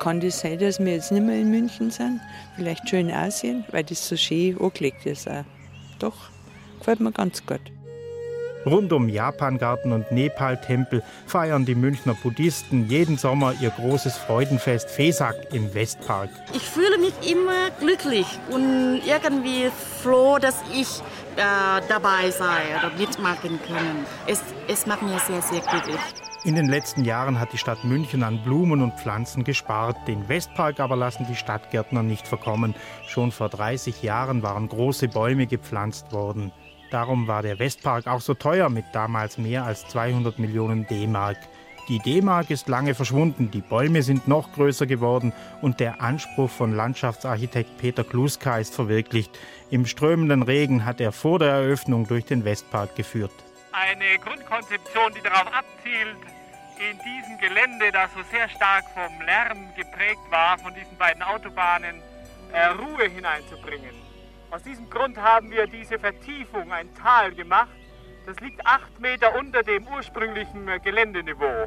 kann 0.00 0.20
das 0.20 0.40
sein, 0.40 0.60
dass 0.60 0.78
wir 0.78 0.92
jetzt 0.92 1.10
nicht 1.10 1.24
mehr 1.24 1.40
in 1.40 1.50
München 1.50 1.90
sind? 1.90 2.20
Vielleicht 2.54 2.88
schon 2.88 3.00
in 3.00 3.10
Asien, 3.10 3.64
weil 3.72 3.82
das 3.82 4.06
so 4.06 4.16
schön 4.16 4.56
angelegt 4.60 5.06
ist. 5.06 5.28
Auch. 5.28 5.44
Doch, 5.98 6.30
gefällt 6.78 7.00
mir 7.00 7.10
ganz 7.10 7.44
gut. 7.44 7.60
Rund 8.68 8.92
um 8.92 9.08
Japangarten 9.08 9.92
und 9.92 10.12
Nepal-Tempel 10.12 11.02
feiern 11.26 11.64
die 11.64 11.74
Münchner 11.74 12.14
Buddhisten 12.14 12.88
jeden 12.88 13.18
Sommer 13.18 13.54
ihr 13.60 13.70
großes 13.70 14.16
Freudenfest 14.16 14.90
Fesak 14.90 15.52
im 15.52 15.74
Westpark. 15.74 16.30
Ich 16.54 16.62
fühle 16.62 16.98
mich 16.98 17.14
immer 17.30 17.70
glücklich 17.80 18.26
und 18.50 19.00
irgendwie 19.06 19.70
froh, 20.02 20.38
dass 20.38 20.62
ich 20.72 21.00
äh, 21.36 21.80
dabei 21.88 22.30
sei 22.30 22.76
oder 22.78 22.90
mitmachen 22.96 23.58
kann. 23.66 24.06
Es, 24.26 24.42
es 24.68 24.86
macht 24.86 25.02
mir 25.02 25.18
sehr, 25.18 25.42
sehr 25.42 25.60
glücklich. 25.60 26.00
In 26.44 26.54
den 26.54 26.68
letzten 26.68 27.04
Jahren 27.04 27.40
hat 27.40 27.52
die 27.52 27.58
Stadt 27.58 27.82
München 27.84 28.22
an 28.22 28.42
Blumen 28.44 28.80
und 28.80 28.94
Pflanzen 28.94 29.42
gespart. 29.42 29.96
Den 30.06 30.28
Westpark 30.28 30.78
aber 30.78 30.94
lassen 30.94 31.26
die 31.28 31.34
Stadtgärtner 31.34 32.02
nicht 32.02 32.28
verkommen. 32.28 32.74
Schon 33.06 33.32
vor 33.32 33.48
30 33.48 34.02
Jahren 34.02 34.42
waren 34.42 34.68
große 34.68 35.08
Bäume 35.08 35.46
gepflanzt 35.46 36.12
worden. 36.12 36.52
Darum 36.90 37.26
war 37.28 37.42
der 37.42 37.58
Westpark 37.58 38.06
auch 38.06 38.20
so 38.20 38.34
teuer 38.34 38.70
mit 38.70 38.86
damals 38.92 39.36
mehr 39.36 39.64
als 39.64 39.86
200 39.88 40.38
Millionen 40.38 40.86
D-Mark. 40.86 41.36
Die 41.88 41.98
D-Mark 41.98 42.50
ist 42.50 42.68
lange 42.68 42.94
verschwunden, 42.94 43.50
die 43.50 43.62
Bäume 43.62 44.02
sind 44.02 44.28
noch 44.28 44.52
größer 44.52 44.86
geworden 44.86 45.32
und 45.62 45.80
der 45.80 46.02
Anspruch 46.02 46.50
von 46.50 46.74
Landschaftsarchitekt 46.74 47.78
Peter 47.78 48.04
Kluska 48.04 48.58
ist 48.58 48.74
verwirklicht. 48.74 49.38
Im 49.70 49.86
strömenden 49.86 50.42
Regen 50.42 50.84
hat 50.84 51.00
er 51.00 51.12
vor 51.12 51.38
der 51.38 51.48
Eröffnung 51.48 52.06
durch 52.06 52.26
den 52.26 52.44
Westpark 52.44 52.94
geführt. 52.94 53.32
Eine 53.72 54.18
Grundkonzeption, 54.18 55.14
die 55.14 55.22
darauf 55.22 55.46
abzielt, 55.46 56.18
in 56.78 56.98
diesem 56.98 57.38
Gelände, 57.38 57.90
das 57.90 58.10
so 58.12 58.20
sehr 58.30 58.48
stark 58.48 58.84
vom 58.92 59.20
Lärm 59.22 59.74
geprägt 59.74 60.20
war, 60.30 60.58
von 60.58 60.74
diesen 60.74 60.96
beiden 60.96 61.22
Autobahnen, 61.22 62.02
äh, 62.52 62.66
Ruhe 62.66 63.08
hineinzubringen. 63.08 64.07
Aus 64.50 64.62
diesem 64.62 64.88
Grund 64.88 65.18
haben 65.18 65.50
wir 65.50 65.66
diese 65.66 65.98
Vertiefung, 65.98 66.72
ein 66.72 66.88
Tal 66.94 67.32
gemacht. 67.34 67.68
Das 68.24 68.40
liegt 68.40 68.64
acht 68.66 68.98
Meter 68.98 69.38
unter 69.38 69.62
dem 69.62 69.86
ursprünglichen 69.86 70.66
äh, 70.68 70.78
Geländeniveau. 70.80 71.66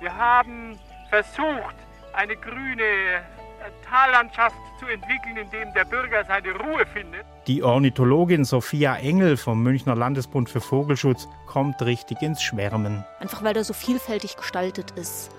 Wir 0.00 0.16
haben 0.16 0.78
versucht, 1.10 1.76
eine 2.12 2.36
grüne 2.36 2.82
äh, 2.82 3.20
Tallandschaft 3.88 4.56
zu 4.80 4.86
entwickeln, 4.86 5.36
in 5.36 5.50
dem 5.50 5.72
der 5.74 5.84
Bürger 5.84 6.24
seine 6.24 6.50
Ruhe 6.52 6.84
findet. 6.86 7.24
Die 7.46 7.62
Ornithologin 7.62 8.44
Sophia 8.44 8.96
Engel 8.96 9.36
vom 9.36 9.62
Münchner 9.62 9.94
Landesbund 9.94 10.50
für 10.50 10.60
Vogelschutz 10.60 11.28
kommt 11.46 11.80
richtig 11.82 12.20
ins 12.20 12.42
Schwärmen. 12.42 13.04
Einfach 13.20 13.44
weil 13.44 13.56
er 13.56 13.64
so 13.64 13.74
vielfältig 13.74 14.36
gestaltet 14.36 14.90
ist. 14.92 15.30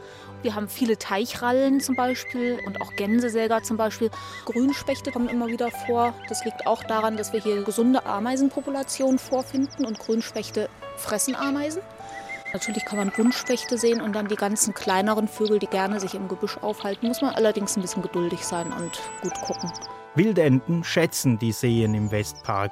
Wir 0.44 0.56
haben 0.56 0.68
viele 0.68 0.98
Teichrallen 0.98 1.80
zum 1.80 1.96
Beispiel 1.96 2.60
und 2.68 2.82
auch 2.82 2.94
Gänsesäger 2.98 3.64
zum 3.64 3.78
Beispiel. 3.78 4.12
Grünspechte 4.44 5.12
kommen 5.12 5.30
immer 5.30 5.48
wieder 5.48 5.72
vor. 5.72 6.14
Das 6.28 6.44
liegt 6.44 6.68
auch 6.68 6.84
daran, 6.84 7.16
dass 7.16 7.32
wir 7.32 7.40
hier 7.40 7.64
gesunde 7.64 8.06
Ameisenpopulationen 8.06 9.20
vorfinden 9.20 9.86
und 9.86 9.98
Grünspechte 10.00 10.70
fressen 10.98 11.36
Ameisen. 11.36 11.82
Natürlich 12.52 12.84
kann 12.84 13.00
man 13.00 13.10
Buntspechte 13.10 13.78
sehen 13.78 14.02
und 14.02 14.14
dann 14.14 14.28
die 14.28 14.36
ganzen 14.36 14.74
kleineren 14.74 15.30
Vögel, 15.30 15.60
die 15.60 15.68
gerne 15.68 16.00
sich 16.02 16.14
im 16.14 16.28
Gebüsch 16.28 16.58
aufhalten. 16.58 17.08
Muss 17.08 17.22
man 17.22 17.34
allerdings 17.34 17.78
ein 17.78 17.82
bisschen 17.82 18.04
geduldig 18.04 18.46
sein 18.46 18.68
und 18.74 19.02
gut 19.22 19.34
gucken. 19.42 19.72
Wildenten 20.16 20.84
schätzen 20.84 21.40
die 21.40 21.54
Seen 21.54 21.96
im 21.96 22.12
Westpark. 22.12 22.72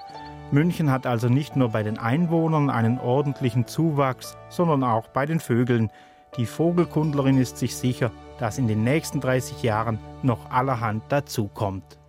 München 0.52 0.92
hat 0.92 1.08
also 1.08 1.30
nicht 1.30 1.56
nur 1.56 1.70
bei 1.70 1.82
den 1.82 1.98
Einwohnern 1.98 2.70
einen 2.70 3.00
ordentlichen 3.00 3.66
Zuwachs, 3.66 4.38
sondern 4.50 4.84
auch 4.84 5.08
bei 5.08 5.26
den 5.26 5.40
Vögeln. 5.40 5.90
Die 6.38 6.46
Vogelkundlerin 6.46 7.38
ist 7.38 7.58
sich 7.58 7.76
sicher, 7.76 8.12
dass 8.40 8.58
in 8.58 8.68
den 8.68 8.86
nächsten 8.86 9.20
30 9.20 9.64
Jahren 9.64 10.00
noch 10.24 10.50
allerhand 10.50 11.04
dazukommt. 11.10 12.00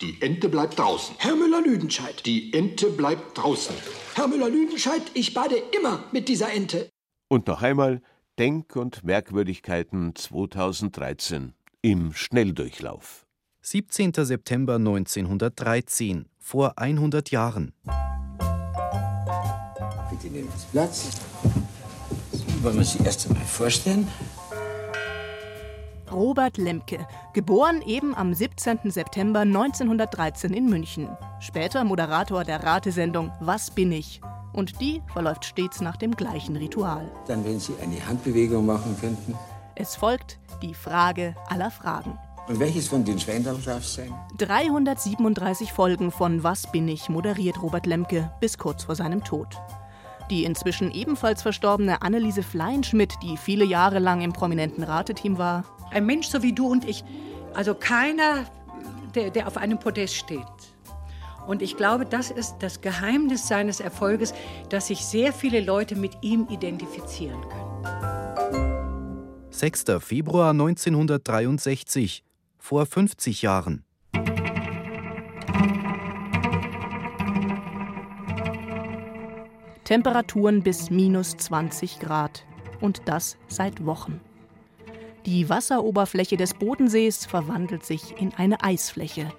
Die 0.00 0.16
Ente 0.22 0.48
bleibt 0.48 0.78
draußen. 0.78 1.14
Herr 1.18 1.36
Müller-Lüdenscheid. 1.36 2.24
Die 2.24 2.54
Ente 2.54 2.88
bleibt 2.88 3.36
draußen. 3.36 3.74
Herr 4.14 4.28
Müller-Lüdenscheid, 4.28 5.02
ich 5.12 5.34
bade 5.34 5.56
immer 5.78 6.04
mit 6.10 6.28
dieser 6.28 6.50
Ente. 6.54 6.88
Und 7.28 7.48
noch 7.48 7.60
einmal 7.60 8.00
Denk- 8.38 8.76
und 8.76 9.04
Merkwürdigkeiten 9.04 10.14
2013 10.14 11.52
im 11.82 12.14
Schnelldurchlauf. 12.14 13.26
17. 13.60 14.14
September 14.14 14.76
1913, 14.76 16.30
vor 16.38 16.78
100 16.78 17.30
Jahren. 17.30 17.74
Bitte 20.10 20.28
nehmen 20.32 20.48
Sie 20.56 20.66
Platz. 20.72 21.20
Wollen 22.62 22.76
wir 22.76 22.84
Sie 22.84 22.98
erst 23.02 23.26
einmal 23.26 23.44
vorstellen? 23.44 24.06
Robert 26.12 26.58
Lemke, 26.58 27.06
geboren 27.32 27.80
eben 27.82 28.14
am 28.14 28.34
17. 28.34 28.90
September 28.90 29.40
1913 29.40 30.52
in 30.52 30.68
München. 30.68 31.08
Später 31.38 31.84
Moderator 31.84 32.44
der 32.44 32.62
Ratesendung 32.62 33.32
Was 33.40 33.70
bin 33.70 33.92
ich? 33.92 34.20
Und 34.52 34.80
die 34.80 35.00
verläuft 35.10 35.46
stets 35.46 35.80
nach 35.80 35.96
dem 35.96 36.14
gleichen 36.14 36.56
Ritual. 36.56 37.10
Dann, 37.26 37.44
wenn 37.46 37.60
Sie 37.60 37.72
eine 37.80 38.06
Handbewegung 38.06 38.66
machen 38.66 38.94
könnten. 39.00 39.34
Es 39.76 39.96
folgt 39.96 40.38
die 40.60 40.74
Frage 40.74 41.34
aller 41.48 41.70
Fragen. 41.70 42.18
Und 42.48 42.58
welches 42.58 42.88
von 42.88 43.04
den 43.04 43.18
Schweindamm 43.18 43.64
darf 43.64 43.84
es 43.84 43.94
sein? 43.94 44.12
337 44.36 45.72
Folgen 45.72 46.10
von 46.10 46.42
Was 46.42 46.70
bin 46.70 46.88
ich 46.88 47.08
moderiert 47.08 47.62
Robert 47.62 47.86
Lemke 47.86 48.32
bis 48.40 48.58
kurz 48.58 48.84
vor 48.84 48.96
seinem 48.96 49.24
Tod. 49.24 49.56
Die 50.30 50.44
inzwischen 50.44 50.92
ebenfalls 50.92 51.42
verstorbene 51.42 52.02
Anneliese 52.02 52.42
Fleinschmidt, 52.44 53.14
die 53.22 53.36
viele 53.36 53.64
Jahre 53.64 53.98
lang 53.98 54.20
im 54.20 54.32
prominenten 54.32 54.84
Rateteam 54.84 55.38
war. 55.38 55.64
Ein 55.90 56.06
Mensch 56.06 56.28
so 56.28 56.42
wie 56.42 56.52
du 56.52 56.68
und 56.68 56.88
ich. 56.88 57.04
Also 57.52 57.74
keiner, 57.74 58.46
der, 59.14 59.30
der 59.30 59.48
auf 59.48 59.56
einem 59.56 59.78
Podest 59.78 60.14
steht. 60.14 60.46
Und 61.46 61.62
ich 61.62 61.76
glaube, 61.76 62.06
das 62.06 62.30
ist 62.30 62.56
das 62.60 62.80
Geheimnis 62.80 63.48
seines 63.48 63.80
Erfolges, 63.80 64.32
dass 64.68 64.86
sich 64.86 65.04
sehr 65.04 65.32
viele 65.32 65.60
Leute 65.60 65.96
mit 65.96 66.12
ihm 66.22 66.46
identifizieren 66.48 67.40
können. 67.48 67.70
6. 69.50 69.84
Februar 69.98 70.50
1963, 70.50 72.22
vor 72.58 72.86
50 72.86 73.42
Jahren. 73.42 73.84
Temperaturen 79.90 80.62
bis 80.62 80.88
minus 80.88 81.36
20 81.36 81.98
Grad. 81.98 82.44
Und 82.80 83.02
das 83.06 83.36
seit 83.48 83.84
Wochen. 83.84 84.20
Die 85.26 85.48
Wasseroberfläche 85.48 86.36
des 86.36 86.54
Bodensees 86.54 87.26
verwandelt 87.26 87.84
sich 87.84 88.14
in 88.20 88.32
eine 88.34 88.62
Eisfläche. 88.62 89.32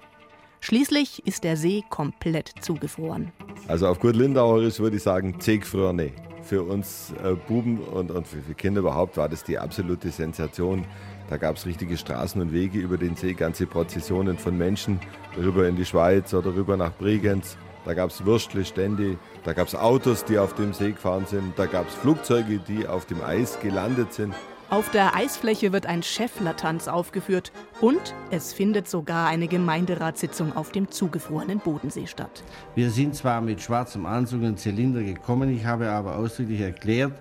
Schließlich 0.60 1.26
ist 1.26 1.44
der 1.44 1.56
See 1.56 1.82
komplett 1.88 2.52
zugefroren. 2.60 3.32
Also 3.66 3.88
auf 3.88 3.98
gut 3.98 4.14
Lindauerisch 4.14 4.78
würde 4.78 4.98
ich 4.98 5.02
sagen, 5.02 5.40
zehgfrorne. 5.40 6.10
Für 6.42 6.64
uns 6.64 7.14
äh, 7.24 7.32
Buben 7.32 7.78
und, 7.78 8.10
und 8.10 8.28
für, 8.28 8.42
für 8.42 8.52
Kinder 8.52 8.80
überhaupt 8.80 9.16
war 9.16 9.30
das 9.30 9.44
die 9.44 9.58
absolute 9.58 10.10
Sensation. 10.10 10.84
Da 11.30 11.38
gab 11.38 11.56
es 11.56 11.64
richtige 11.64 11.96
Straßen 11.96 12.38
und 12.42 12.52
Wege 12.52 12.78
über 12.78 12.98
den 12.98 13.16
See, 13.16 13.32
ganze 13.32 13.66
Prozessionen 13.66 14.36
von 14.36 14.58
Menschen 14.58 15.00
rüber 15.34 15.66
in 15.66 15.76
die 15.76 15.86
Schweiz 15.86 16.34
oder 16.34 16.54
rüber 16.54 16.76
nach 16.76 16.92
Bregenz. 16.92 17.56
Da 17.84 17.94
gab 17.94 18.10
es 18.10 18.24
Würstle-Stände, 18.24 19.18
da 19.42 19.52
gab 19.52 19.66
es 19.66 19.74
Autos, 19.74 20.24
die 20.24 20.38
auf 20.38 20.54
dem 20.54 20.72
See 20.72 20.92
gefahren 20.92 21.26
sind, 21.26 21.58
da 21.58 21.66
gab 21.66 21.88
es 21.88 21.94
Flugzeuge, 21.94 22.58
die 22.60 22.86
auf 22.86 23.06
dem 23.06 23.22
Eis 23.22 23.58
gelandet 23.60 24.12
sind. 24.12 24.34
Auf 24.70 24.90
der 24.90 25.14
Eisfläche 25.14 25.72
wird 25.72 25.84
ein 25.84 26.02
Schäfflertanz 26.02 26.88
aufgeführt 26.88 27.52
und 27.80 28.14
es 28.30 28.54
findet 28.54 28.88
sogar 28.88 29.26
eine 29.26 29.48
Gemeinderatssitzung 29.48 30.56
auf 30.56 30.70
dem 30.70 30.90
zugefrorenen 30.90 31.58
Bodensee 31.58 32.06
statt. 32.06 32.42
Wir 32.74 32.90
sind 32.90 33.14
zwar 33.14 33.42
mit 33.42 33.60
schwarzem 33.60 34.06
Anzug 34.06 34.42
und 34.42 34.58
Zylinder 34.58 35.02
gekommen, 35.02 35.54
ich 35.54 35.66
habe 35.66 35.90
aber 35.90 36.16
ausdrücklich 36.16 36.60
erklärt, 36.60 37.12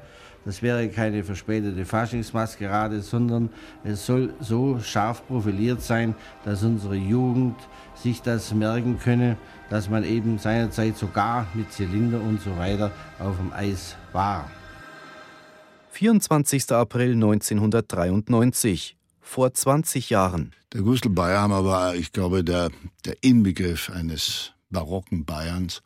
das 0.46 0.64
wäre 0.64 0.88
keine 0.90 1.24
verspätete 1.24 1.86
Faschingsmaskerade, 1.86 3.02
sondern 3.02 3.50
es 3.84 4.06
soll 4.06 4.34
so 4.40 4.80
scharf 4.80 5.28
profiliert 5.28 5.82
sein, 5.82 6.16
dass 6.46 6.64
unsere 6.64 6.96
Jugend 6.96 7.56
sich 8.02 8.22
das 8.22 8.54
merken 8.54 9.00
könne, 9.00 9.38
dass 9.70 9.90
man 9.90 10.04
eben 10.04 10.38
seinerzeit 10.38 10.98
sogar 10.98 11.48
mit 11.54 11.72
Zylinder 11.72 12.20
und 12.20 12.42
so 12.42 12.58
weiter 12.58 12.92
auf 13.20 13.38
dem 13.38 13.54
Eis 13.54 13.96
war. 14.12 14.50
24. 15.92 16.72
April 16.72 17.14
1993, 17.14 18.98
vor 19.20 19.54
20 19.54 20.10
Jahren. 20.10 20.52
Der 20.74 20.82
Gustl 20.82 21.10
Bayerhammer 21.10 21.64
war, 21.66 21.96
ich 21.96 22.12
glaube, 22.12 22.44
der, 22.44 22.70
der 23.06 23.16
Inbegriff 23.22 23.90
eines 23.90 24.54
barocken 24.70 25.26
Bayerns. 25.26 25.82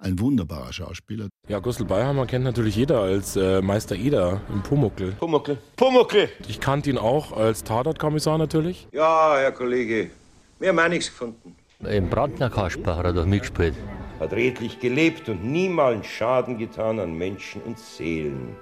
Ein 0.00 0.20
wunderbarer 0.20 0.72
Schauspieler. 0.72 1.28
Ja, 1.48 1.58
Gustl 1.58 1.84
Bayerhammer 1.84 2.26
kennt 2.26 2.44
natürlich 2.44 2.76
jeder 2.76 3.00
als 3.00 3.34
äh, 3.34 3.60
Meister 3.60 3.96
Eder 3.96 4.40
im 4.48 4.62
Pumuckl. 4.62 5.12
Pumuckl. 5.12 5.58
Pumuckl! 5.74 6.28
Ich 6.46 6.60
kannte 6.60 6.90
ihn 6.90 6.98
auch 6.98 7.32
als 7.32 7.64
Tatortkommissar 7.64 8.38
natürlich. 8.38 8.86
Ja, 8.92 9.34
Herr 9.38 9.50
Kollege, 9.50 10.10
wir 10.58 10.68
haben 10.68 10.78
auch 10.78 10.88
nichts 10.88 11.08
gefunden. 11.08 11.56
Im 11.80 12.10
Brandner 12.10 12.50
Kasper 12.50 12.96
hat 12.96 13.04
er 13.04 13.12
doch 13.12 13.26
mitgespielt. 13.26 13.74
Hat 14.18 14.32
redlich 14.32 14.80
gelebt 14.80 15.28
und 15.28 15.44
niemals 15.44 16.06
Schaden 16.06 16.58
getan 16.58 16.98
an 16.98 17.16
Menschen 17.16 17.62
und 17.62 17.78
Seelen. 17.78 18.56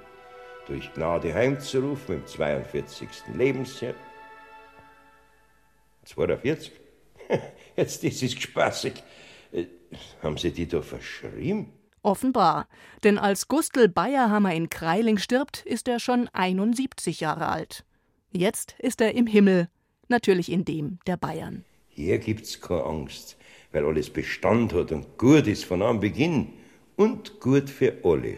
Durch 0.67 0.93
Gnade 0.93 1.33
heimzurufen 1.33 2.17
im 2.17 2.27
42. 2.27 3.07
Lebensjahr. 3.33 3.95
42? 6.05 6.71
Jetzt 7.75 8.03
ist 8.03 8.21
es 8.21 8.33
spaßig. 8.33 8.93
Äh, 9.51 9.65
haben 10.21 10.37
Sie 10.37 10.51
die 10.51 10.67
da 10.67 10.81
verschrieben? 10.81 11.73
Offenbar. 12.03 12.67
Denn 13.03 13.17
als 13.17 13.47
Gustl 13.47 13.89
Bayerhammer 13.89 14.53
in 14.53 14.69
Kreiling 14.69 15.17
stirbt, 15.17 15.65
ist 15.65 15.87
er 15.87 15.99
schon 15.99 16.29
71 16.31 17.19
Jahre 17.19 17.47
alt. 17.47 17.83
Jetzt 18.31 18.75
ist 18.79 19.01
er 19.01 19.15
im 19.15 19.25
Himmel, 19.25 19.69
natürlich 20.07 20.51
in 20.51 20.63
dem 20.63 20.99
der 21.07 21.17
Bayern. 21.17 21.65
Hier 21.97 22.19
gibt's 22.19 22.61
keine 22.61 22.83
Angst, 22.83 23.37
weil 23.71 23.83
alles 23.83 24.11
Bestand 24.11 24.71
hat 24.71 24.91
und 24.91 25.17
gut 25.17 25.47
ist 25.47 25.65
von 25.65 25.81
Anbeginn 25.81 26.53
und 26.95 27.39
gut 27.39 27.71
für 27.71 27.91
alle. 28.03 28.37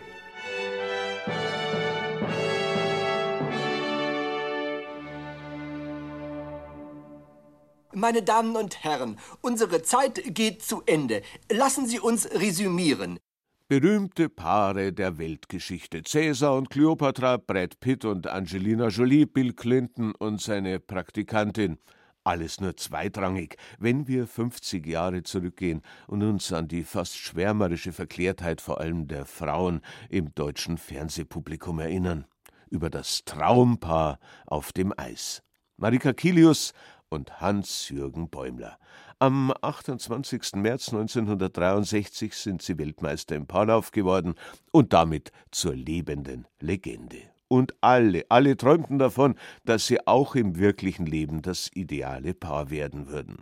Meine 7.94 8.24
Damen 8.24 8.56
und 8.56 8.82
Herren, 8.86 9.18
unsere 9.42 9.82
Zeit 9.82 10.24
geht 10.34 10.62
zu 10.62 10.82
Ende. 10.86 11.22
Lassen 11.52 11.86
Sie 11.86 12.00
uns 12.00 12.32
resümieren. 12.32 13.20
Berühmte 13.68 14.30
Paare 14.30 14.94
der 14.94 15.18
Weltgeschichte. 15.18 16.04
Cäsar 16.04 16.56
und 16.56 16.70
Kleopatra, 16.70 17.36
Brad 17.36 17.82
Pitt 17.82 18.06
und 18.06 18.26
Angelina 18.26 18.88
Jolie, 18.88 19.26
Bill 19.26 19.52
Clinton 19.52 20.16
und 20.16 20.40
seine 20.40 20.80
Praktikantin. 20.80 21.78
Alles 22.24 22.60
nur 22.60 22.76
zweitrangig, 22.76 23.58
wenn 23.80 24.08
wir 24.08 24.28
50 24.28 24.86
Jahre 24.86 25.24
zurückgehen 25.24 25.82
und 26.08 26.22
uns 26.22 26.52
an 26.52 26.68
die 26.68 26.84
fast 26.84 27.18
schwärmerische 27.18 27.94
Verklärtheit 27.94 28.62
vor 28.62 28.82
allem 28.82 29.08
der 29.08 29.26
Frauen 29.26 29.82
im 30.10 30.34
deutschen 30.36 30.78
Fernsehpublikum 30.78 31.80
erinnern. 31.80 32.26
Über 32.70 32.90
das 32.90 33.24
Traumpaar 33.26 34.20
auf 34.46 34.74
dem 34.74 34.94
Eis. 34.98 35.42
Marika 35.78 36.14
Kilius 36.14 36.74
und 37.10 37.42
Hans-Jürgen 37.42 38.30
Bäumler. 38.30 38.78
Am 39.18 39.54
28. 39.62 40.56
März 40.56 40.90
1963 40.90 42.34
sind 42.34 42.62
sie 42.62 42.78
Weltmeister 42.78 43.36
im 43.36 43.48
Paarlauf 43.48 43.92
geworden 43.92 44.36
und 44.72 44.94
damit 44.94 45.32
zur 45.52 45.76
lebenden 45.76 46.48
Legende. 46.60 47.22
Und 47.50 47.74
alle, 47.82 48.26
alle 48.30 48.56
träumten 48.56 49.00
davon, 49.00 49.36
dass 49.66 49.88
sie 49.88 50.08
auch 50.08 50.36
im 50.36 50.58
wirklichen 50.58 51.06
Leben 51.06 51.42
das 51.42 51.70
ideale 51.74 52.34
Paar 52.34 52.70
werden 52.70 53.10
würden. 53.10 53.40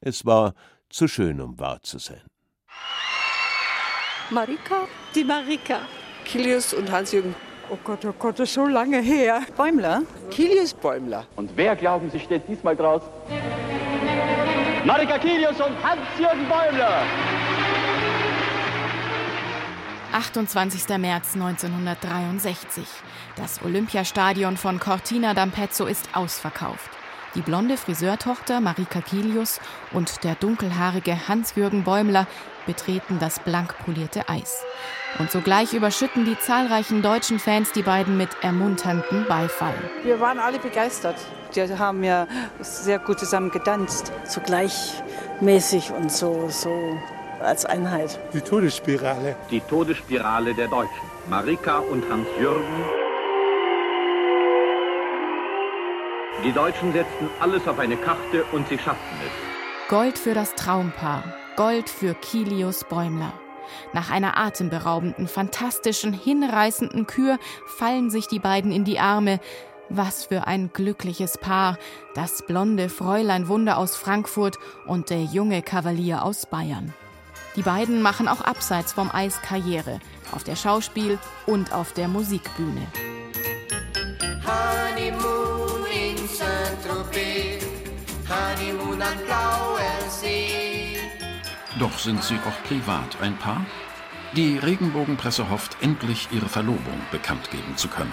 Es 0.00 0.24
war 0.24 0.54
zu 0.90 1.08
schön, 1.08 1.40
um 1.40 1.58
wahr 1.58 1.82
zu 1.82 1.98
sein. 1.98 2.22
Marika? 4.30 4.86
Die 5.14 5.24
Marika. 5.24 5.80
Kilius 6.24 6.74
und 6.74 6.90
Hans-Jürgen. 6.90 7.34
Oh 7.70 7.78
Gott, 7.82 8.04
oh 8.04 8.12
Gott, 8.18 8.38
das 8.38 8.48
ist 8.48 8.54
so 8.54 8.66
lange 8.66 9.00
her. 9.00 9.40
Bäumler? 9.56 10.02
Kilius 10.30 10.74
Bäumler. 10.74 11.26
Und 11.36 11.50
wer, 11.56 11.74
glauben 11.74 12.10
Sie, 12.10 12.20
steht 12.20 12.46
diesmal 12.46 12.76
draus? 12.76 13.02
Marika 14.84 15.18
Kilius 15.18 15.58
und 15.60 15.82
Hans-Jürgen 15.82 16.46
Bäumler. 16.48 17.02
28. 20.16 20.96
März 20.96 21.34
1963. 21.34 22.86
Das 23.36 23.62
Olympiastadion 23.62 24.56
von 24.56 24.80
Cortina 24.80 25.32
d'Ampezzo 25.32 25.84
ist 25.84 26.08
ausverkauft. 26.16 26.88
Die 27.34 27.42
blonde 27.42 27.76
Friseurtochter 27.76 28.62
Marika 28.62 29.02
Kilius 29.02 29.60
und 29.92 30.24
der 30.24 30.34
dunkelhaarige 30.34 31.28
Hans-Jürgen 31.28 31.84
Bäumler 31.84 32.26
betreten 32.64 33.18
das 33.20 33.40
blank 33.40 33.76
polierte 33.84 34.26
Eis. 34.30 34.64
Und 35.18 35.30
sogleich 35.30 35.74
überschütten 35.74 36.24
die 36.24 36.38
zahlreichen 36.38 37.02
deutschen 37.02 37.38
Fans 37.38 37.72
die 37.72 37.82
beiden 37.82 38.16
mit 38.16 38.30
ermunterndem 38.40 39.26
Beifall. 39.28 39.74
Wir 40.02 40.18
waren 40.18 40.38
alle 40.38 40.58
begeistert. 40.58 41.16
Die 41.54 41.60
haben 41.60 42.02
ja 42.02 42.26
sehr 42.60 43.00
gut 43.00 43.18
zusammen 43.18 43.50
getanzt. 43.50 44.10
So 44.24 44.40
gleichmäßig 44.40 45.90
und 45.90 46.10
so, 46.10 46.48
so 46.48 46.98
als 47.40 47.64
Einheit. 47.64 48.18
Die 48.32 48.40
Todesspirale. 48.40 49.36
Die 49.50 49.60
Todesspirale 49.60 50.54
der 50.54 50.68
Deutschen. 50.68 51.06
Marika 51.28 51.78
und 51.78 52.08
Hans-Jürgen. 52.08 52.84
Die 56.44 56.52
Deutschen 56.52 56.92
setzten 56.92 57.28
alles 57.40 57.66
auf 57.66 57.78
eine 57.78 57.96
Karte 57.96 58.44
und 58.52 58.68
sie 58.68 58.78
schafften 58.78 59.16
es. 59.24 59.88
Gold 59.88 60.18
für 60.18 60.34
das 60.34 60.54
Traumpaar. 60.54 61.24
Gold 61.56 61.88
für 61.88 62.14
Kilius 62.14 62.84
Bäumler. 62.84 63.32
Nach 63.92 64.10
einer 64.10 64.36
atemberaubenden, 64.38 65.26
fantastischen, 65.28 66.12
hinreißenden 66.12 67.06
Kür 67.06 67.38
fallen 67.66 68.10
sich 68.10 68.28
die 68.28 68.38
beiden 68.38 68.70
in 68.70 68.84
die 68.84 68.98
Arme. 69.00 69.40
Was 69.88 70.24
für 70.24 70.46
ein 70.46 70.70
glückliches 70.72 71.38
Paar, 71.38 71.78
das 72.14 72.44
blonde 72.46 72.88
Fräulein 72.88 73.48
Wunder 73.48 73.78
aus 73.78 73.96
Frankfurt 73.96 74.58
und 74.86 75.10
der 75.10 75.22
junge 75.22 75.62
Kavalier 75.62 76.24
aus 76.24 76.46
Bayern. 76.46 76.92
Die 77.56 77.62
beiden 77.62 78.02
machen 78.02 78.28
auch 78.28 78.42
abseits 78.42 78.92
vom 78.92 79.10
Eis 79.10 79.40
Karriere, 79.40 79.98
auf 80.32 80.44
der 80.44 80.56
Schauspiel- 80.56 81.18
und 81.46 81.72
auf 81.72 81.94
der 81.94 82.06
Musikbühne. 82.06 82.86
Honeymoon 84.44 85.86
in 85.90 86.16
Saint-Tropez, 86.28 87.64
Honeymoon 88.28 89.00
an 89.00 89.16
blauer 89.24 90.10
See. 90.10 90.98
Doch 91.78 91.98
sind 91.98 92.22
sie 92.22 92.38
auch 92.46 92.68
privat 92.68 93.16
ein 93.22 93.38
Paar? 93.38 93.64
Die 94.34 94.58
Regenbogenpresse 94.58 95.48
hofft, 95.48 95.78
endlich 95.80 96.28
ihre 96.32 96.50
Verlobung 96.50 97.00
bekannt 97.10 97.50
geben 97.50 97.74
zu 97.76 97.88
können. 97.88 98.12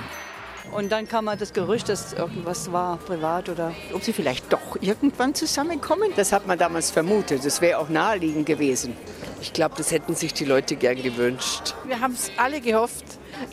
Und 0.72 0.92
dann 0.92 1.08
kam 1.08 1.26
mal 1.26 1.38
das 1.38 1.54
Gerücht, 1.54 1.90
dass 1.90 2.14
irgendwas 2.14 2.72
war, 2.72 2.98
privat 2.98 3.50
oder 3.50 3.74
ob 3.94 4.04
sie 4.04 4.14
vielleicht 4.14 4.52
doch 4.54 4.78
irgendwann 4.82 5.36
zusammenkommen. 5.36 6.12
Das 6.16 6.32
hat 6.32 6.48
man 6.48 6.58
damals 6.58 6.90
vermutet. 6.92 7.46
Das 7.46 7.62
wäre 7.62 7.78
auch 7.78 7.90
naheliegend 7.90 8.46
gewesen. 8.46 8.96
Ich 9.44 9.52
glaube, 9.52 9.76
das 9.78 9.92
hätten 9.92 10.16
sich 10.16 10.34
die 10.34 10.46
Leute 10.46 10.78
gern 10.78 11.04
gewünscht. 11.04 11.76
Wir 11.86 12.00
haben 12.00 12.14
es 12.14 12.32
alle 12.38 12.62
gehofft. 12.62 13.04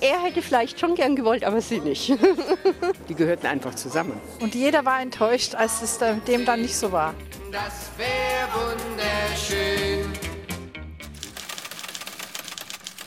Er 0.01 0.23
hätte 0.23 0.41
vielleicht 0.41 0.79
schon 0.79 0.95
gern 0.95 1.17
gewollt, 1.17 1.43
aber 1.43 1.61
sie 1.61 1.81
nicht. 1.81 2.11
die 3.09 3.15
gehörten 3.17 3.49
einfach 3.49 3.75
zusammen. 3.75 4.13
Und 4.39 4.55
jeder 4.55 4.85
war 4.85 5.03
enttäuscht, 5.03 5.57
als 5.57 5.83
es 5.83 5.99
dem 5.99 6.45
dann 6.45 6.63
nicht 6.63 6.77
so 6.77 6.93
war. 6.93 7.13
Das 7.51 7.91
wäre 7.97 8.71
wunderschön. 8.71 10.13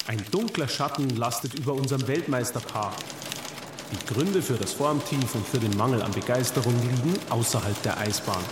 Ein 0.07 0.21
dunkler 0.29 0.67
Schatten 0.67 1.09
lastet 1.11 1.53
über 1.53 1.71
unserem 1.71 2.05
Weltmeisterpaar. 2.05 2.91
Die 3.93 4.13
Gründe 4.13 4.41
für 4.41 4.55
das 4.55 4.73
Formtief 4.73 5.33
und 5.35 5.47
für 5.47 5.59
den 5.59 5.75
Mangel 5.77 6.01
an 6.01 6.11
Begeisterung 6.11 6.75
liegen 6.81 7.17
außerhalb 7.29 7.81
der 7.83 7.97
Eisbahn. 7.97 8.43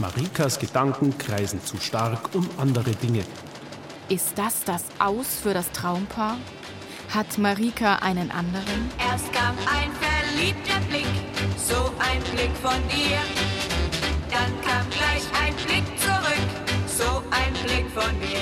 Marikas 0.00 0.58
Gedanken 0.58 1.16
kreisen 1.18 1.62
zu 1.64 1.76
stark 1.78 2.34
um 2.34 2.48
andere 2.58 2.92
Dinge. 2.92 3.24
Ist 4.08 4.32
das 4.36 4.64
das 4.64 4.84
Aus 4.98 5.38
für 5.42 5.54
das 5.54 5.70
Traumpaar? 5.72 6.36
Hat 7.10 7.38
Marika 7.38 7.96
einen 7.96 8.30
anderen? 8.30 8.90
Erst 8.98 9.32
kam 9.32 9.56
ein 9.72 9.90
verliebter 10.00 10.80
Blick, 10.88 11.06
so 11.56 11.92
ein 11.98 12.20
Blick 12.32 12.50
von 12.60 12.80
dir. 12.88 13.18
Dann 14.30 14.52
kam 14.62 14.88
gleich 14.90 15.22
ein 15.40 15.54
Blick 15.64 15.84
zurück, 16.00 16.48
so 16.86 17.22
ein 17.30 17.52
Blick 17.64 17.88
von 17.90 18.18
mir. 18.18 18.40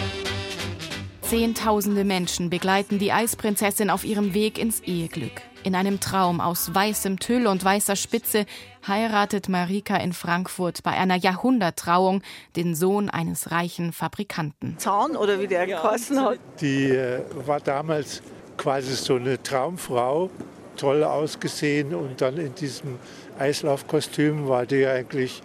Zehntausende 1.20 2.04
Menschen 2.04 2.50
begleiten 2.50 2.98
die 2.98 3.12
Eisprinzessin 3.12 3.90
auf 3.90 4.04
ihrem 4.04 4.34
Weg 4.34 4.58
ins 4.58 4.80
Eheglück. 4.80 5.42
In 5.64 5.76
einem 5.76 6.00
Traum 6.00 6.40
aus 6.40 6.74
weißem 6.74 7.20
Tüll 7.20 7.46
und 7.46 7.64
weißer 7.64 7.94
Spitze 7.94 8.46
heiratet 8.86 9.48
Marika 9.48 9.96
in 9.96 10.12
Frankfurt 10.12 10.82
bei 10.82 10.90
einer 10.90 11.14
Jahrhunderttrauung 11.14 12.22
den 12.56 12.74
Sohn 12.74 13.08
eines 13.08 13.52
reichen 13.52 13.92
Fabrikanten. 13.92 14.76
Zahn 14.78 15.16
oder 15.16 15.38
wie 15.38 15.46
der 15.46 15.68
geheißen 15.68 16.20
hat. 16.20 16.38
Die 16.60 16.90
äh, 16.90 17.20
war 17.46 17.60
damals 17.60 18.22
quasi 18.56 18.94
so 18.96 19.14
eine 19.14 19.40
Traumfrau, 19.40 20.30
toll 20.76 21.04
ausgesehen 21.04 21.94
und 21.94 22.20
dann 22.20 22.38
in 22.38 22.56
diesem 22.56 22.98
Eislaufkostüm 23.38 24.48
war 24.48 24.66
die 24.66 24.84
eigentlich 24.84 25.42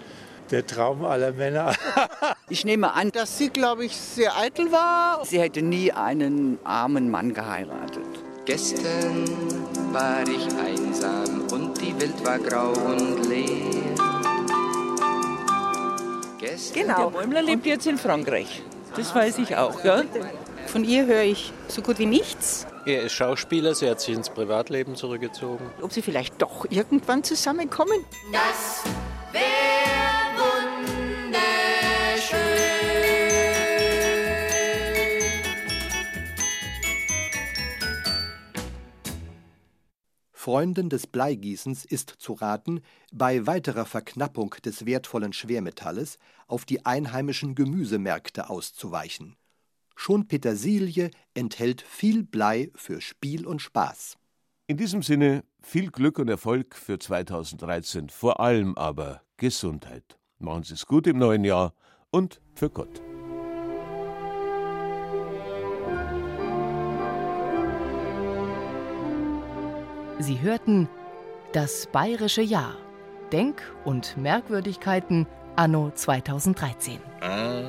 der 0.50 0.66
Traum 0.66 1.06
aller 1.06 1.34
Männer. 1.34 1.76
ich 2.50 2.66
nehme 2.66 2.94
an, 2.94 3.12
dass 3.12 3.38
sie, 3.38 3.50
glaube 3.50 3.86
ich, 3.86 3.96
sehr 3.96 4.36
eitel 4.36 4.72
war. 4.72 5.24
Sie 5.26 5.40
hätte 5.40 5.62
nie 5.62 5.92
einen 5.92 6.58
armen 6.64 7.12
Mann 7.12 7.36
geheiratet. 7.36 8.27
Gestern 8.48 9.26
war 9.92 10.26
ich 10.26 10.48
einsam 10.56 11.42
und 11.52 11.82
die 11.82 11.94
Welt 12.00 12.26
war 12.26 12.40
grau 12.40 12.70
und 12.70 13.28
leer. 13.28 13.94
Gestern 16.38 16.82
genau. 16.82 17.10
Der 17.10 17.20
Bäumler 17.20 17.42
lebt 17.42 17.66
jetzt 17.66 17.88
in 17.88 17.98
Frankreich. 17.98 18.62
Das 18.96 19.14
weiß 19.14 19.40
ich 19.40 19.58
auch. 19.58 19.84
Ja? 19.84 20.04
Von 20.68 20.86
ihr 20.86 21.06
höre 21.06 21.24
ich 21.24 21.52
so 21.68 21.82
gut 21.82 22.00
wie 22.00 22.06
nichts. 22.06 22.66
Er 22.86 23.02
ist 23.02 23.12
Schauspieler, 23.12 23.76
sie 23.76 23.90
hat 23.90 24.00
sich 24.00 24.16
ins 24.16 24.30
Privatleben 24.30 24.96
zurückgezogen. 24.96 25.70
Ob 25.82 25.92
sie 25.92 26.02
vielleicht 26.02 26.42
doch 26.42 26.66
irgendwann 26.70 27.26
zusammenkommen? 27.26 28.06
Das 28.32 28.84
Freunden 40.48 40.88
des 40.88 41.08
Bleigießens 41.08 41.84
ist 41.84 42.10
zu 42.10 42.32
raten, 42.32 42.80
bei 43.12 43.46
weiterer 43.46 43.84
Verknappung 43.84 44.56
des 44.64 44.86
wertvollen 44.86 45.34
Schwermetalles 45.34 46.20
auf 46.48 46.64
die 46.64 46.86
einheimischen 46.86 47.54
Gemüsemärkte 47.54 48.50
auszuweichen. 48.50 49.36
Schon 49.98 50.30
Petersilie 50.30 51.12
enthält 51.34 51.82
viel 51.82 52.24
Blei 52.24 52.72
für 52.76 53.02
Spiel 53.02 53.46
und 53.46 53.62
Spaß. 53.62 54.16
In 54.68 54.78
diesem 54.78 55.04
Sinne 55.04 55.44
viel 55.60 55.92
Glück 55.92 56.18
und 56.18 56.30
Erfolg 56.30 56.76
für 56.76 56.98
2013, 56.98 58.08
vor 58.08 58.40
allem 58.40 58.78
aber 58.78 59.24
Gesundheit. 59.36 60.18
Machen 60.40 60.64
Sie 60.64 60.76
es 60.76 60.86
gut 60.86 61.08
im 61.08 61.18
neuen 61.18 61.44
Jahr 61.44 61.74
und 62.10 62.40
für 62.56 62.70
Gott. 62.70 63.02
Sie 70.20 70.42
hörten 70.42 70.90
das 71.54 71.88
bayerische 71.88 72.42
Jahr. 72.42 72.76
Denk- 73.32 73.62
und 73.86 74.18
Merkwürdigkeiten 74.18 75.28
anno 75.56 75.92
2013. 75.94 77.00
Aha. 77.22 77.64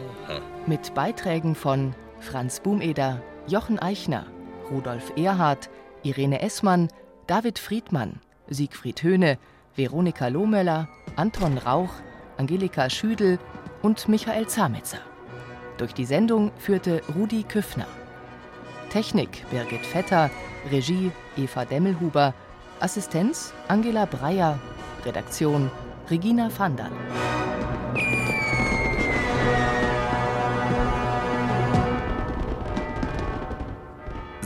Mit 0.67 0.95
Beiträgen 0.95 1.55
von 1.55 1.95
Franz 2.21 2.61
Bumeder, 2.61 3.21
Jochen 3.47 3.79
Eichner, 3.79 4.27
Rudolf 4.71 5.13
Erhardt, 5.17 5.69
Irene 6.03 6.41
Essmann, 6.41 6.89
David 7.27 7.59
Friedmann, 7.59 8.21
Siegfried 8.49 9.03
Höhne, 9.03 9.39
Veronika 9.75 10.29
Lohmöller, 10.29 10.89
Anton 11.17 11.59
Rauch, 11.59 11.93
Angelika 12.39 12.89
Schüdel 12.89 13.39
und 13.83 14.09
Michael 14.09 14.47
Zametzer. 14.47 15.01
Durch 15.77 15.93
die 15.93 16.07
Sendung 16.07 16.51
führte 16.59 17.03
Rudi 17.15 17.43
Küffner. 17.43 17.87
Technik 18.91 19.45
Birgit 19.51 19.85
Vetter, 19.85 20.31
Regie 20.71 21.13
Eva 21.37 21.65
Demmelhuber, 21.65 22.35
Assistenz 22.81 23.53
Angela 23.69 24.07
Breyer, 24.07 24.59
Redaktion 25.05 25.71
Regina 26.11 26.51
Vandal. 26.57 26.91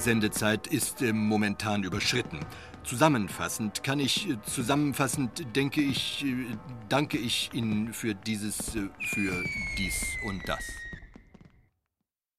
Sendezeit 0.03 0.67
ist 0.67 1.01
äh, 1.01 1.13
momentan 1.13 1.85
überschritten. 1.85 2.41
Zusammenfassend 2.83 3.85
kann 3.85 4.01
ich, 4.01 4.29
äh, 4.29 4.37
zusammenfassend 4.43 5.55
denke 5.55 5.81
ich, 5.81 6.25
äh, 6.25 6.57
danke 6.89 7.19
ich 7.19 7.51
Ihnen 7.53 7.93
für 7.93 8.15
dieses, 8.15 8.75
äh, 8.75 8.89
für 9.11 9.45
dies 9.79 10.17
und 10.27 10.43
das. 10.49 10.82